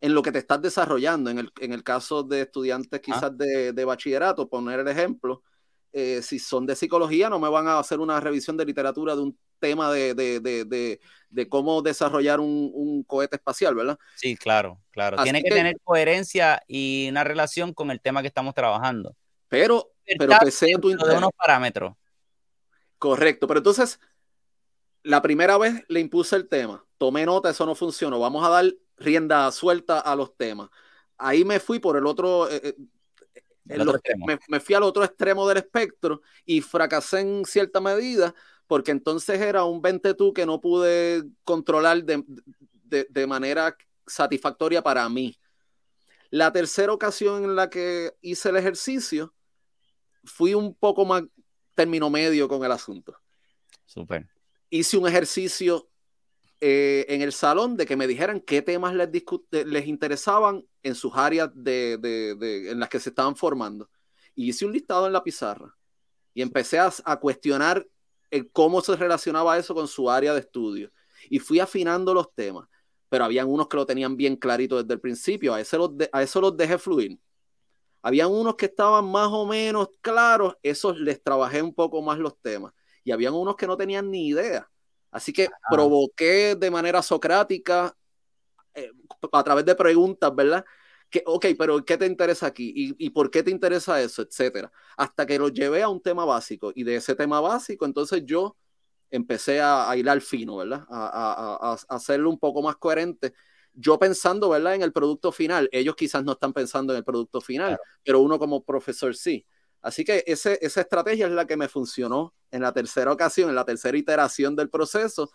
en 0.00 0.14
lo 0.14 0.22
que 0.22 0.32
te 0.32 0.38
estás 0.38 0.60
desarrollando. 0.62 1.30
En 1.30 1.38
el, 1.38 1.52
en 1.60 1.72
el 1.72 1.82
caso 1.82 2.22
de 2.22 2.42
estudiantes 2.42 3.00
ah. 3.00 3.02
quizás 3.02 3.36
de, 3.36 3.72
de, 3.72 3.84
bachillerato, 3.84 4.48
poner 4.48 4.80
el 4.80 4.88
ejemplo, 4.88 5.42
eh, 5.92 6.20
si 6.22 6.38
son 6.38 6.66
de 6.66 6.76
psicología, 6.76 7.28
no 7.28 7.38
me 7.38 7.48
van 7.48 7.66
a 7.66 7.78
hacer 7.78 8.00
una 8.00 8.20
revisión 8.20 8.56
de 8.56 8.64
literatura 8.64 9.14
de 9.14 9.22
un 9.22 9.38
tema 9.58 9.92
de, 9.92 10.14
de, 10.14 11.00
de 11.30 11.48
cómo 11.48 11.82
desarrollar 11.82 12.40
un, 12.40 12.70
un, 12.72 13.02
cohete 13.02 13.36
espacial, 13.36 13.74
¿verdad? 13.74 13.98
Sí, 14.16 14.36
claro, 14.36 14.80
claro. 14.90 15.22
Tiene 15.22 15.42
que, 15.42 15.50
tener 15.50 15.76
coherencia 15.82 16.62
y 16.66 17.08
una 17.10 17.24
relación 17.24 17.74
con 17.74 17.90
el 17.90 18.00
tema 18.00 18.22
que 18.22 18.28
estamos 18.28 18.54
trabajando. 18.54 19.16
Pero, 19.48 19.92
pero 20.18 20.38
que 20.38 20.50
sea 20.50 20.78
tu 20.78 20.90
interés. 20.90 21.14
De 21.14 21.18
unos 21.18 21.32
parámetros. 21.36 21.94
Correcto, 22.98 23.46
pero 23.46 23.58
entonces, 23.58 24.00
la 25.02 25.22
primera 25.22 25.58
vez 25.58 25.84
le 25.88 26.00
impuse 26.00 26.36
el 26.36 26.48
tema, 26.48 26.84
tomé 26.98 27.24
nota, 27.26 27.50
eso 27.50 27.64
no 27.64 27.74
funcionó, 27.74 28.18
vamos 28.18 28.44
a 28.44 28.50
dar 28.50 28.64
rienda 28.98 29.50
suelta 29.52 30.00
a 30.00 30.14
los 30.16 30.36
temas. 30.36 30.68
Ahí 31.16 31.44
me 31.44 31.60
fui 31.60 31.78
por 31.78 31.96
el 31.96 32.06
otro, 32.06 32.50
eh, 32.50 32.76
eh, 33.68 34.38
me, 34.48 34.60
fui 34.60 34.74
al 34.74 34.82
otro 34.82 35.04
extremo 35.04 35.46
del 35.48 35.58
espectro 35.58 36.22
y 36.44 36.60
fracasé 36.60 37.20
en 37.20 37.44
cierta 37.44 37.80
medida 37.80 38.34
porque 38.66 38.90
entonces 38.90 39.40
era 39.40 39.64
un 39.64 39.80
20 39.80 40.14
tú 40.14 40.32
que 40.32 40.46
no 40.46 40.60
pude 40.60 41.24
controlar 41.44 42.04
de, 42.04 42.22
de 43.08 43.26
manera 43.26 43.76
satisfactoria 44.06 44.82
para 44.82 45.08
mí. 45.08 45.38
La 46.30 46.52
tercera 46.52 46.92
ocasión 46.92 47.44
en 47.44 47.56
la 47.56 47.70
que 47.70 48.12
hice 48.20 48.50
el 48.50 48.56
ejercicio, 48.56 49.32
fui 50.24 50.54
un 50.54 50.74
poco 50.74 51.04
más 51.04 51.22
término 51.74 52.10
medio 52.10 52.48
con 52.48 52.64
el 52.64 52.72
asunto. 52.72 53.16
Súper. 53.86 54.28
Hice 54.70 54.98
un 54.98 55.08
ejercicio 55.08 55.87
eh, 56.60 57.06
en 57.08 57.22
el 57.22 57.32
salón 57.32 57.76
de 57.76 57.86
que 57.86 57.96
me 57.96 58.06
dijeran 58.06 58.40
qué 58.40 58.62
temas 58.62 58.94
les, 58.94 59.10
les 59.66 59.86
interesaban 59.86 60.66
en 60.82 60.94
sus 60.94 61.12
áreas 61.14 61.50
de, 61.54 61.98
de, 61.98 62.70
en 62.70 62.80
las 62.80 62.88
que 62.88 63.00
se 63.00 63.10
estaban 63.10 63.36
formando. 63.36 63.88
Y 64.34 64.48
hice 64.48 64.66
un 64.66 64.72
listado 64.72 65.06
en 65.06 65.12
la 65.12 65.22
pizarra 65.22 65.76
y 66.34 66.42
empecé 66.42 66.78
a, 66.78 66.92
a 67.04 67.16
cuestionar 67.18 67.86
el 68.30 68.50
cómo 68.50 68.80
se 68.80 68.96
relacionaba 68.96 69.58
eso 69.58 69.74
con 69.74 69.88
su 69.88 70.10
área 70.10 70.34
de 70.34 70.40
estudio. 70.40 70.90
Y 71.30 71.38
fui 71.38 71.60
afinando 71.60 72.14
los 72.14 72.32
temas, 72.34 72.68
pero 73.08 73.24
habían 73.24 73.48
unos 73.48 73.68
que 73.68 73.76
lo 73.76 73.86
tenían 73.86 74.16
bien 74.16 74.36
clarito 74.36 74.80
desde 74.80 74.94
el 74.94 75.00
principio. 75.00 75.54
A 75.54 75.60
eso 75.60 75.78
los, 75.78 76.08
a 76.12 76.22
eso 76.22 76.40
los 76.40 76.56
dejé 76.56 76.78
fluir. 76.78 77.18
Habían 78.02 78.30
unos 78.30 78.54
que 78.56 78.66
estaban 78.66 79.10
más 79.10 79.28
o 79.30 79.44
menos 79.46 79.90
claros, 80.00 80.56
esos 80.62 80.98
les 81.00 81.22
trabajé 81.22 81.62
un 81.62 81.74
poco 81.74 82.00
más 82.02 82.18
los 82.18 82.38
temas. 82.40 82.72
Y 83.04 83.10
habían 83.10 83.34
unos 83.34 83.56
que 83.56 83.66
no 83.66 83.76
tenían 83.76 84.10
ni 84.10 84.28
idea. 84.28 84.70
Así 85.10 85.32
que 85.32 85.48
provoqué 85.70 86.54
de 86.56 86.70
manera 86.70 87.02
socrática, 87.02 87.96
eh, 88.74 88.92
a 89.32 89.42
través 89.42 89.64
de 89.64 89.74
preguntas, 89.74 90.34
¿verdad? 90.34 90.64
Que, 91.10 91.22
ok, 91.24 91.46
pero 91.58 91.84
¿qué 91.84 91.96
te 91.96 92.06
interesa 92.06 92.46
aquí? 92.46 92.72
¿Y, 92.74 93.06
¿Y, 93.06 93.10
por 93.10 93.30
qué 93.30 93.42
te 93.42 93.50
interesa 93.50 94.00
eso? 94.00 94.22
Etcétera. 94.22 94.70
Hasta 94.96 95.24
que 95.24 95.38
lo 95.38 95.48
llevé 95.48 95.82
a 95.82 95.88
un 95.88 96.02
tema 96.02 96.24
básico. 96.24 96.72
Y 96.74 96.84
de 96.84 96.96
ese 96.96 97.14
tema 97.14 97.40
básico, 97.40 97.86
entonces 97.86 98.22
yo 98.26 98.56
empecé 99.10 99.60
a, 99.60 99.90
a 99.90 99.96
hilar 99.96 100.20
fino, 100.20 100.56
¿verdad? 100.58 100.84
A, 100.90 101.08
a, 101.08 101.72
a, 101.72 101.96
hacerlo 101.96 102.28
un 102.28 102.38
poco 102.38 102.62
más 102.62 102.76
coherente. 102.76 103.32
Yo 103.72 103.98
pensando, 103.98 104.50
¿verdad? 104.50 104.74
En 104.74 104.82
el 104.82 104.92
producto 104.92 105.32
final. 105.32 105.68
Ellos 105.72 105.96
quizás 105.96 106.24
no 106.24 106.32
están 106.32 106.52
pensando 106.52 106.92
en 106.92 106.98
el 106.98 107.04
producto 107.04 107.40
final, 107.40 107.78
pero 108.04 108.20
uno 108.20 108.38
como 108.38 108.62
profesor 108.62 109.14
sí. 109.16 109.46
Así 109.82 110.04
que 110.04 110.24
ese, 110.26 110.58
esa 110.60 110.80
estrategia 110.80 111.26
es 111.26 111.32
la 111.32 111.46
que 111.46 111.56
me 111.56 111.68
funcionó 111.68 112.34
en 112.50 112.62
la 112.62 112.72
tercera 112.72 113.12
ocasión, 113.12 113.48
en 113.48 113.54
la 113.54 113.64
tercera 113.64 113.96
iteración 113.96 114.56
del 114.56 114.70
proceso, 114.70 115.30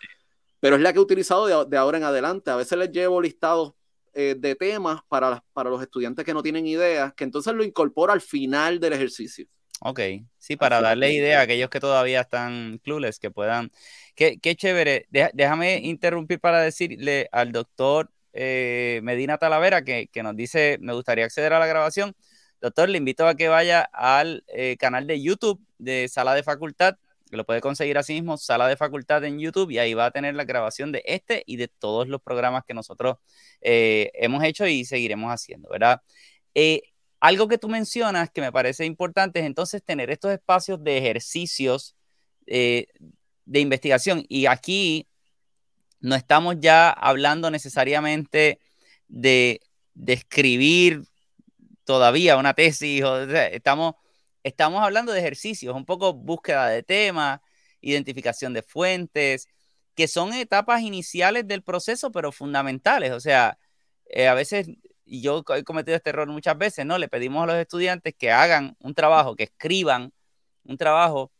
pero 0.59 0.75
es 0.75 0.81
la 0.81 0.93
que 0.93 0.99
he 0.99 1.01
utilizado 1.01 1.47
de, 1.47 1.69
de 1.69 1.77
ahora 1.77 1.97
en 1.97 2.03
adelante. 2.03 2.51
A 2.51 2.55
veces 2.55 2.77
les 2.77 2.91
llevo 2.91 3.21
listados 3.21 3.73
eh, 4.15 4.35
de 4.37 4.53
temas 4.53 5.01
para, 5.07 5.43
para 5.53 5.71
los 5.71 5.81
estudiantes 5.81 6.23
que 6.23 6.35
no 6.35 6.43
tienen 6.43 6.67
idea, 6.67 7.11
que 7.17 7.23
entonces 7.23 7.51
lo 7.55 7.63
incorporo 7.63 8.13
al 8.13 8.21
final 8.21 8.79
del 8.79 8.93
ejercicio. 8.93 9.47
Ok, 9.79 9.99
sí, 10.37 10.55
para 10.55 10.81
darle 10.81 11.11
idea 11.11 11.39
a 11.39 11.41
aquellos 11.41 11.69
que 11.71 11.79
todavía 11.79 12.21
están 12.21 12.77
clueless, 12.83 13.17
que 13.17 13.31
puedan. 13.31 13.71
Qué, 14.13 14.37
qué 14.39 14.55
chévere. 14.55 15.07
déjame 15.09 15.79
interrumpir 15.79 16.39
para 16.39 16.61
decirle 16.61 17.27
al 17.31 17.51
doctor 17.51 18.11
eh, 18.33 19.01
Medina 19.03 19.39
Talavera 19.39 19.83
que, 19.83 20.07
que, 20.11 20.21
nos 20.21 20.35
dice: 20.35 20.77
Me 20.79 20.93
gustaría 20.93 21.25
acceder 21.25 21.51
a 21.51 21.59
la 21.59 21.65
grabación. 21.65 22.15
Doctor, 22.63 22.87
le 22.87 22.97
invito 22.97 23.27
a 23.27 23.35
que 23.35 23.49
vaya 23.49 23.81
al 23.91 24.45
eh, 24.47 24.77
canal 24.77 25.05
de 25.05 25.21
YouTube 25.21 25.61
de 25.79 26.07
Sala 26.07 26.33
de 26.33 26.43
Facultad, 26.43 26.95
que 27.29 27.35
lo 27.35 27.45
puede 27.45 27.59
conseguir 27.59 27.97
así 27.97 28.13
mismo, 28.13 28.37
Sala 28.37 28.69
de 28.69 28.77
Facultad 28.77 29.25
en 29.25 29.37
YouTube, 29.37 29.69
y 29.71 29.79
ahí 29.79 29.93
va 29.93 30.05
a 30.05 30.11
tener 30.11 30.33
la 30.33 30.45
grabación 30.45 30.93
de 30.93 31.03
este 31.05 31.43
y 31.45 31.57
de 31.57 31.67
todos 31.67 32.07
los 32.07 32.21
programas 32.21 32.63
que 32.65 32.73
nosotros 32.73 33.17
eh, 33.59 34.11
hemos 34.13 34.41
hecho 34.45 34.65
y 34.65 34.85
seguiremos 34.85 35.29
haciendo, 35.29 35.67
¿verdad? 35.69 36.03
Eh, 36.55 36.83
algo 37.19 37.49
que 37.49 37.57
tú 37.57 37.67
mencionas 37.67 38.31
que 38.31 38.39
me 38.39 38.53
parece 38.53 38.85
importante 38.85 39.41
es 39.41 39.45
entonces 39.45 39.83
tener 39.83 40.09
estos 40.09 40.31
espacios 40.31 40.81
de 40.81 40.97
ejercicios 40.99 41.97
de 42.45 43.59
investigación. 43.59 44.25
Y 44.29 44.45
aquí 44.45 45.09
no 45.99 46.15
estamos 46.15 46.55
ya 46.61 46.89
hablando 46.91 47.51
necesariamente 47.51 48.59
de, 49.09 49.59
de 49.95 50.13
escribir 50.13 51.03
todavía 51.85 52.37
una 52.37 52.53
tesis, 52.53 53.03
o, 53.03 53.21
estamos, 53.23 53.95
estamos 54.43 54.83
hablando 54.83 55.11
de 55.11 55.19
ejercicios, 55.19 55.75
un 55.75 55.85
poco 55.85 56.13
búsqueda 56.13 56.67
de 56.67 56.83
temas, 56.83 57.41
identificación 57.81 58.53
de 58.53 58.63
fuentes, 58.63 59.47
que 59.95 60.07
son 60.07 60.33
etapas 60.33 60.81
iniciales 60.81 61.47
del 61.47 61.63
proceso, 61.63 62.11
pero 62.11 62.31
fundamentales. 62.31 63.11
O 63.11 63.19
sea, 63.19 63.57
eh, 64.05 64.27
a 64.27 64.33
veces 64.33 64.67
y 65.05 65.21
yo 65.21 65.43
he 65.55 65.63
cometido 65.63 65.95
este 65.95 66.09
error 66.09 66.27
muchas 66.27 66.57
veces, 66.57 66.85
¿no? 66.85 66.97
Le 66.97 67.07
pedimos 67.09 67.43
a 67.43 67.47
los 67.47 67.55
estudiantes 67.55 68.15
que 68.17 68.31
hagan 68.31 68.75
un 68.79 68.93
trabajo, 68.95 69.35
que 69.35 69.43
escriban 69.43 70.13
un 70.63 70.77
trabajo, 70.77 71.31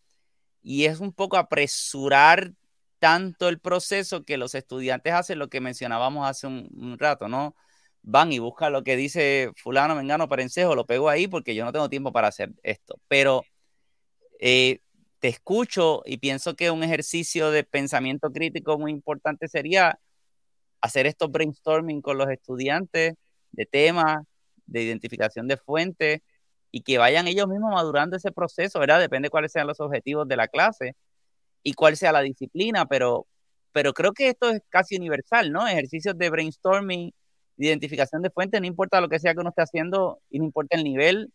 y 0.62 0.86
es 0.86 1.00
un 1.00 1.14
poco 1.14 1.38
apresurar 1.38 2.54
tanto 3.00 3.50
el 3.50 3.60
proceso 3.60 4.24
que 4.26 4.38
los 4.38 4.56
estudiantes 4.56 5.14
hacen 5.14 5.40
lo 5.40 5.50
que 5.50 5.62
mencionábamos 5.62 6.28
hace 6.28 6.48
un, 6.48 6.98
rato, 7.00 7.28
¿no? 7.28 7.56
Van 8.04 8.32
y 8.34 8.40
buscan 8.40 8.74
lo 8.74 8.84
que 8.84 8.96
dice 8.98 9.52
fulano, 9.56 9.96
mengano, 9.96 10.28
parencejo, 10.30 10.76
lo 10.76 10.86
pego 10.86 11.10
ahí 11.10 11.28
porque 11.28 11.56
yo 11.56 11.66
no 11.66 11.72
tengo 11.72 11.90
tiempo 11.90 12.12
para 12.12 12.28
hacer 12.28 12.52
esto. 12.64 13.00
Pero 13.08 13.44
eh, 14.40 14.80
te 15.20 15.30
escucho 15.30 16.04
y 16.06 16.18
pienso 16.18 16.56
que 16.56 16.70
un 16.70 16.84
ejercicio 16.84 17.50
de 17.52 17.64
pensamiento 17.64 18.32
crítico 18.32 18.78
muy 18.78 18.92
importante 18.92 19.48
sería 19.48 20.00
hacer 20.82 21.08
estos 21.08 21.32
brainstorming 21.32 22.02
con 22.02 22.18
los 22.18 22.30
estudiantes, 22.30 23.16
de 23.54 23.66
temas, 23.66 24.26
de 24.66 24.84
identificación 24.84 25.48
de 25.48 25.58
fuentes 25.58 26.20
y 26.72 26.82
que 26.82 26.98
vayan 26.98 27.28
ellos 27.28 27.48
mismos 27.48 27.72
madurando 27.72 28.18
ese 28.18 28.32
proceso, 28.32 28.80
¿verdad? 28.80 29.00
Depende 29.00 29.30
cuáles 29.30 29.52
sean 29.52 29.68
los 29.68 29.80
objetivos 29.80 30.28
de 30.28 30.36
la 30.36 30.48
clase 30.48 30.96
y 31.64 31.74
cuál 31.74 31.98
sea 31.98 32.12
la 32.12 32.22
disciplina, 32.22 32.86
pero, 32.88 33.28
pero 33.72 33.94
creo 33.94 34.14
que 34.14 34.30
esto 34.30 34.50
es 34.50 34.62
casi 34.70 34.98
universal, 34.98 35.52
¿no? 35.52 35.68
Ejercicios 35.68 36.18
de 36.18 36.30
brainstorming, 36.30 37.12
de 37.12 37.14
identificación 37.58 38.22
de 38.22 38.30
fuentes, 38.30 38.60
no 38.60 38.68
importa 38.68 39.02
lo 39.02 39.10
que 39.10 39.20
sea 39.20 39.34
que 39.34 39.40
uno 39.40 39.50
esté 39.50 39.62
haciendo 39.62 40.20
y 40.30 40.40
no 40.40 40.46
importa 40.46 40.78
el 40.78 40.84
nivel, 40.84 41.32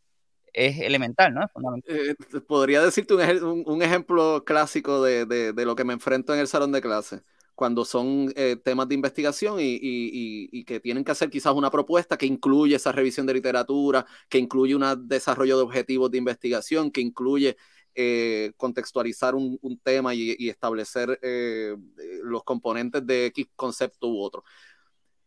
es 0.53 0.81
elemental, 0.81 1.35
¿no? 1.35 1.45
Es 1.45 1.53
fundamental. 1.53 1.97
Eh, 1.97 2.14
podría 2.47 2.83
decirte 2.83 3.14
un, 3.14 3.83
ejemplo 3.83 4.45
clásico 4.45 5.03
de, 5.03 5.27
de, 5.27 5.53
de, 5.53 5.64
lo 5.64 5.77
que 5.77 5.85
me 5.85 5.93
enfrento 5.93 6.35
en 6.35 6.41
el 6.41 6.49
salón 6.49 6.73
de 6.73 6.81
clase 6.81 7.23
cuando 7.59 7.85
son 7.85 8.33
eh, 8.37 8.55
temas 8.55 8.89
de 8.89 8.95
investigación 8.95 9.59
y, 9.59 9.64
y, 9.64 10.49
y, 10.53 10.64
que 10.64 10.79
tienen 10.79 11.03
que 11.03 11.11
hacer 11.11 11.29
quizás 11.29 11.53
una 11.55 11.73
propuesta 11.73 12.16
que 12.16 12.25
incluye 12.25 12.77
esa 12.77 12.93
revisión 12.93 13.27
de 13.27 13.35
literatura, 13.35 14.07
que 14.29 14.39
incluye 14.39 14.77
un 14.77 15.09
desarrollo 15.09 15.57
de 15.57 15.64
objetivos 15.64 16.09
de 16.09 16.19
investigación, 16.19 16.93
que 16.93 17.01
incluye 17.01 17.57
eh, 17.97 18.53
contextualizar 18.57 19.35
un, 19.35 19.59
un 19.61 19.77
tema 19.77 20.14
y, 20.14 20.49
establecer 20.49 21.19
eh, 21.21 21.77
los 22.23 22.45
componentes 22.45 23.05
de 23.05 23.27
X 23.27 23.49
concepto 23.57 24.07
u 24.07 24.21
otro. 24.23 24.45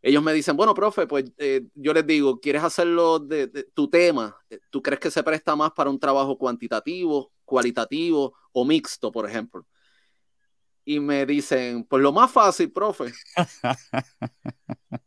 Ellos 0.02 0.24
me 0.24 0.34
dicen, 0.34 0.58
bueno, 0.58 0.74
profe, 0.74 1.06
pues 1.08 1.26
eh, 1.38 1.68
yo 1.76 1.93
les 1.93 2.06
digo, 2.08 2.39
¿quieres 2.39 2.64
hacerlo 2.64 3.20
de, 3.20 3.47
de 3.47 3.64
tu 3.66 3.89
tema? 3.89 4.36
¿Tú 4.70 4.82
crees 4.82 4.99
que 4.99 5.12
se 5.12 5.24
presta 5.24 5.56
más 5.56 5.72
para 5.72 5.89
un 5.89 5.99
trabajo 5.99 6.38
cuantitativo, 6.38 7.32
cualitativo 7.45 8.34
o 8.52 8.66
mixto, 8.66 9.12
por 9.12 9.30
ejemplo? 9.30 9.66
y 10.86 10.99
me 10.99 11.26
dicen, 11.26 11.84
pues 11.84 12.02
lo 12.02 12.12
más 12.12 12.32
fácil, 12.32 12.72
profe. 12.72 13.14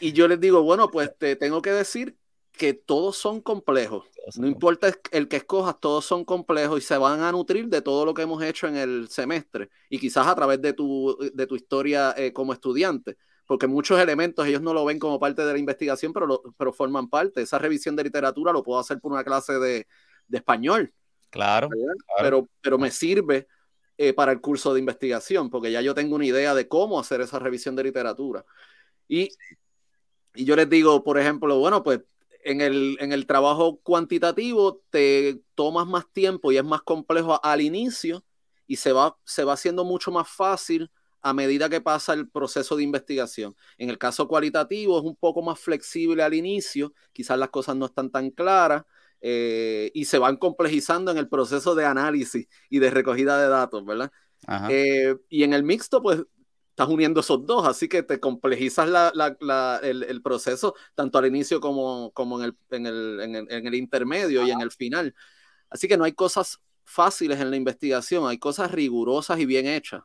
y 0.00 0.12
yo 0.12 0.28
les 0.28 0.40
digo, 0.40 0.62
bueno, 0.62 0.88
pues 0.88 1.16
te 1.18 1.36
tengo 1.36 1.62
que 1.62 1.72
decir 1.72 2.16
que 2.52 2.72
todos 2.72 3.16
son 3.16 3.40
complejos. 3.42 4.06
No 4.36 4.46
importa 4.46 4.90
el 5.12 5.28
que 5.28 5.36
escojas, 5.36 5.78
todos 5.78 6.04
son 6.04 6.24
complejos 6.24 6.82
y 6.82 6.84
se 6.84 6.96
van 6.96 7.20
a 7.20 7.30
nutrir 7.30 7.68
de 7.68 7.82
todo 7.82 8.04
lo 8.04 8.14
que 8.14 8.22
hemos 8.22 8.42
hecho 8.42 8.66
en 8.66 8.76
el 8.76 9.08
semestre 9.08 9.68
y 9.90 9.98
quizás 9.98 10.26
a 10.26 10.34
través 10.34 10.60
de 10.62 10.72
tu, 10.72 11.16
de 11.34 11.46
tu 11.46 11.54
historia 11.54 12.14
eh, 12.16 12.32
como 12.32 12.52
estudiante, 12.52 13.18
porque 13.46 13.66
muchos 13.66 14.00
elementos 14.00 14.46
ellos 14.46 14.60
no 14.60 14.74
lo 14.74 14.84
ven 14.84 14.98
como 14.98 15.18
parte 15.18 15.44
de 15.44 15.52
la 15.52 15.58
investigación, 15.58 16.12
pero, 16.12 16.26
lo, 16.26 16.42
pero 16.56 16.72
forman 16.72 17.08
parte. 17.08 17.42
Esa 17.42 17.58
revisión 17.58 17.96
de 17.96 18.04
literatura 18.04 18.52
lo 18.52 18.62
puedo 18.62 18.80
hacer 18.80 19.00
por 19.00 19.12
una 19.12 19.24
clase 19.24 19.54
de, 19.58 19.86
de 20.26 20.38
español. 20.38 20.92
Claro, 21.30 21.68
claro. 21.68 21.96
Pero, 22.20 22.48
pero 22.60 22.78
me 22.78 22.90
sirve 22.90 23.46
eh, 23.98 24.12
para 24.12 24.32
el 24.32 24.40
curso 24.40 24.74
de 24.74 24.80
investigación, 24.80 25.48
porque 25.48 25.70
ya 25.70 25.80
yo 25.80 25.94
tengo 25.94 26.16
una 26.16 26.26
idea 26.26 26.54
de 26.54 26.68
cómo 26.68 26.98
hacer 26.98 27.20
esa 27.20 27.38
revisión 27.38 27.76
de 27.76 27.84
literatura. 27.84 28.44
Y, 29.08 29.30
y 30.34 30.44
yo 30.44 30.56
les 30.56 30.68
digo, 30.68 31.02
por 31.04 31.18
ejemplo, 31.18 31.58
bueno, 31.58 31.82
pues 31.82 32.00
en 32.44 32.60
el, 32.60 32.96
en 33.00 33.12
el 33.12 33.26
trabajo 33.26 33.80
cuantitativo 33.82 34.82
te 34.90 35.42
tomas 35.54 35.86
más 35.86 36.10
tiempo 36.12 36.52
y 36.52 36.58
es 36.58 36.64
más 36.64 36.82
complejo 36.82 37.40
al 37.44 37.60
inicio 37.60 38.24
y 38.66 38.76
se 38.76 38.92
va, 38.92 39.16
se 39.24 39.44
va 39.44 39.54
haciendo 39.54 39.84
mucho 39.84 40.10
más 40.10 40.28
fácil 40.28 40.90
a 41.26 41.32
medida 41.32 41.68
que 41.68 41.80
pasa 41.80 42.12
el 42.12 42.28
proceso 42.28 42.76
de 42.76 42.84
investigación. 42.84 43.56
En 43.78 43.90
el 43.90 43.98
caso 43.98 44.28
cualitativo 44.28 44.96
es 44.96 45.04
un 45.04 45.16
poco 45.16 45.42
más 45.42 45.58
flexible 45.58 46.22
al 46.22 46.34
inicio, 46.34 46.94
quizás 47.12 47.36
las 47.36 47.50
cosas 47.50 47.74
no 47.74 47.86
están 47.86 48.10
tan 48.10 48.30
claras, 48.30 48.84
eh, 49.20 49.90
y 49.92 50.04
se 50.04 50.18
van 50.18 50.36
complejizando 50.36 51.10
en 51.10 51.18
el 51.18 51.28
proceso 51.28 51.74
de 51.74 51.84
análisis 51.84 52.46
y 52.70 52.78
de 52.78 52.90
recogida 52.90 53.42
de 53.42 53.48
datos, 53.48 53.84
¿verdad? 53.84 54.12
Eh, 54.70 55.16
y 55.28 55.42
en 55.42 55.52
el 55.52 55.64
mixto, 55.64 56.00
pues 56.00 56.22
estás 56.70 56.88
uniendo 56.88 57.20
esos 57.20 57.44
dos, 57.44 57.66
así 57.66 57.88
que 57.88 58.04
te 58.04 58.20
complejizas 58.20 58.88
la, 58.88 59.10
la, 59.12 59.36
la, 59.40 59.80
el, 59.82 60.04
el, 60.04 60.22
proceso 60.22 60.74
tanto 60.94 61.18
al 61.18 61.26
inicio 61.26 61.58
como, 61.60 62.12
como 62.12 62.38
en, 62.38 62.44
el, 62.44 62.56
en, 62.70 62.86
el, 62.86 63.20
en, 63.20 63.34
el, 63.34 63.50
en, 63.50 63.66
el, 63.66 63.74
intermedio 63.74 64.42
Ajá. 64.42 64.48
y 64.48 64.52
en 64.52 64.60
el 64.60 64.70
final. 64.70 65.12
Así 65.70 65.88
que 65.88 65.96
no 65.96 66.04
hay 66.04 66.12
cosas 66.12 66.60
fáciles 66.84 67.40
en 67.40 67.50
la 67.50 67.56
investigación, 67.56 68.28
hay 68.28 68.38
cosas 68.38 68.70
rigurosas 68.70 69.40
y 69.40 69.46
bien 69.46 69.66
hechas. 69.66 70.02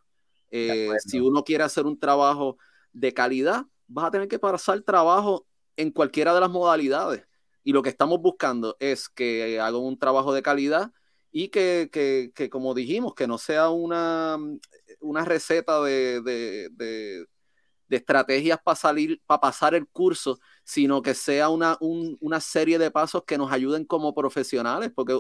Eh, 0.52 0.90
si 1.00 1.20
uno 1.20 1.44
quiere 1.44 1.64
hacer 1.64 1.86
un 1.86 2.00
trabajo 2.00 2.58
de 2.94 3.14
calidad, 3.14 3.66
vas 3.88 4.06
a 4.06 4.12
tener 4.12 4.28
que 4.28 4.40
pasar 4.40 4.82
trabajo 4.82 5.48
en 5.78 5.92
cualquiera 5.92 6.34
de 6.34 6.42
las 6.42 6.50
modalidades. 6.50 7.26
Y 7.64 7.74
lo 7.74 7.82
que 7.82 7.90
estamos 7.90 8.22
buscando 8.22 8.76
es 8.80 9.10
que 9.10 9.60
hagan 9.60 9.82
un 9.82 9.98
trabajo 9.98 10.34
de 10.34 10.42
calidad 10.42 10.92
y 11.32 11.50
que, 11.50 11.90
que, 11.92 12.32
que 12.36 12.50
como 12.50 12.74
dijimos, 12.74 13.14
que 13.16 13.28
no 13.28 13.38
sea 13.38 13.70
una, 13.70 14.38
una 15.00 15.26
receta 15.26 15.82
de, 15.82 16.22
de, 16.22 16.70
de, 16.72 17.26
de 17.88 17.98
estrategias 17.98 18.60
para 18.64 18.76
salir, 18.76 19.22
para 19.26 19.42
pasar 19.42 19.76
el 19.76 19.88
curso, 19.88 20.40
sino 20.64 21.02
que 21.02 21.14
sea 21.14 21.50
una, 21.50 21.78
un, 21.80 22.18
una 22.20 22.40
serie 22.42 22.80
de 22.80 22.92
pasos 22.92 23.24
que 23.26 23.38
nos 23.38 23.52
ayuden 23.52 23.86
como 23.86 24.14
profesionales, 24.14 24.92
porque 24.96 25.20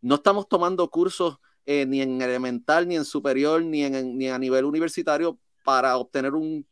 no 0.00 0.16
estamos 0.16 0.48
tomando 0.48 0.88
cursos 0.90 1.38
eh, 1.66 1.86
ni 1.86 2.02
en 2.02 2.20
elemental, 2.20 2.86
ni 2.86 2.96
en 2.96 3.04
superior, 3.04 3.62
ni, 3.62 3.84
en, 3.84 4.18
ni 4.18 4.28
a 4.28 4.38
nivel 4.38 4.64
universitario 4.64 5.38
para 5.62 5.96
obtener 5.96 6.34
un 6.34 6.66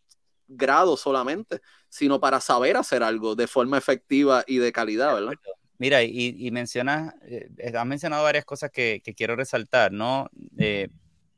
grado 0.46 0.96
solamente, 0.96 1.60
sino 1.88 2.20
para 2.20 2.40
saber 2.40 2.76
hacer 2.76 3.02
algo 3.02 3.34
de 3.34 3.46
forma 3.46 3.78
efectiva 3.78 4.44
y 4.46 4.58
de 4.58 4.72
calidad, 4.72 5.14
¿verdad? 5.14 5.34
Mira, 5.78 6.02
y, 6.04 6.50
mencionas, 6.52 7.14
eh, 7.26 7.50
has 7.76 7.86
mencionado 7.86 8.22
varias 8.22 8.44
cosas 8.44 8.70
que, 8.70 9.02
quiero 9.16 9.34
resaltar, 9.34 9.90
¿no? 9.90 10.30
Eh, 10.56 10.88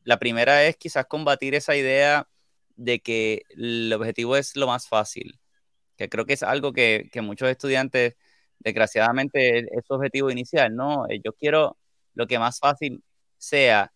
la 0.03 0.19
primera 0.19 0.65
es 0.65 0.77
quizás 0.77 1.07
combatir 1.07 1.55
esa 1.55 1.75
idea 1.77 2.29
de 2.77 3.01
que 3.01 3.43
el 3.51 3.93
objetivo 3.93 4.37
es 4.37 4.55
lo 4.57 4.67
más 4.67 4.87
fácil, 4.87 5.41
que 5.97 6.09
creo 6.09 6.27
que 6.27 6.35
es 6.35 6.43
algo 6.43 6.73
que, 6.73 7.09
muchos 7.23 7.49
estudiantes, 7.49 8.17
desgraciadamente, 8.59 9.61
es 9.61 9.87
su 9.87 9.95
objetivo 9.95 10.31
inicial, 10.31 10.75
¿no? 10.77 11.07
Eh, 11.09 11.21
yo 11.25 11.33
quiero 11.33 11.79
lo 12.15 12.27
que 12.27 12.39
más 12.39 12.59
fácil 12.59 13.03
sea 13.45 13.93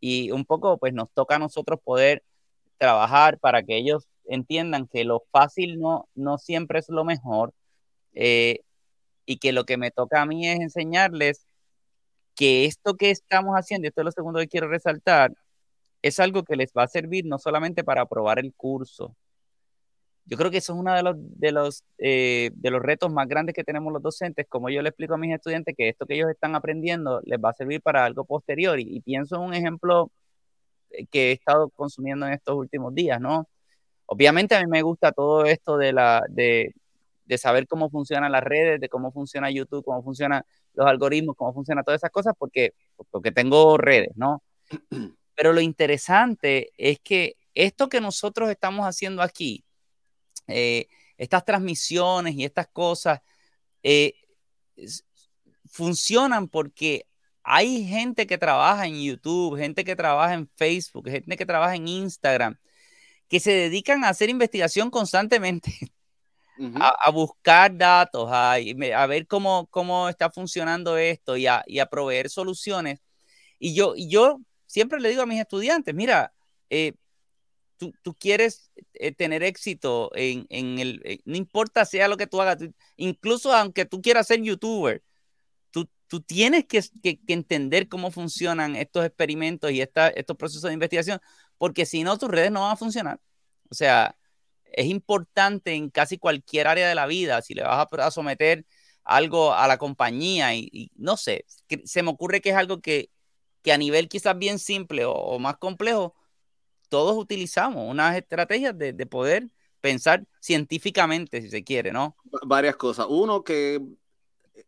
y 0.00 0.30
un 0.30 0.44
poco 0.44 0.78
pues 0.78 0.92
nos 0.94 1.10
toca 1.12 1.36
a 1.36 1.38
nosotros 1.38 1.80
poder 1.82 2.22
trabajar 2.78 3.38
para 3.38 3.62
que 3.62 3.76
ellos 3.76 4.06
entiendan 4.26 4.86
que 4.88 5.04
lo 5.04 5.24
fácil 5.30 5.78
no, 5.80 6.08
no 6.14 6.38
siempre 6.38 6.78
es 6.78 6.88
lo 6.88 7.04
mejor 7.04 7.52
eh, 8.12 8.60
y 9.26 9.38
que 9.38 9.52
lo 9.52 9.64
que 9.64 9.76
me 9.76 9.90
toca 9.90 10.22
a 10.22 10.26
mí 10.26 10.48
es 10.48 10.60
enseñarles 10.60 11.46
que 12.34 12.66
esto 12.66 12.94
que 12.96 13.10
estamos 13.10 13.54
haciendo, 13.54 13.88
esto 13.88 14.02
es 14.02 14.04
lo 14.06 14.12
segundo 14.12 14.40
que 14.40 14.48
quiero 14.48 14.68
resaltar, 14.68 15.32
es 16.02 16.20
algo 16.20 16.44
que 16.44 16.56
les 16.56 16.72
va 16.72 16.84
a 16.84 16.88
servir 16.88 17.24
no 17.24 17.38
solamente 17.38 17.82
para 17.82 18.02
aprobar 18.02 18.38
el 18.38 18.54
curso. 18.54 19.16
Yo 20.26 20.36
creo 20.36 20.50
que 20.50 20.58
eso 20.58 20.72
es 20.72 20.78
uno 20.78 20.92
de 20.92 21.02
los, 21.02 21.16
de 21.18 21.52
los, 21.52 21.84
eh, 21.98 22.50
de 22.54 22.70
los 22.70 22.82
retos 22.82 23.12
más 23.12 23.28
grandes 23.28 23.54
que 23.54 23.62
tenemos 23.64 23.92
los 23.92 24.02
docentes, 24.02 24.46
como 24.48 24.68
yo 24.70 24.82
le 24.82 24.88
explico 24.88 25.14
a 25.14 25.18
mis 25.18 25.32
estudiantes 25.34 25.74
que 25.76 25.88
esto 25.88 26.04
que 26.04 26.14
ellos 26.14 26.30
están 26.30 26.56
aprendiendo 26.56 27.20
les 27.24 27.38
va 27.38 27.50
a 27.50 27.54
servir 27.54 27.80
para 27.80 28.04
algo 28.04 28.24
posterior. 28.24 28.80
Y, 28.80 29.00
pienso 29.02 29.36
en 29.36 29.42
un 29.42 29.54
ejemplo 29.54 30.10
eh, 30.90 31.06
que 31.06 31.30
he 31.30 31.32
estado 31.32 31.70
consumiendo 31.70 32.26
en 32.26 32.32
estos 32.34 32.56
últimos 32.56 32.94
días, 32.94 33.20
¿no? 33.20 33.48
Obviamente 34.06 34.54
a 34.56 34.60
mí 34.60 34.66
me 34.68 34.82
gusta 34.82 35.12
todo 35.12 35.44
esto 35.46 35.76
de, 35.78 35.92
la, 35.92 36.22
de, 36.28 36.74
de 37.26 37.38
saber 37.38 37.66
cómo 37.68 37.90
funcionan 37.90 38.32
las 38.32 38.44
redes, 38.44 38.80
de 38.80 38.88
cómo 38.88 39.12
funciona 39.12 39.50
YouTube, 39.50 39.84
cómo 39.84 40.02
funcionan 40.02 40.42
los 40.74 40.86
algoritmos, 40.86 41.36
cómo 41.36 41.52
funcionan 41.54 41.84
todas 41.84 42.00
esas 42.00 42.10
cosas, 42.10 42.34
porque, 42.38 42.74
porque 43.10 43.32
tengo 43.32 43.76
redes, 43.78 44.10
¿no? 44.16 44.42
Pero 45.36 45.52
lo 45.52 45.60
interesante 45.60 46.70
es 46.78 46.98
que 47.00 47.36
esto 47.54 47.88
que 47.88 48.00
nosotros 48.00 48.50
estamos 48.50 48.86
haciendo 48.86 49.22
aquí, 49.22 49.65
eh, 50.48 50.88
estas 51.16 51.44
transmisiones 51.44 52.34
y 52.34 52.44
estas 52.44 52.68
cosas, 52.68 53.20
eh, 53.82 54.14
funcionan 55.70 56.48
porque 56.48 57.06
hay 57.42 57.86
gente 57.86 58.26
que 58.26 58.38
trabaja 58.38 58.86
en 58.86 59.00
YouTube, 59.00 59.56
gente 59.56 59.84
que 59.84 59.94
trabaja 59.94 60.34
en 60.34 60.48
Facebook, 60.56 61.08
gente 61.08 61.36
que 61.36 61.46
trabaja 61.46 61.76
en 61.76 61.86
Instagram, 61.86 62.58
que 63.28 63.40
se 63.40 63.52
dedican 63.52 64.04
a 64.04 64.08
hacer 64.08 64.30
investigación 64.30 64.90
constantemente, 64.90 65.72
a, 66.80 67.10
buscar 67.10 67.76
datos, 67.76 68.28
a, 68.32 68.56
ver 69.06 69.26
cómo, 69.26 69.68
cómo 69.70 70.08
está 70.08 70.30
funcionando 70.30 70.96
esto 70.96 71.36
y 71.36 71.46
a, 71.46 71.62
y 71.66 71.78
a 71.78 71.86
proveer 71.86 72.30
soluciones. 72.30 73.00
Y 73.58 73.74
yo, 73.74 73.94
y 73.96 74.08
yo 74.10 74.40
siempre 74.66 75.00
le 75.00 75.10
digo 75.10 75.22
a 75.22 75.26
mis 75.26 75.40
estudiantes, 75.40 75.94
mira, 75.94 76.32
eh, 76.70 76.94
tú, 77.76 78.14
quieres 78.18 78.70
eh, 78.94 79.12
tener 79.12 79.42
éxito 79.42 80.10
en, 80.14 80.46
el, 80.78 81.02
eh, 81.04 81.20
no 81.24 81.36
importa 81.36 81.84
sea 81.84 82.08
lo 82.08 82.16
que 82.16 82.26
tú 82.26 82.40
hagas, 82.40 82.58
incluso 82.96 83.52
aunque 83.52 83.84
tú 83.84 84.00
quieras 84.02 84.26
ser 84.26 84.42
youtuber, 84.42 85.02
tú, 85.70 85.88
tú 86.08 86.20
tienes 86.20 86.64
que, 86.66 86.82
entender 87.28 87.88
cómo 87.88 88.10
funcionan 88.10 88.76
estos 88.76 89.04
experimentos 89.04 89.70
y 89.70 89.80
estos 89.80 90.36
procesos 90.36 90.64
de 90.64 90.74
investigación, 90.74 91.20
porque 91.58 91.86
si 91.86 92.04
no, 92.04 92.18
tus 92.18 92.30
redes 92.30 92.50
no 92.50 92.62
van 92.62 92.72
a 92.72 92.76
funcionar. 92.76 93.20
O 93.70 93.74
sea, 93.74 94.16
es 94.64 94.86
importante 94.86 95.74
en 95.74 95.90
casi 95.90 96.18
cualquier 96.18 96.66
área 96.68 96.88
de 96.88 96.94
la 96.94 97.06
vida, 97.06 97.42
si 97.42 97.54
le 97.54 97.62
vas 97.62 97.86
a, 97.90 98.10
someter 98.10 98.66
algo 99.04 99.54
a 99.54 99.66
la 99.68 99.78
compañía 99.78 100.54
y, 100.54 100.90
no 100.96 101.16
sé, 101.16 101.46
se 101.84 102.02
me 102.02 102.10
ocurre 102.10 102.40
que 102.40 102.50
es 102.50 102.56
algo 102.56 102.80
que, 102.80 103.10
que 103.62 103.72
a 103.72 103.78
nivel 103.78 104.08
quizás 104.08 104.38
bien 104.38 104.58
simple 104.58 105.04
o, 105.06 105.38
más 105.38 105.56
complejo, 105.58 106.14
todos 106.88 107.16
utilizamos 107.16 107.88
unas 107.88 108.16
estrategias 108.16 108.76
de, 108.76 108.94
poder 109.06 109.48
pensar 109.80 110.24
científicamente, 110.40 111.42
si 111.42 111.50
se 111.50 111.62
quiere, 111.62 111.92
¿no? 111.92 112.16
Varias 112.46 112.76
cosas. 112.76 113.06
Uno, 113.08 113.44
que 113.44 113.80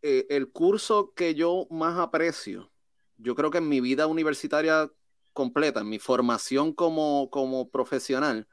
eh, 0.02 0.26
el 0.30 0.50
curso 0.50 1.12
que 1.14 1.34
yo 1.34 1.66
más 1.70 1.98
aprecio, 1.98 2.70
yo 3.16 3.34
creo 3.34 3.50
que 3.50 3.58
en 3.58 3.68
mi 3.68 3.80
vida 3.80 4.06
universitaria 4.06 4.90
completa, 5.32 5.80
en 5.80 5.88
mi 5.88 5.98
formación 5.98 6.72
como, 6.72 7.30
como 7.30 7.68
profesional, 7.70 8.46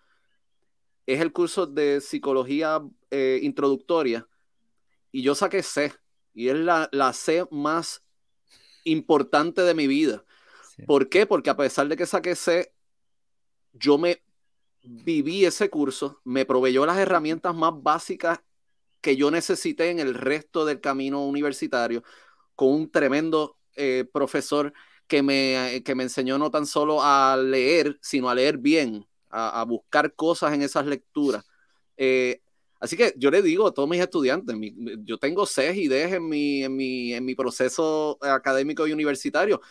es 1.05 1.21
el 1.21 1.31
curso 1.31 1.67
de 1.67 2.01
psicología 2.01 2.81
eh, 3.11 3.39
introductoria. 3.43 4.27
Y 5.11 5.21
yo 5.21 5.35
saqué 5.35 5.63
C, 5.63 5.93
y 6.33 6.49
es 6.49 6.55
la, 6.55 6.89
la 6.91 7.13
C 7.13 7.45
más 7.51 8.03
importante 8.83 9.61
de 9.61 9.73
mi 9.73 9.87
vida. 9.87 10.23
¿Por 10.85 11.09
qué? 11.09 11.25
Porque 11.25 11.49
a 11.49 11.57
pesar 11.57 11.87
de 11.87 11.95
que 11.95 12.05
saqué 12.05 12.35
C, 12.35 12.74
yo 13.77 13.97
me 13.97 14.21
viví 14.83 15.45
ese 15.45 15.69
curso, 15.69 16.21
me 16.23 16.45
proveyó 16.45 16.85
las 16.85 16.97
herramientas 16.97 17.55
más 17.55 17.71
básicas 17.75 18.39
que 19.01 19.15
yo 19.15 19.29
necesité 19.31 19.89
en 19.89 19.99
el 19.99 20.13
resto 20.13 20.65
del 20.65 20.81
camino 20.81 21.25
universitario, 21.25 22.03
con 22.55 22.69
un 22.69 22.89
tremendo 22.91 23.57
eh, 23.75 24.05
profesor 24.11 24.73
que 25.07 25.21
me, 25.21 25.83
que 25.85 25.95
me 25.95 26.03
enseñó 26.03 26.37
no 26.37 26.49
tan 26.49 26.65
solo 26.65 27.03
a 27.03 27.37
leer, 27.37 27.97
sino 28.01 28.29
a 28.29 28.35
leer 28.35 28.57
bien, 28.57 29.05
a, 29.29 29.63
buscar 29.65 30.15
cosas 30.15 30.53
en 30.53 30.61
esas 30.61 30.85
lecturas. 30.85 31.45
Eh, 31.97 32.41
así 32.79 32.95
que 32.97 33.13
yo 33.17 33.29
le 33.29 33.41
digo 33.41 33.67
a 33.67 33.73
todos 33.73 33.89
mis 33.89 33.99
estudiantes, 33.99 34.55
yo 35.03 35.17
tengo 35.17 35.45
y 35.57 35.87
D 35.87 36.03
en 36.15 36.27
mi, 36.27 36.63
en, 36.63 36.75
mi, 36.75 37.13
en 37.13 37.25
mi 37.25 37.35
proceso 37.35 38.17
académico 38.21 38.87
y 38.87 38.93
universitario, 38.93 39.61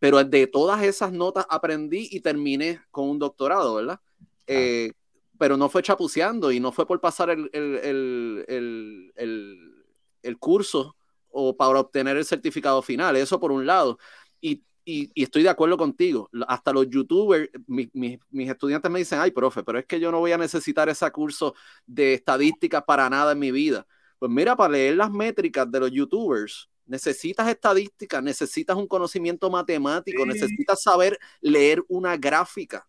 pero 0.00 0.24
de 0.24 0.46
todas 0.48 0.82
esas 0.82 1.12
notas 1.12 1.46
aprendí 1.48 2.08
y 2.10 2.20
terminé 2.20 2.80
con 2.90 3.08
un 3.08 3.18
doctorado, 3.18 3.74
¿verdad? 3.74 4.00
Eh, 4.46 4.92
pero 5.38 5.56
no 5.56 5.68
fue 5.68 5.82
chapuceando 5.82 6.50
y 6.50 6.58
no 6.58 6.72
fue 6.72 6.86
por 6.86 7.00
pasar 7.00 7.30
el, 7.30 7.48
el, 7.52 8.44
el, 8.48 9.84
el, 10.22 10.38
curso 10.38 10.96
o 11.28 11.56
para 11.56 11.78
obtener 11.78 12.16
el 12.16 12.24
certificado 12.24 12.82
final, 12.82 13.14
eso 13.16 13.38
por 13.38 13.52
un 13.52 13.66
lado. 13.66 13.98
Y, 14.40 14.64
y, 14.84 15.22
estoy 15.22 15.42
de 15.42 15.50
acuerdo 15.50 15.76
contigo, 15.76 16.30
hasta 16.48 16.72
los 16.72 16.88
youtubers, 16.88 17.50
mis 17.66 18.50
estudiantes 18.50 18.90
me 18.90 19.00
dicen, 19.00 19.20
ay, 19.20 19.30
profe, 19.32 19.62
pero 19.62 19.78
es 19.78 19.84
que 19.84 20.00
yo 20.00 20.10
no 20.10 20.18
voy 20.18 20.32
a 20.32 20.38
necesitar 20.38 20.88
ese 20.88 21.10
curso 21.10 21.54
de 21.86 22.14
estadística 22.14 22.84
para 22.84 23.08
nada 23.10 23.32
en 23.32 23.38
mi 23.38 23.52
vida. 23.52 23.86
Pues 24.18 24.32
mira, 24.32 24.56
para 24.56 24.72
leer 24.72 24.96
las 24.96 25.10
métricas 25.10 25.70
de 25.70 25.80
los 25.80 25.90
youtubers, 25.90 26.69
necesitas 26.90 27.48
estadística, 27.48 28.20
necesitas 28.20 28.76
un 28.76 28.88
conocimiento 28.88 29.48
matemático, 29.48 30.26
necesitas 30.26 30.82
saber 30.82 31.20
leer 31.40 31.84
una 31.86 32.16
gráfica, 32.16 32.88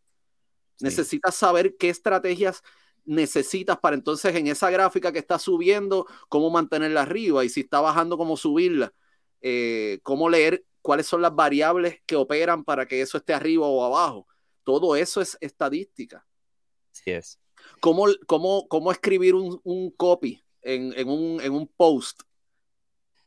necesitas 0.80 1.36
saber 1.36 1.78
qué 1.78 1.90
estrategias 1.90 2.64
necesitas 3.06 3.78
para 3.78 3.96
entonces 3.96 4.36
en 4.36 4.48
esa 4.48 4.72
gráfica 4.72 5.12
que 5.12 5.20
está 5.20 5.38
subiendo, 5.38 6.08
cómo 6.30 6.50
mantenerla 6.50 7.04
arriba 7.04 7.46
y 7.46 7.50
si 7.50 7.62
está 7.62 7.80
bajando, 7.80 8.18
cómo 8.18 8.38
subirla, 8.38 8.92
eh, 9.40 10.00
cómo 10.02 10.30
leer 10.30 10.66
cuáles 10.82 11.06
son 11.06 11.22
las 11.22 11.36
variables 11.36 12.02
que 12.08 12.16
operan 12.16 12.64
para 12.64 12.88
que 12.88 13.02
eso 13.02 13.20
esté 13.20 13.36
arriba 13.36 13.68
o 13.68 13.84
abajo. 13.84 14.28
Todo 14.64 14.96
eso 14.96 15.22
es 15.22 15.38
estadística. 15.42 16.26
Sí 16.92 17.12
es. 17.12 17.40
¿Cómo, 17.80 18.08
cómo, 18.26 18.68
cómo 18.68 18.92
escribir 18.92 19.36
un, 19.36 19.62
un 19.64 19.92
copy 19.92 20.44
en, 20.64 20.92
en, 20.98 21.08
un, 21.08 21.40
en 21.40 21.54
un 21.54 21.68
post? 21.68 22.22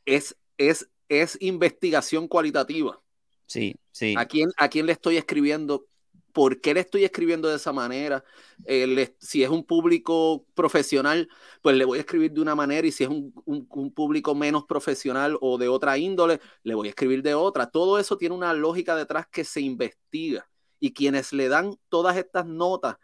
Es 0.04 0.36
es, 0.58 0.88
es 1.08 1.36
investigación 1.40 2.28
cualitativa. 2.28 3.00
Sí, 3.46 3.76
sí. 3.92 4.14
¿A 4.16 4.26
quién, 4.26 4.50
¿A 4.56 4.68
quién 4.68 4.86
le 4.86 4.92
estoy 4.92 5.16
escribiendo? 5.16 5.86
¿Por 6.32 6.60
qué 6.60 6.74
le 6.74 6.80
estoy 6.80 7.04
escribiendo 7.04 7.48
de 7.48 7.56
esa 7.56 7.72
manera? 7.72 8.24
Eh, 8.64 9.14
si 9.20 9.44
es 9.44 9.50
un 9.50 9.64
público 9.64 10.46
profesional, 10.54 11.28
pues 11.62 11.76
le 11.76 11.84
voy 11.84 11.98
a 11.98 12.00
escribir 12.00 12.32
de 12.32 12.40
una 12.40 12.54
manera 12.54 12.86
y 12.86 12.92
si 12.92 13.04
es 13.04 13.10
un, 13.10 13.32
un, 13.44 13.92
público 13.92 14.34
menos 14.34 14.64
profesional 14.64 15.38
o 15.40 15.58
de 15.58 15.68
otra 15.68 15.96
índole, 15.96 16.40
le 16.64 16.74
voy 16.74 16.88
a 16.88 16.90
escribir 16.90 17.22
de 17.22 17.34
otra. 17.34 17.70
Todo 17.70 17.98
eso 17.98 18.16
tiene 18.18 18.34
una 18.34 18.52
lógica 18.52 18.96
detrás 18.96 19.28
que 19.28 19.44
se 19.44 19.60
investiga 19.60 20.48
y 20.80 20.92
quienes 20.92 21.32
le 21.32 21.48
dan 21.48 21.76
todas 21.88 22.16
estas 22.16 22.46
notas 22.46 22.96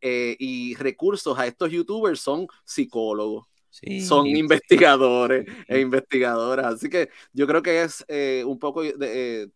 eh, 0.00 0.36
y 0.38 0.74
recursos 0.74 1.38
a 1.38 1.46
estos 1.46 1.70
youtubers 1.70 2.20
son 2.20 2.46
psicólogos, 2.64 3.46
son 4.06 4.26
investigadores 4.26 5.46
e 5.68 5.80
investigadoras. 5.80 6.74
Así 6.74 6.88
que 6.88 7.10
yo 7.32 7.46
creo 7.46 7.62
que 7.62 7.82
es 7.82 8.04
eh, 8.08 8.42
un 8.46 8.58
poco 8.58 8.82
de, 8.82 8.94
eh, 9.00 9.48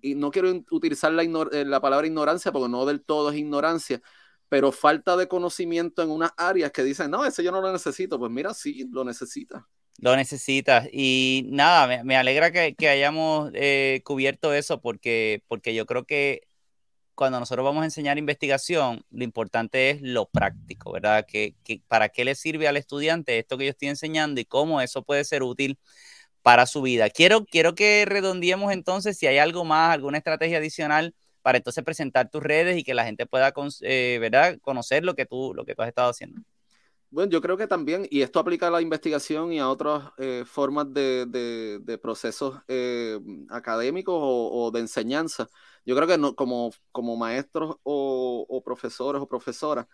y 0.00 0.14
no 0.14 0.30
quiero 0.30 0.50
utilizar 0.70 1.12
la, 1.12 1.22
eh, 1.22 1.64
la, 1.64 1.80
palabra 1.80 2.06
ignorancia 2.06 2.52
porque 2.52 2.68
no 2.68 2.84
del 2.84 3.02
todo 3.02 3.30
es 3.30 3.38
ignorancia, 3.38 4.02
pero 4.48 4.70
falta 4.70 5.16
de 5.16 5.28
conocimiento 5.28 6.02
en 6.02 6.10
unas 6.10 6.32
áreas 6.36 6.72
que 6.72 6.84
dicen, 6.84 7.10
no, 7.10 7.24
ese 7.24 7.42
yo 7.42 7.52
no 7.52 7.60
lo 7.60 7.72
necesito. 7.72 8.18
Pues 8.18 8.30
mira, 8.30 8.52
sí, 8.52 8.86
lo 8.90 9.04
necesitas. 9.04 9.62
Lo 9.98 10.16
necesitas. 10.16 10.88
Y 10.92 11.46
nada, 11.50 11.86
me, 11.86 12.04
me 12.04 12.16
alegra 12.16 12.50
que, 12.50 12.74
que 12.74 12.88
hayamos 12.88 13.52
cubierto 14.02 14.52
eso 14.52 14.80
porque, 14.80 15.42
porque 15.48 15.74
yo 15.74 15.86
creo 15.86 16.04
que 16.04 16.42
cuando 17.14 17.40
nosotros 17.40 17.64
vamos 17.64 17.82
a 17.82 17.84
enseñar 17.86 18.18
investigación, 18.18 19.04
lo 19.10 19.24
importante 19.24 19.90
es 19.90 20.02
lo 20.02 20.26
práctico, 20.26 20.92
¿verdad? 20.92 21.26
Que, 21.26 21.54
¿Para 21.88 22.08
qué 22.08 22.24
le 22.24 22.34
sirve 22.34 22.68
al 22.68 22.76
estudiante 22.76 23.38
esto 23.38 23.58
que 23.58 23.64
yo 23.66 23.70
estoy 23.70 23.88
enseñando 23.88 24.40
y 24.40 24.44
cómo 24.44 24.80
eso 24.80 25.02
puede 25.04 25.24
ser 25.24 25.42
útil 25.42 25.78
para 26.42 26.66
su 26.66 26.82
vida? 26.82 27.10
Quiero, 27.10 27.44
quiero 27.46 27.74
que 27.74 28.04
redondeemos 28.06 28.72
entonces 28.72 29.18
si 29.18 29.26
hay 29.26 29.38
algo 29.38 29.64
más, 29.64 29.92
alguna 29.94 30.18
estrategia 30.18 30.58
adicional 30.58 31.14
para 31.42 31.58
entonces 31.58 31.84
presentar 31.84 32.30
tus 32.30 32.42
redes 32.42 32.78
y 32.78 32.84
que 32.84 32.94
la 32.94 33.04
gente 33.04 33.26
pueda, 33.26 33.52
eh, 33.82 34.18
¿verdad? 34.20 34.58
Conocer 34.62 35.04
lo 35.04 35.14
que, 35.14 35.26
tú, 35.26 35.52
lo 35.54 35.64
que 35.64 35.74
tú 35.74 35.82
has 35.82 35.88
estado 35.88 36.10
haciendo. 36.10 36.42
Bueno, 37.14 37.30
yo 37.30 37.40
creo 37.40 37.56
que 37.56 37.68
también, 37.68 38.08
y 38.10 38.22
esto 38.22 38.40
aplica 38.40 38.66
a 38.66 38.70
la 38.72 38.80
investigación 38.82 39.52
y 39.52 39.60
a 39.60 39.68
otras 39.68 40.10
eh, 40.18 40.42
formas 40.44 40.92
de, 40.92 42.00
procesos 42.02 42.60
eh, 42.66 43.20
académicos 43.50 44.16
o, 44.18 44.72
de 44.72 44.80
enseñanza. 44.80 45.48
Yo 45.86 45.94
creo 45.94 46.08
que 46.08 46.34
como, 46.34 46.72
como 46.90 47.16
maestros 47.16 47.76
o, 47.84 48.62
profesores 48.64 49.22
o 49.22 49.28
profesoras, 49.28 49.86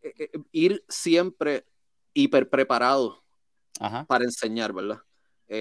eh, 0.00 0.30
ir 0.52 0.84
siempre 0.88 1.66
hiper 2.14 2.48
preparados 2.50 3.18
para 4.06 4.24
enseñar, 4.24 4.72
¿verdad? 4.72 5.00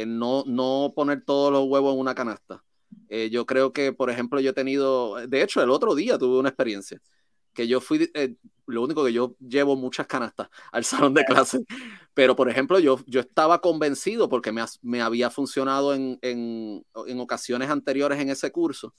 no, 0.05 0.43
no 0.45 0.93
poner 0.95 1.25
todos 1.25 1.51
los 1.51 1.65
huevos 1.67 1.95
en 1.95 2.01
una 2.01 2.13
canasta. 2.13 2.63
yo 3.31 3.47
creo 3.47 3.73
que, 3.73 3.93
por 3.93 4.11
ejemplo, 4.11 4.39
yo 4.39 4.51
he 4.51 4.53
tenido, 4.53 5.15
de 5.27 5.41
hecho, 5.41 5.63
el 5.63 5.71
otro 5.71 5.95
día 5.95 6.19
tuve 6.19 6.37
una 6.37 6.49
experiencia 6.49 7.01
que 7.55 7.67
yo 7.67 7.81
fui, 7.81 8.11
eh, 8.13 8.35
lo 8.67 8.83
único 8.83 9.03
que 9.03 9.13
yo 9.13 9.35
llevo 9.39 9.75
muchas 9.75 10.05
canastas 10.05 10.49
al 10.71 10.83
salón 10.83 11.15
de 11.15 11.25
clase, 11.25 11.65
pero 12.13 12.35
por 12.35 12.49
ejemplo 12.49 12.77
yo, 12.77 12.99
yo 13.07 13.21
estaba 13.21 13.61
convencido 13.61 14.29
porque 14.29 14.51
me, 14.51 14.63
me 14.83 15.01
había 15.01 15.31
funcionado 15.31 15.95
en, 15.95 16.19
en, 16.21 16.85
en, 17.07 17.19
ocasiones 17.19 17.69
anteriores 17.69 18.19
en 18.19 18.29
ese 18.29 18.51
curso, 18.51 18.93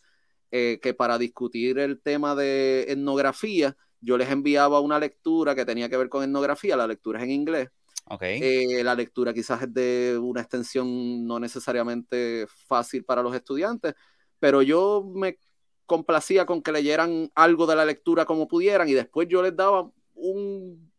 eh, 0.50 0.80
que 0.82 0.94
para 0.94 1.18
discutir 1.18 1.78
el 1.78 2.00
tema 2.00 2.34
de 2.34 2.86
etnografía, 2.88 3.76
yo 4.00 4.16
les 4.16 4.30
enviaba 4.30 4.80
una 4.80 4.98
lectura 4.98 5.54
que 5.54 5.64
tenía 5.64 5.88
que 5.88 5.96
ver 5.96 6.08
con 6.08 6.24
etnografía, 6.24 6.76
la 6.76 6.86
lectura 6.86 7.18
es 7.20 7.24
en 7.24 7.30
inglés. 7.30 7.68
Okay. 8.08 8.40
Eh, 8.40 8.84
la 8.84 8.94
lectura 8.94 9.34
quizás 9.34 9.62
es 9.62 9.74
de 9.74 10.16
una 10.20 10.40
extensión 10.40 11.26
no 11.26 11.40
necesariamente 11.40 12.46
fácil 12.68 13.04
para 13.04 13.20
los 13.20 13.34
estudiantes, 13.34 13.94
pero 14.38 14.62
yo 14.62 15.04
me 15.12 15.38
complacía 15.86 16.44
con 16.46 16.62
que 16.62 16.72
leyeran 16.72 17.30
algo 17.34 17.66
de 17.66 17.76
la 17.76 17.84
lectura 17.84 18.24
como 18.24 18.48
pudieran 18.48 18.88
y 18.88 18.94
después 18.94 19.28
yo 19.28 19.42
les 19.42 19.56
daba 19.56 19.90
un, 20.14 20.90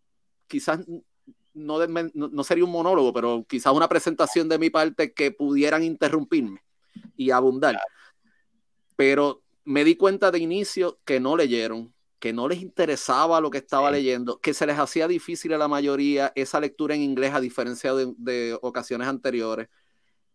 quizás 0.47 0.79
no, 1.53 1.79
no, 1.87 2.43
sería 2.43 2.63
un 2.63 2.71
monólogo, 2.71 3.13
pero 3.13 3.45
quizás 3.47 3.73
una 3.73 3.89
presentación 3.89 4.47
de 4.47 4.59
mi 4.59 4.69
parte 4.69 5.13
que 5.13 5.31
pudieran 5.31 5.83
interrumpirme 5.83 6.61
y 7.15 7.31
abundar. 7.31 7.79
Pero 8.95 9.41
me 9.65 9.83
di 9.83 9.95
cuenta 9.95 10.31
de 10.31 10.39
inicio 10.39 10.99
que 11.03 11.19
no 11.19 11.35
leyeron, 11.35 11.93
que 12.19 12.31
no 12.31 12.47
les 12.47 12.61
interesaba 12.61 13.41
lo 13.41 13.49
que 13.49 13.57
estaba 13.57 13.91
leyendo, 13.91 14.39
que 14.39 14.53
se 14.53 14.65
les 14.65 14.77
hacía 14.77 15.07
difícil 15.07 15.53
a 15.53 15.57
la 15.57 15.67
mayoría 15.67 16.31
esa 16.35 16.59
lectura 16.59 16.95
en 16.95 17.01
inglés 17.01 17.33
a 17.33 17.41
diferencia 17.41 17.93
de, 17.93 18.13
de 18.17 18.57
ocasiones 18.61 19.07
anteriores, 19.07 19.67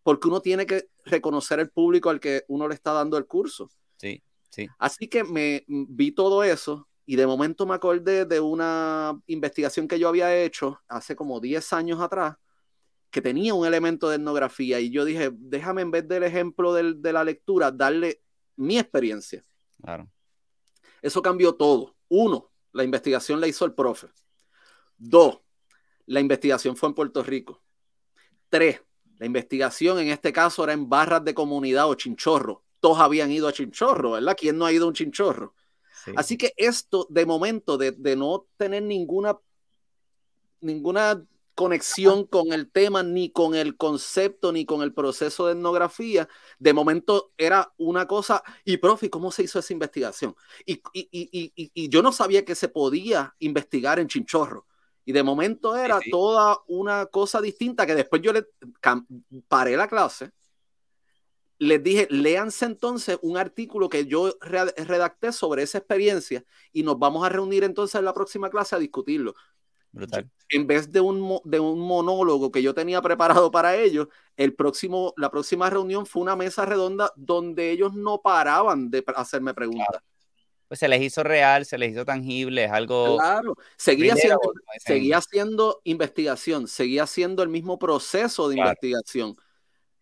porque 0.03 0.27
uno 0.27 0.41
tiene 0.41 0.65
que 0.65 0.89
reconocer 1.05 1.59
el 1.59 1.69
público 1.69 2.09
al 2.09 2.19
que 2.19 2.43
uno 2.47 2.67
le 2.67 2.75
está 2.75 2.91
dando 2.91 3.17
el 3.17 3.25
curso. 3.25 3.69
Sí. 4.53 4.67
Así 4.77 5.07
que 5.07 5.23
me 5.23 5.65
vi 5.67 6.11
todo 6.11 6.43
eso 6.43 6.87
y 7.07 7.15
de 7.15 7.25
momento 7.25 7.65
me 7.65 7.73
acordé 7.73 8.25
de 8.25 8.39
una 8.39 9.19
investigación 9.25 9.87
que 9.87 9.97
yo 9.97 10.07
había 10.07 10.35
hecho 10.43 10.79
hace 10.87 11.15
como 11.15 11.39
10 11.39 11.73
años 11.73 11.99
atrás 11.99 12.35
que 13.09 13.19
tenía 13.19 13.55
un 13.55 13.65
elemento 13.65 14.09
de 14.09 14.17
etnografía 14.17 14.79
y 14.79 14.91
yo 14.91 15.05
dije, 15.05 15.31
déjame 15.33 15.81
en 15.81 15.89
vez 15.89 16.07
del 16.07 16.21
ejemplo 16.21 16.71
de 16.75 17.13
la 17.13 17.23
lectura, 17.23 17.71
darle 17.71 18.21
mi 18.55 18.77
experiencia. 18.77 19.43
Claro. 19.81 20.07
Eso 21.01 21.23
cambió 21.23 21.55
todo. 21.55 21.95
Uno, 22.09 22.51
la 22.73 22.83
investigación 22.83 23.41
la 23.41 23.47
hizo 23.47 23.65
el 23.65 23.73
profe. 23.73 24.09
Dos, 24.95 25.39
la 26.05 26.19
investigación 26.19 26.75
fue 26.75 26.89
en 26.89 26.95
Puerto 26.95 27.23
Rico. 27.23 27.63
Tres, 28.49 28.83
la 29.17 29.25
investigación 29.25 29.97
en 29.97 30.09
este 30.09 30.31
caso 30.31 30.63
era 30.63 30.73
en 30.73 30.87
barras 30.87 31.23
de 31.23 31.33
comunidad 31.33 31.89
o 31.89 31.95
chinchorro 31.95 32.62
todos 32.83 32.99
habían 32.99 33.31
ido 33.31 33.47
a 33.47 33.53
Chinchorro, 33.53 34.11
¿verdad? 34.11 34.35
¿Quién 34.37 34.57
no 34.57 34.65
ha 34.65 34.73
ido 34.73 34.83
a 34.83 34.87
un 34.89 34.93
Chinchorro? 34.93 35.53
Así 36.17 36.37
que 36.37 36.51
esto, 36.57 37.07
de 37.09 37.25
momento, 37.25 37.77
de, 37.77 37.93
no 38.17 38.45
tener 38.57 38.83
ninguna, 38.83 39.39
ninguna 40.59 41.25
conexión 41.55 42.25
con 42.25 42.51
el 42.51 42.69
tema, 42.69 43.01
ni 43.01 43.29
con 43.29 43.55
el 43.55 43.77
concepto, 43.77 44.51
ni 44.51 44.65
con 44.65 44.81
el 44.81 44.93
proceso 44.93 45.45
de 45.45 45.53
etnografía, 45.53 46.27
de 46.59 46.73
momento 46.73 47.31
era 47.37 47.71
una 47.77 48.05
cosa, 48.05 48.43
y 48.65 48.75
profe, 48.75 49.09
¿cómo 49.09 49.31
se 49.31 49.43
hizo 49.43 49.59
esa 49.59 49.71
investigación? 49.71 50.35
Y, 50.65 50.81
y, 50.91 51.87
yo 51.87 52.01
no 52.01 52.11
sabía 52.11 52.43
que 52.43 52.53
se 52.53 52.67
podía 52.67 53.33
investigar 53.39 53.97
en 53.97 54.09
Chinchorro. 54.09 54.67
Y 55.05 55.13
de 55.13 55.23
momento 55.23 55.77
era 55.77 56.01
toda 56.11 56.57
una 56.67 57.05
cosa 57.05 57.39
distinta 57.39 57.85
que 57.85 57.95
después 57.95 58.21
yo 58.21 58.33
le 58.33 58.45
paré 59.47 59.77
la 59.77 59.87
clase 59.87 60.33
les 61.59 61.81
dije, 61.81 62.07
léanse 62.09 62.65
entonces 62.65 63.17
un 63.21 63.37
artículo 63.37 63.89
que 63.89 64.05
yo 64.05 64.33
redacté 64.41 65.31
sobre 65.31 65.63
esa 65.63 65.77
experiencia 65.77 66.43
y 66.71 66.83
nos 66.83 66.99
vamos 66.99 67.25
a 67.25 67.29
reunir 67.29 67.63
entonces 67.63 67.95
en 67.95 68.05
la 68.05 68.13
próxima 68.13 68.49
clase 68.49 68.75
a 68.75 68.79
discutirlo. 68.79 69.35
En 70.49 70.65
vez 70.65 70.91
de 70.91 70.99
un, 70.99 71.39
de 71.43 71.59
un 71.59 71.79
monólogo 71.79 72.51
que 72.51 72.63
yo 72.63 72.73
tenía 72.73 73.01
preparado 73.01 73.51
para 73.51 73.75
ellos, 73.75 74.07
el 74.35 74.55
próximo, 74.55 75.13
la 75.17 75.29
próxima 75.29 75.69
reunión 75.69 76.05
fue 76.05 76.23
una 76.23 76.35
mesa 76.35 76.65
redonda 76.65 77.11
donde 77.15 77.69
ellos 77.69 77.93
no 77.93 78.21
paraban 78.21 78.89
de 78.89 79.03
hacerme 79.15 79.53
preguntas. 79.53 80.01
Pues 80.67 80.79
se 80.79 80.87
les 80.87 81.01
hizo 81.03 81.21
real, 81.23 81.65
se 81.65 81.77
les 81.77 81.91
hizo 81.91 82.03
tangible, 82.03 82.65
es 82.65 82.71
algo... 82.71 83.17
Claro, 83.17 83.55
seguía 83.77 84.15
haciendo 85.17 85.81
investigación, 85.83 86.67
seguía 86.67 87.03
haciendo 87.03 87.43
el 87.43 87.49
mismo 87.49 87.77
proceso 87.77 88.49
de 88.49 88.57
investigación, 88.57 89.35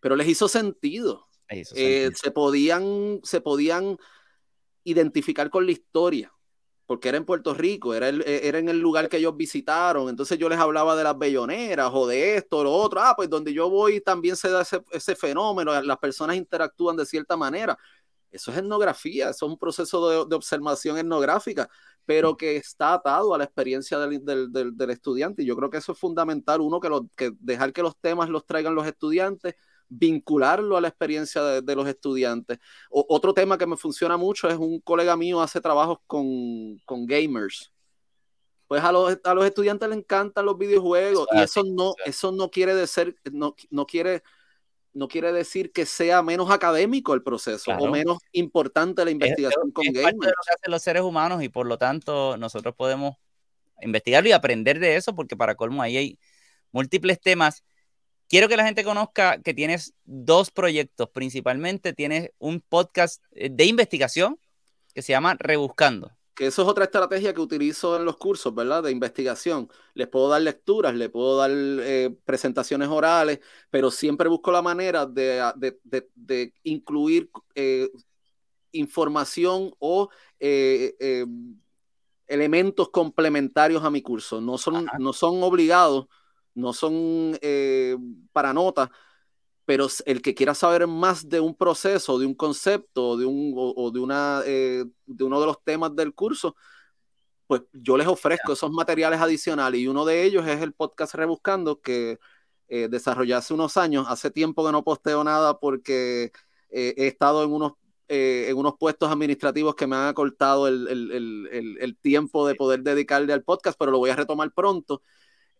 pero 0.00 0.16
les 0.16 0.26
hizo 0.28 0.48
sentido. 0.48 1.28
Eh, 1.52 2.10
se, 2.14 2.30
podían, 2.30 3.20
se 3.22 3.40
podían 3.40 3.98
identificar 4.84 5.50
con 5.50 5.66
la 5.66 5.72
historia, 5.72 6.32
porque 6.86 7.08
era 7.08 7.18
en 7.18 7.24
Puerto 7.24 7.54
Rico, 7.54 7.94
era, 7.94 8.08
el, 8.08 8.22
e, 8.22 8.48
era 8.48 8.58
en 8.58 8.68
el 8.68 8.80
lugar 8.80 9.08
que 9.08 9.18
ellos 9.18 9.36
visitaron, 9.36 10.08
entonces 10.08 10.38
yo 10.38 10.48
les 10.48 10.58
hablaba 10.58 10.96
de 10.96 11.04
las 11.04 11.18
belloneras 11.18 11.90
o 11.92 12.06
de 12.06 12.36
esto, 12.36 12.64
lo 12.64 12.72
otro, 12.72 13.00
ah, 13.00 13.14
pues 13.16 13.28
donde 13.28 13.52
yo 13.52 13.70
voy 13.70 14.00
también 14.00 14.36
se 14.36 14.50
da 14.50 14.62
ese, 14.62 14.82
ese 14.90 15.14
fenómeno, 15.14 15.80
las 15.82 15.98
personas 15.98 16.36
interactúan 16.36 16.96
de 16.96 17.06
cierta 17.06 17.36
manera. 17.36 17.78
Eso 18.30 18.50
es 18.50 18.56
etnografía, 18.56 19.28
eso 19.28 19.44
es 19.46 19.52
un 19.52 19.58
proceso 19.58 20.08
de, 20.08 20.26
de 20.26 20.34
observación 20.34 20.96
etnográfica, 20.96 21.68
pero 22.06 22.34
que 22.34 22.56
está 22.56 22.94
atado 22.94 23.34
a 23.34 23.38
la 23.38 23.44
experiencia 23.44 23.98
del, 23.98 24.24
del, 24.24 24.74
del, 24.74 24.90
estudiante. 24.90 25.42
Y 25.42 25.46
yo 25.46 25.54
creo 25.54 25.68
que 25.68 25.76
eso 25.76 25.92
es 25.92 25.98
fundamental, 25.98 26.62
uno, 26.62 26.80
que, 26.80 26.88
lo, 26.88 27.06
que 27.14 27.32
dejar 27.38 27.74
que 27.74 27.82
los 27.82 27.94
temas 27.98 28.30
los 28.30 28.46
traigan 28.46 28.74
los 28.74 28.86
estudiantes, 28.86 29.54
vincularlo 29.88 30.76
a 30.76 30.80
la 30.80 30.88
experiencia 30.88 31.60
de, 31.60 31.74
los 31.76 31.86
estudiantes. 31.86 32.58
otro 32.90 33.34
tema 33.34 33.58
que 33.58 33.66
me 33.66 33.76
funciona 33.76 34.16
mucho 34.16 34.48
es 34.48 34.56
un 34.56 34.80
colega 34.80 35.16
mío 35.16 35.40
hace 35.40 35.60
trabajos 35.60 35.98
con, 36.06 36.80
gamers. 37.06 37.72
Pues 38.66 38.82
a 38.82 38.90
los, 38.90 39.18
a 39.24 39.34
los, 39.34 39.44
estudiantes 39.44 39.88
les 39.88 39.98
encantan 39.98 40.46
los 40.46 40.56
videojuegos 40.56 41.28
y 41.32 41.40
eso 41.40 41.62
no, 41.64 41.94
eso 42.06 42.32
no 42.32 42.50
quiere 42.50 42.74
decir, 42.74 43.16
no, 43.30 43.54
no 43.70 43.86
quiere 43.86 44.22
no 44.94 45.08
quiere 45.08 45.32
decir 45.32 45.72
que 45.72 45.86
sea 45.86 46.22
menos 46.22 46.50
académico 46.50 47.14
el 47.14 47.22
proceso 47.22 47.70
o 47.72 47.88
menos 47.88 48.18
importante 48.32 49.04
la 49.04 49.10
investigación 49.10 49.70
con 49.70 49.84
gamers. 49.86 50.02
Parte 50.02 50.26
de 50.26 50.32
lo 50.32 50.42
que 50.44 50.54
hacen 50.54 50.70
los 50.70 50.82
seres 50.82 51.02
humanos 51.02 51.42
y 51.42 51.48
por 51.48 51.66
lo 51.66 51.78
tanto 51.78 52.36
nosotros 52.36 52.74
podemos 52.74 53.16
investigarlo 53.80 54.28
y 54.28 54.32
aprender 54.32 54.78
de 54.78 54.96
eso 54.96 55.14
porque 55.14 55.36
para 55.36 55.54
colmo 55.54 55.82
ahí 55.82 55.96
hay 55.96 56.18
múltiples 56.72 57.20
temas 57.20 57.64
quiero 58.32 58.48
que 58.48 58.56
la 58.56 58.64
gente 58.64 58.82
conozca 58.82 59.42
que 59.42 59.52
tienes 59.52 59.92
dos 60.06 60.50
proyectos. 60.50 61.10
Principalmente 61.10 61.92
tienes 61.92 62.30
un 62.38 62.62
podcast 62.62 63.22
eh, 63.32 63.50
de 63.52 63.66
investigación 63.66 64.40
que 64.94 65.02
se 65.02 65.12
llama 65.12 65.36
Rebuscando. 65.38 66.10
Que 66.34 66.46
eso 66.46 66.62
es 66.62 66.68
otra 66.68 66.84
estrategia 66.84 67.34
que 67.34 67.42
utilizo 67.42 67.94
en 67.94 68.06
los 68.06 68.16
cursos, 68.16 68.54
¿verdad? 68.54 68.84
De 68.84 68.90
investigación. 68.90 69.68
Les 69.92 70.08
puedo 70.08 70.30
dar 70.30 70.40
lecturas, 70.40 70.94
les 70.94 71.10
puedo 71.10 71.36
dar 71.36 71.50
eh, 71.52 72.16
presentaciones 72.24 72.88
orales, 72.88 73.40
pero 73.68 73.90
siempre 73.90 74.30
busco 74.30 74.50
la 74.50 74.62
manera 74.62 75.04
de, 75.04 76.54
incluir 76.62 77.30
eh, 77.54 77.90
información 78.72 79.74
o 79.78 80.08
elementos 82.26 82.88
complementarios 82.88 83.84
a 83.84 83.90
mi 83.90 84.00
curso. 84.00 84.40
No 84.40 84.56
son, 84.56 84.86
no 84.98 85.12
son 85.12 85.42
obligados 85.42 86.06
no 86.54 86.72
son 86.72 87.38
eh, 87.42 87.96
para 88.32 88.52
notas, 88.52 88.88
pero 89.64 89.88
el 90.06 90.22
que 90.22 90.34
quiera 90.34 90.54
saber 90.54 90.86
más 90.86 91.28
de 91.28 91.40
un 91.40 91.54
proceso, 91.54 92.18
de 92.18 92.26
un 92.26 92.34
concepto 92.34 93.16
de 93.16 93.26
un, 93.26 93.52
o, 93.56 93.90
de, 93.90 94.00
una, 94.00 94.42
eh, 94.46 94.84
de 95.06 95.24
uno 95.24 95.40
de 95.40 95.46
los 95.46 95.62
temas 95.62 95.94
del 95.94 96.14
curso, 96.14 96.56
pues 97.46 97.62
yo 97.72 97.96
les 97.96 98.06
ofrezco 98.06 98.52
esos 98.52 98.70
materiales 98.70 99.20
adicionales 99.20 99.80
y 99.80 99.88
uno 99.88 100.04
de 100.04 100.24
ellos 100.24 100.46
es 100.46 100.62
el 100.62 100.72
podcast 100.72 101.14
Rebuscando 101.14 101.80
que 101.80 102.18
eh, 102.68 102.88
desarrollé 102.90 103.34
hace 103.34 103.54
unos 103.54 103.76
años. 103.76 104.06
Hace 104.08 104.30
tiempo 104.30 104.64
que 104.64 104.72
no 104.72 104.84
posteo 104.84 105.22
nada 105.24 105.58
porque 105.60 106.32
he 106.70 107.06
estado 107.06 107.44
en 107.44 107.52
unos 107.52 107.72
eh, 108.14 108.50
en 108.50 108.58
unos 108.58 108.74
puestos 108.78 109.10
administrativos 109.10 109.74
que 109.74 109.86
me 109.86 109.96
han 109.96 110.08
acortado 110.08 110.68
el, 110.68 110.86
el, 111.80 111.96
tiempo 111.96 112.46
de 112.46 112.54
poder 112.54 112.82
dedicarle 112.82 113.32
al 113.32 113.42
podcast, 113.42 113.78
pero 113.78 113.90
lo 113.90 113.96
voy 113.96 114.10
a 114.10 114.16
retomar 114.16 114.52
pronto. 114.52 115.02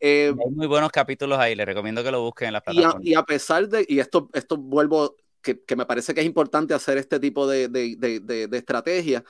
Eh, 0.05 0.35
Hay 0.37 0.51
muy 0.51 0.67
buenos 0.67 0.91
capítulos 0.91 1.39
ahí, 1.39 1.55
les 1.55 1.65
recomiendo 1.65 2.03
que 2.03 2.11
lo 2.11 2.23
busquen 2.23 2.49
en 2.49 2.55
la 2.55 2.61
plataforma. 2.61 3.01
Y 3.05 3.15
a, 3.15 3.23
pesar 3.23 3.69
de, 3.69 3.87
y 3.89 4.01
esto, 4.01 4.29
esto 4.33 4.57
vuelvo, 4.57 5.15
que, 5.41 5.63
que, 5.63 5.77
me 5.77 5.87
parece 5.87 6.13
que 6.13 6.21
es 6.21 6.27
importante 6.27 6.75
hacer 6.75 6.99
este 6.99 7.21
tipo 7.21 7.47
de, 7.47 7.69
de, 7.69 7.97
de, 7.97 8.49
de 8.49 8.59
estrategia, 8.59 9.23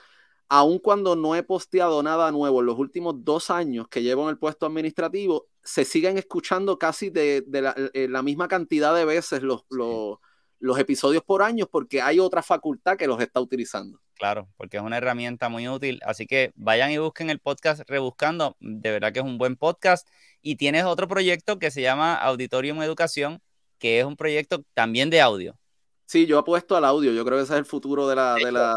aun 0.49 0.79
cuando 0.79 1.15
no 1.15 1.35
he 1.35 1.43
posteado 1.43 2.01
nada 2.01 2.31
nuevo 2.31 2.59
en 2.59 2.65
los 2.65 2.79
últimos 2.79 3.23
dos 3.23 3.51
años 3.51 3.87
que 3.87 4.01
llevo 4.01 4.23
en 4.23 4.29
el 4.29 4.37
puesto 4.37 4.65
administrativo, 4.65 5.47
se 5.63 5.85
siguen 5.85 6.17
escuchando 6.17 6.77
casi 6.77 7.09
de, 7.09 7.43
la, 7.49 7.75
eh, 7.93 8.07
la, 8.09 8.21
misma 8.23 8.47
cantidad 8.47 8.95
de 8.95 9.05
veces 9.05 9.43
los, 9.43 9.65
los, 9.69 10.17
los, 10.59 10.79
episodios 10.79 11.23
por 11.23 11.41
año 11.41 11.67
porque 11.67 12.01
hay 12.01 12.19
otra 12.19 12.41
facultad 12.41 12.97
que 12.97 13.07
los 13.07 13.21
está 13.21 13.39
utilizando. 13.39 13.99
Claro, 14.15 14.47
porque 14.57 14.77
es 14.77 14.83
una 14.83 14.97
herramienta 14.97 15.49
muy 15.49 15.67
útil. 15.67 15.99
Así 16.05 16.25
que 16.27 16.51
vayan 16.55 16.91
y 16.91 16.97
busquen 16.97 17.29
el 17.29 17.39
podcast 17.39 17.81
Rebuscando. 17.87 18.55
De 18.59 18.91
verdad 18.91 19.11
que 19.11 19.19
es 19.19 19.25
un 19.25 19.37
buen 19.37 19.55
podcast. 19.55 20.07
Y 20.41 20.55
tienes 20.55 20.85
otro 20.85 21.07
proyecto 21.07 21.59
que 21.59 21.71
se 21.71 21.81
llama 21.81 22.15
Auditorium 22.15 22.81
Educación, 22.81 23.41
que 23.79 23.99
es 23.99 24.05
un 24.05 24.15
proyecto 24.15 24.63
también 24.73 25.09
de 25.09 25.21
audio. 25.21 25.57
Sí, 26.05 26.25
yo 26.25 26.37
apuesto 26.37 26.75
al 26.75 26.85
audio. 26.85 27.11
Yo 27.11 27.25
creo 27.25 27.37
que 27.37 27.43
ese 27.43 27.53
es 27.53 27.59
el 27.59 27.65
futuro 27.65 28.07
de 28.07 28.15
la. 28.15 28.35
De 28.35 28.51
la 28.51 28.75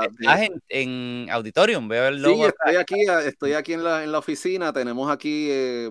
en, 0.68 1.28
Auditorium, 1.30 1.86
veo 1.86 2.08
el 2.08 2.22
logo. 2.22 2.44
Sí, 2.44 2.50
estoy 2.50 2.76
aquí, 2.76 3.04
estoy 3.26 3.52
aquí 3.52 3.72
en 3.74 3.84
la, 3.84 4.04
en 4.04 4.12
la 4.12 4.18
oficina. 4.18 4.72
Tenemos 4.72 5.10
aquí 5.10 5.48
eh, 5.50 5.90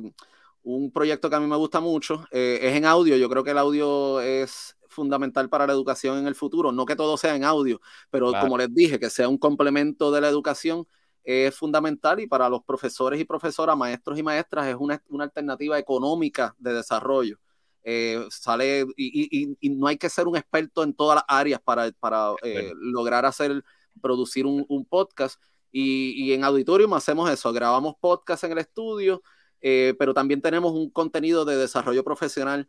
un 0.63 0.91
proyecto 0.91 1.29
que 1.29 1.35
a 1.35 1.39
mí 1.39 1.47
me 1.47 1.57
gusta 1.57 1.79
mucho. 1.79 2.25
Eh, 2.31 2.59
es 2.61 2.75
en 2.75 2.85
audio. 2.85 3.15
Yo 3.17 3.29
creo 3.29 3.43
que 3.43 3.51
el 3.51 3.57
audio 3.57 4.21
es 4.21 4.74
fundamental 4.95 5.49
para 5.49 5.67
la 5.67 5.73
educación 5.73 6.17
en 6.17 6.27
el 6.27 6.35
futuro. 6.35 6.71
No 6.71 6.85
que 6.85 6.95
todo 6.95 7.17
sea 7.17 7.35
en 7.35 7.43
audio, 7.43 7.79
pero 8.09 8.31
como 8.41 8.57
les 8.57 8.73
dije, 8.73 8.99
que 8.99 9.09
sea 9.09 9.29
un 9.29 9.37
complemento 9.37 10.11
de 10.11 10.21
la 10.21 10.29
educación 10.29 10.87
es 11.25 11.55
fundamental 11.55 12.19
y 12.19 12.27
para 12.27 12.47
los 12.47 12.63
profesores 12.63 13.19
y 13.19 13.25
profesoras, 13.25 13.75
maestros 13.75 14.17
y 14.17 14.23
maestras, 14.23 14.67
es 14.67 14.75
una, 14.75 15.01
una 15.09 15.23
alternativa 15.23 15.77
económica 15.77 16.55
de 16.59 16.73
desarrollo. 16.73 17.39
Eh, 17.87 18.25
sale 18.31 18.83
y, 18.97 19.55
no 19.69 19.85
hay 19.85 19.97
que 19.97 20.09
ser 20.09 20.27
un 20.27 20.35
experto 20.35 20.83
en 20.83 20.95
todas 20.95 21.17
las 21.17 21.25
áreas 21.27 21.61
para, 21.63 21.91
para 21.99 22.31
eh, 22.41 22.73
lograr 22.75 23.25
hacer, 23.25 23.63
producir 24.01 24.45
un, 24.45 24.85
podcast. 24.85 25.41
Y, 25.71 26.31
en 26.31 26.43
Auditorium 26.43 26.93
hacemos 26.93 27.29
eso, 27.29 27.51
grabamos 27.51 27.95
podcast 27.99 28.43
en 28.43 28.53
el 28.53 28.59
estudio, 28.59 29.21
eh, 29.61 29.93
pero 29.99 30.13
también 30.13 30.41
tenemos 30.41 30.73
un 30.73 30.89
contenido 30.89 31.43
de 31.45 31.57
desarrollo 31.57 32.03
profesional 32.03 32.67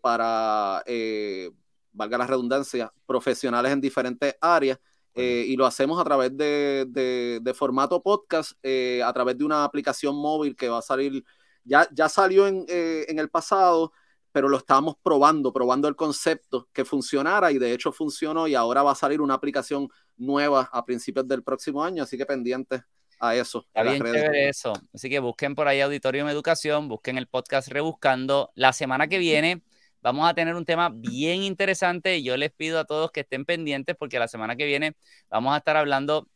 para, 0.00 0.82
valga 1.92 2.18
la 2.18 2.26
redundancia, 2.26 2.92
profesionales 3.06 3.72
en 3.72 3.80
diferentes 3.80 4.34
áreas. 4.40 4.78
y 5.14 5.56
lo 5.56 5.66
hacemos 5.66 6.00
a 6.00 6.04
través 6.04 6.36
de, 6.36 6.86
de, 7.42 7.54
formato 7.54 8.00
podcast, 8.02 8.52
a 8.62 9.12
través 9.12 9.36
de 9.36 9.44
una 9.44 9.64
aplicación 9.64 10.16
móvil 10.16 10.54
que 10.54 10.68
va 10.68 10.78
a 10.78 10.82
salir, 10.82 11.24
ya, 11.64 11.88
ya 11.92 12.08
salió 12.08 12.46
en, 12.46 12.64
en 12.68 13.18
el 13.18 13.28
pasado, 13.28 13.92
pero 14.32 14.48
lo 14.48 14.58
estábamos 14.58 14.96
probando, 15.02 15.52
probando 15.52 15.88
el 15.88 15.96
concepto 15.96 16.68
que 16.72 16.84
funcionara 16.84 17.50
y 17.50 17.58
de 17.58 17.72
hecho 17.72 17.90
funcionó 17.90 18.46
y 18.46 18.54
ahora 18.54 18.82
va 18.82 18.92
a 18.92 18.94
salir 18.94 19.20
una 19.20 19.34
aplicación 19.34 19.88
nueva 20.16 20.68
a 20.72 20.84
principios 20.84 21.26
del 21.26 21.42
próximo 21.42 21.82
año, 21.82 22.04
así 22.04 22.16
que 22.16 22.26
pendientes 22.26 22.82
a 23.18 23.34
eso. 23.34 23.64
Está 23.66 23.82
bien 23.82 24.02
eso. 24.34 24.72
Así 24.94 25.08
que 25.10 25.18
busquen 25.18 25.54
por 25.54 25.68
ahí 25.68 25.80
Auditorium 25.80 26.28
Educación, 26.28 26.88
busquen 26.88 27.18
el 27.18 27.26
podcast 27.26 27.68
Rebuscando. 27.68 28.50
La 28.54 28.72
semana 28.72 29.08
que 29.08 29.18
viene 29.18 29.62
vamos 30.00 30.28
a 30.28 30.34
tener 30.34 30.54
un 30.54 30.64
tema 30.64 30.90
bien 30.92 31.42
interesante. 31.42 32.22
Yo 32.22 32.36
les 32.36 32.52
pido 32.52 32.78
a 32.78 32.84
todos 32.84 33.10
que 33.10 33.20
estén 33.20 33.44
pendientes 33.44 33.96
porque 33.96 34.18
la 34.18 34.28
semana 34.28 34.56
que 34.56 34.66
viene 34.66 34.94
vamos 35.28 35.54
a 35.54 35.58
estar 35.58 35.76
hablando 35.76 36.28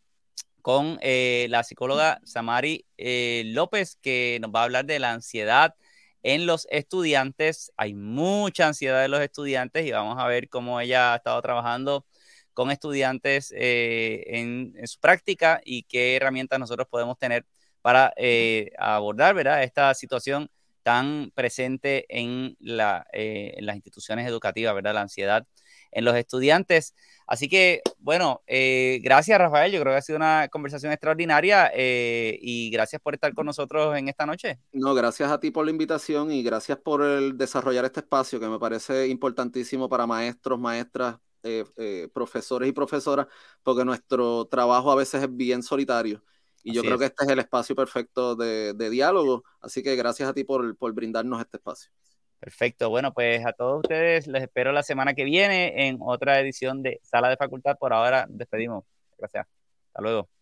con 0.60 0.98
eh, 1.02 1.46
la 1.50 1.64
psicóloga 1.64 2.20
Samari 2.24 2.86
eh, 2.96 3.42
López, 3.46 3.98
que 4.00 4.38
nos 4.40 4.50
va 4.52 4.60
a 4.60 4.64
hablar 4.64 4.84
de 4.84 4.98
la 4.98 5.12
ansiedad 5.12 5.74
en 6.22 6.46
los 6.46 6.66
estudiantes. 6.70 7.72
Hay 7.76 7.94
mucha 7.94 8.68
ansiedad 8.68 9.02
de 9.02 9.08
los 9.08 9.20
estudiantes 9.20 9.86
y 9.86 9.90
vamos 9.90 10.18
a 10.18 10.26
ver 10.26 10.48
cómo 10.48 10.80
ella 10.80 11.12
ha 11.12 11.16
estado 11.16 11.42
trabajando 11.42 12.06
con 12.54 12.70
estudiantes 12.70 13.52
eh, 13.56 14.24
en, 14.26 14.74
su 14.86 14.98
práctica 15.00 15.60
y 15.64 15.84
qué 15.84 16.16
herramientas 16.16 16.58
nosotros 16.58 16.86
podemos 16.88 17.18
tener 17.18 17.46
para 17.82 18.12
eh, 18.16 18.70
abordar 18.78 19.34
¿verdad? 19.34 19.62
esta 19.62 19.92
situación 19.94 20.48
tan 20.82 21.30
presente 21.34 22.06
en, 22.08 22.56
la, 22.60 23.06
eh, 23.12 23.54
en 23.56 23.66
las 23.66 23.76
instituciones 23.76 24.26
educativas, 24.26 24.74
¿verdad? 24.74 24.94
la 24.94 25.02
ansiedad 25.02 25.46
en 25.92 26.04
los 26.04 26.16
estudiantes. 26.16 26.94
Así 27.26 27.48
que, 27.48 27.82
bueno, 27.98 28.42
eh, 28.46 29.00
gracias 29.02 29.38
Rafael, 29.38 29.70
yo 29.70 29.80
creo 29.80 29.92
que 29.92 29.98
ha 29.98 30.02
sido 30.02 30.16
una 30.16 30.48
conversación 30.50 30.92
extraordinaria 30.92 31.70
eh, 31.74 32.38
y 32.40 32.70
gracias 32.70 33.00
por 33.00 33.14
estar 33.14 33.32
con 33.32 33.46
nosotros 33.46 33.96
en 33.96 34.08
esta 34.08 34.26
noche. 34.26 34.58
No, 34.72 34.94
gracias 34.94 35.30
a 35.30 35.38
ti 35.38 35.50
por 35.50 35.64
la 35.64 35.70
invitación 35.70 36.32
y 36.32 36.42
gracias 36.42 36.78
por 36.78 37.02
el 37.02 37.38
desarrollar 37.38 37.84
este 37.84 38.00
espacio 38.00 38.40
que 38.40 38.48
me 38.48 38.58
parece 38.58 39.06
importantísimo 39.06 39.88
para 39.88 40.06
maestros, 40.06 40.58
maestras, 40.58 41.16
eh, 41.42 42.08
profesores 42.12 42.68
y 42.68 42.72
profesoras, 42.72 43.26
porque 43.62 43.84
nuestro 43.84 44.46
trabajo 44.46 44.90
a 44.90 44.96
veces 44.96 45.22
es 45.22 45.36
bien 45.36 45.62
solitario. 45.62 46.22
Y 46.64 46.72
yo 46.72 46.82
creo 46.82 46.98
que 46.98 47.06
este 47.06 47.24
es 47.24 47.30
el 47.30 47.40
espacio 47.40 47.74
perfecto 47.74 48.36
de, 48.36 48.90
diálogo. 48.90 49.42
Así 49.60 49.82
que 49.82 49.96
gracias 49.96 50.28
a 50.28 50.34
ti 50.34 50.44
por, 50.44 50.76
por 50.76 50.92
brindarnos 50.92 51.40
este 51.40 51.56
espacio. 51.56 51.90
Perfecto. 52.38 52.90
Bueno, 52.90 53.12
pues 53.12 53.44
a 53.46 53.52
todos 53.52 53.82
ustedes 53.82 54.26
les 54.26 54.42
espero 54.42 54.72
la 54.72 54.82
semana 54.82 55.14
que 55.14 55.24
viene 55.24 55.88
en 55.88 55.98
otra 56.00 56.40
edición 56.40 56.82
de 56.82 57.00
Sala 57.02 57.28
de 57.28 57.36
Facultad. 57.36 57.76
Por 57.78 57.92
ahora 57.92 58.26
despedimos. 58.28 58.84
Gracias. 59.16 59.46
Hasta 59.88 60.02
luego. 60.02 60.41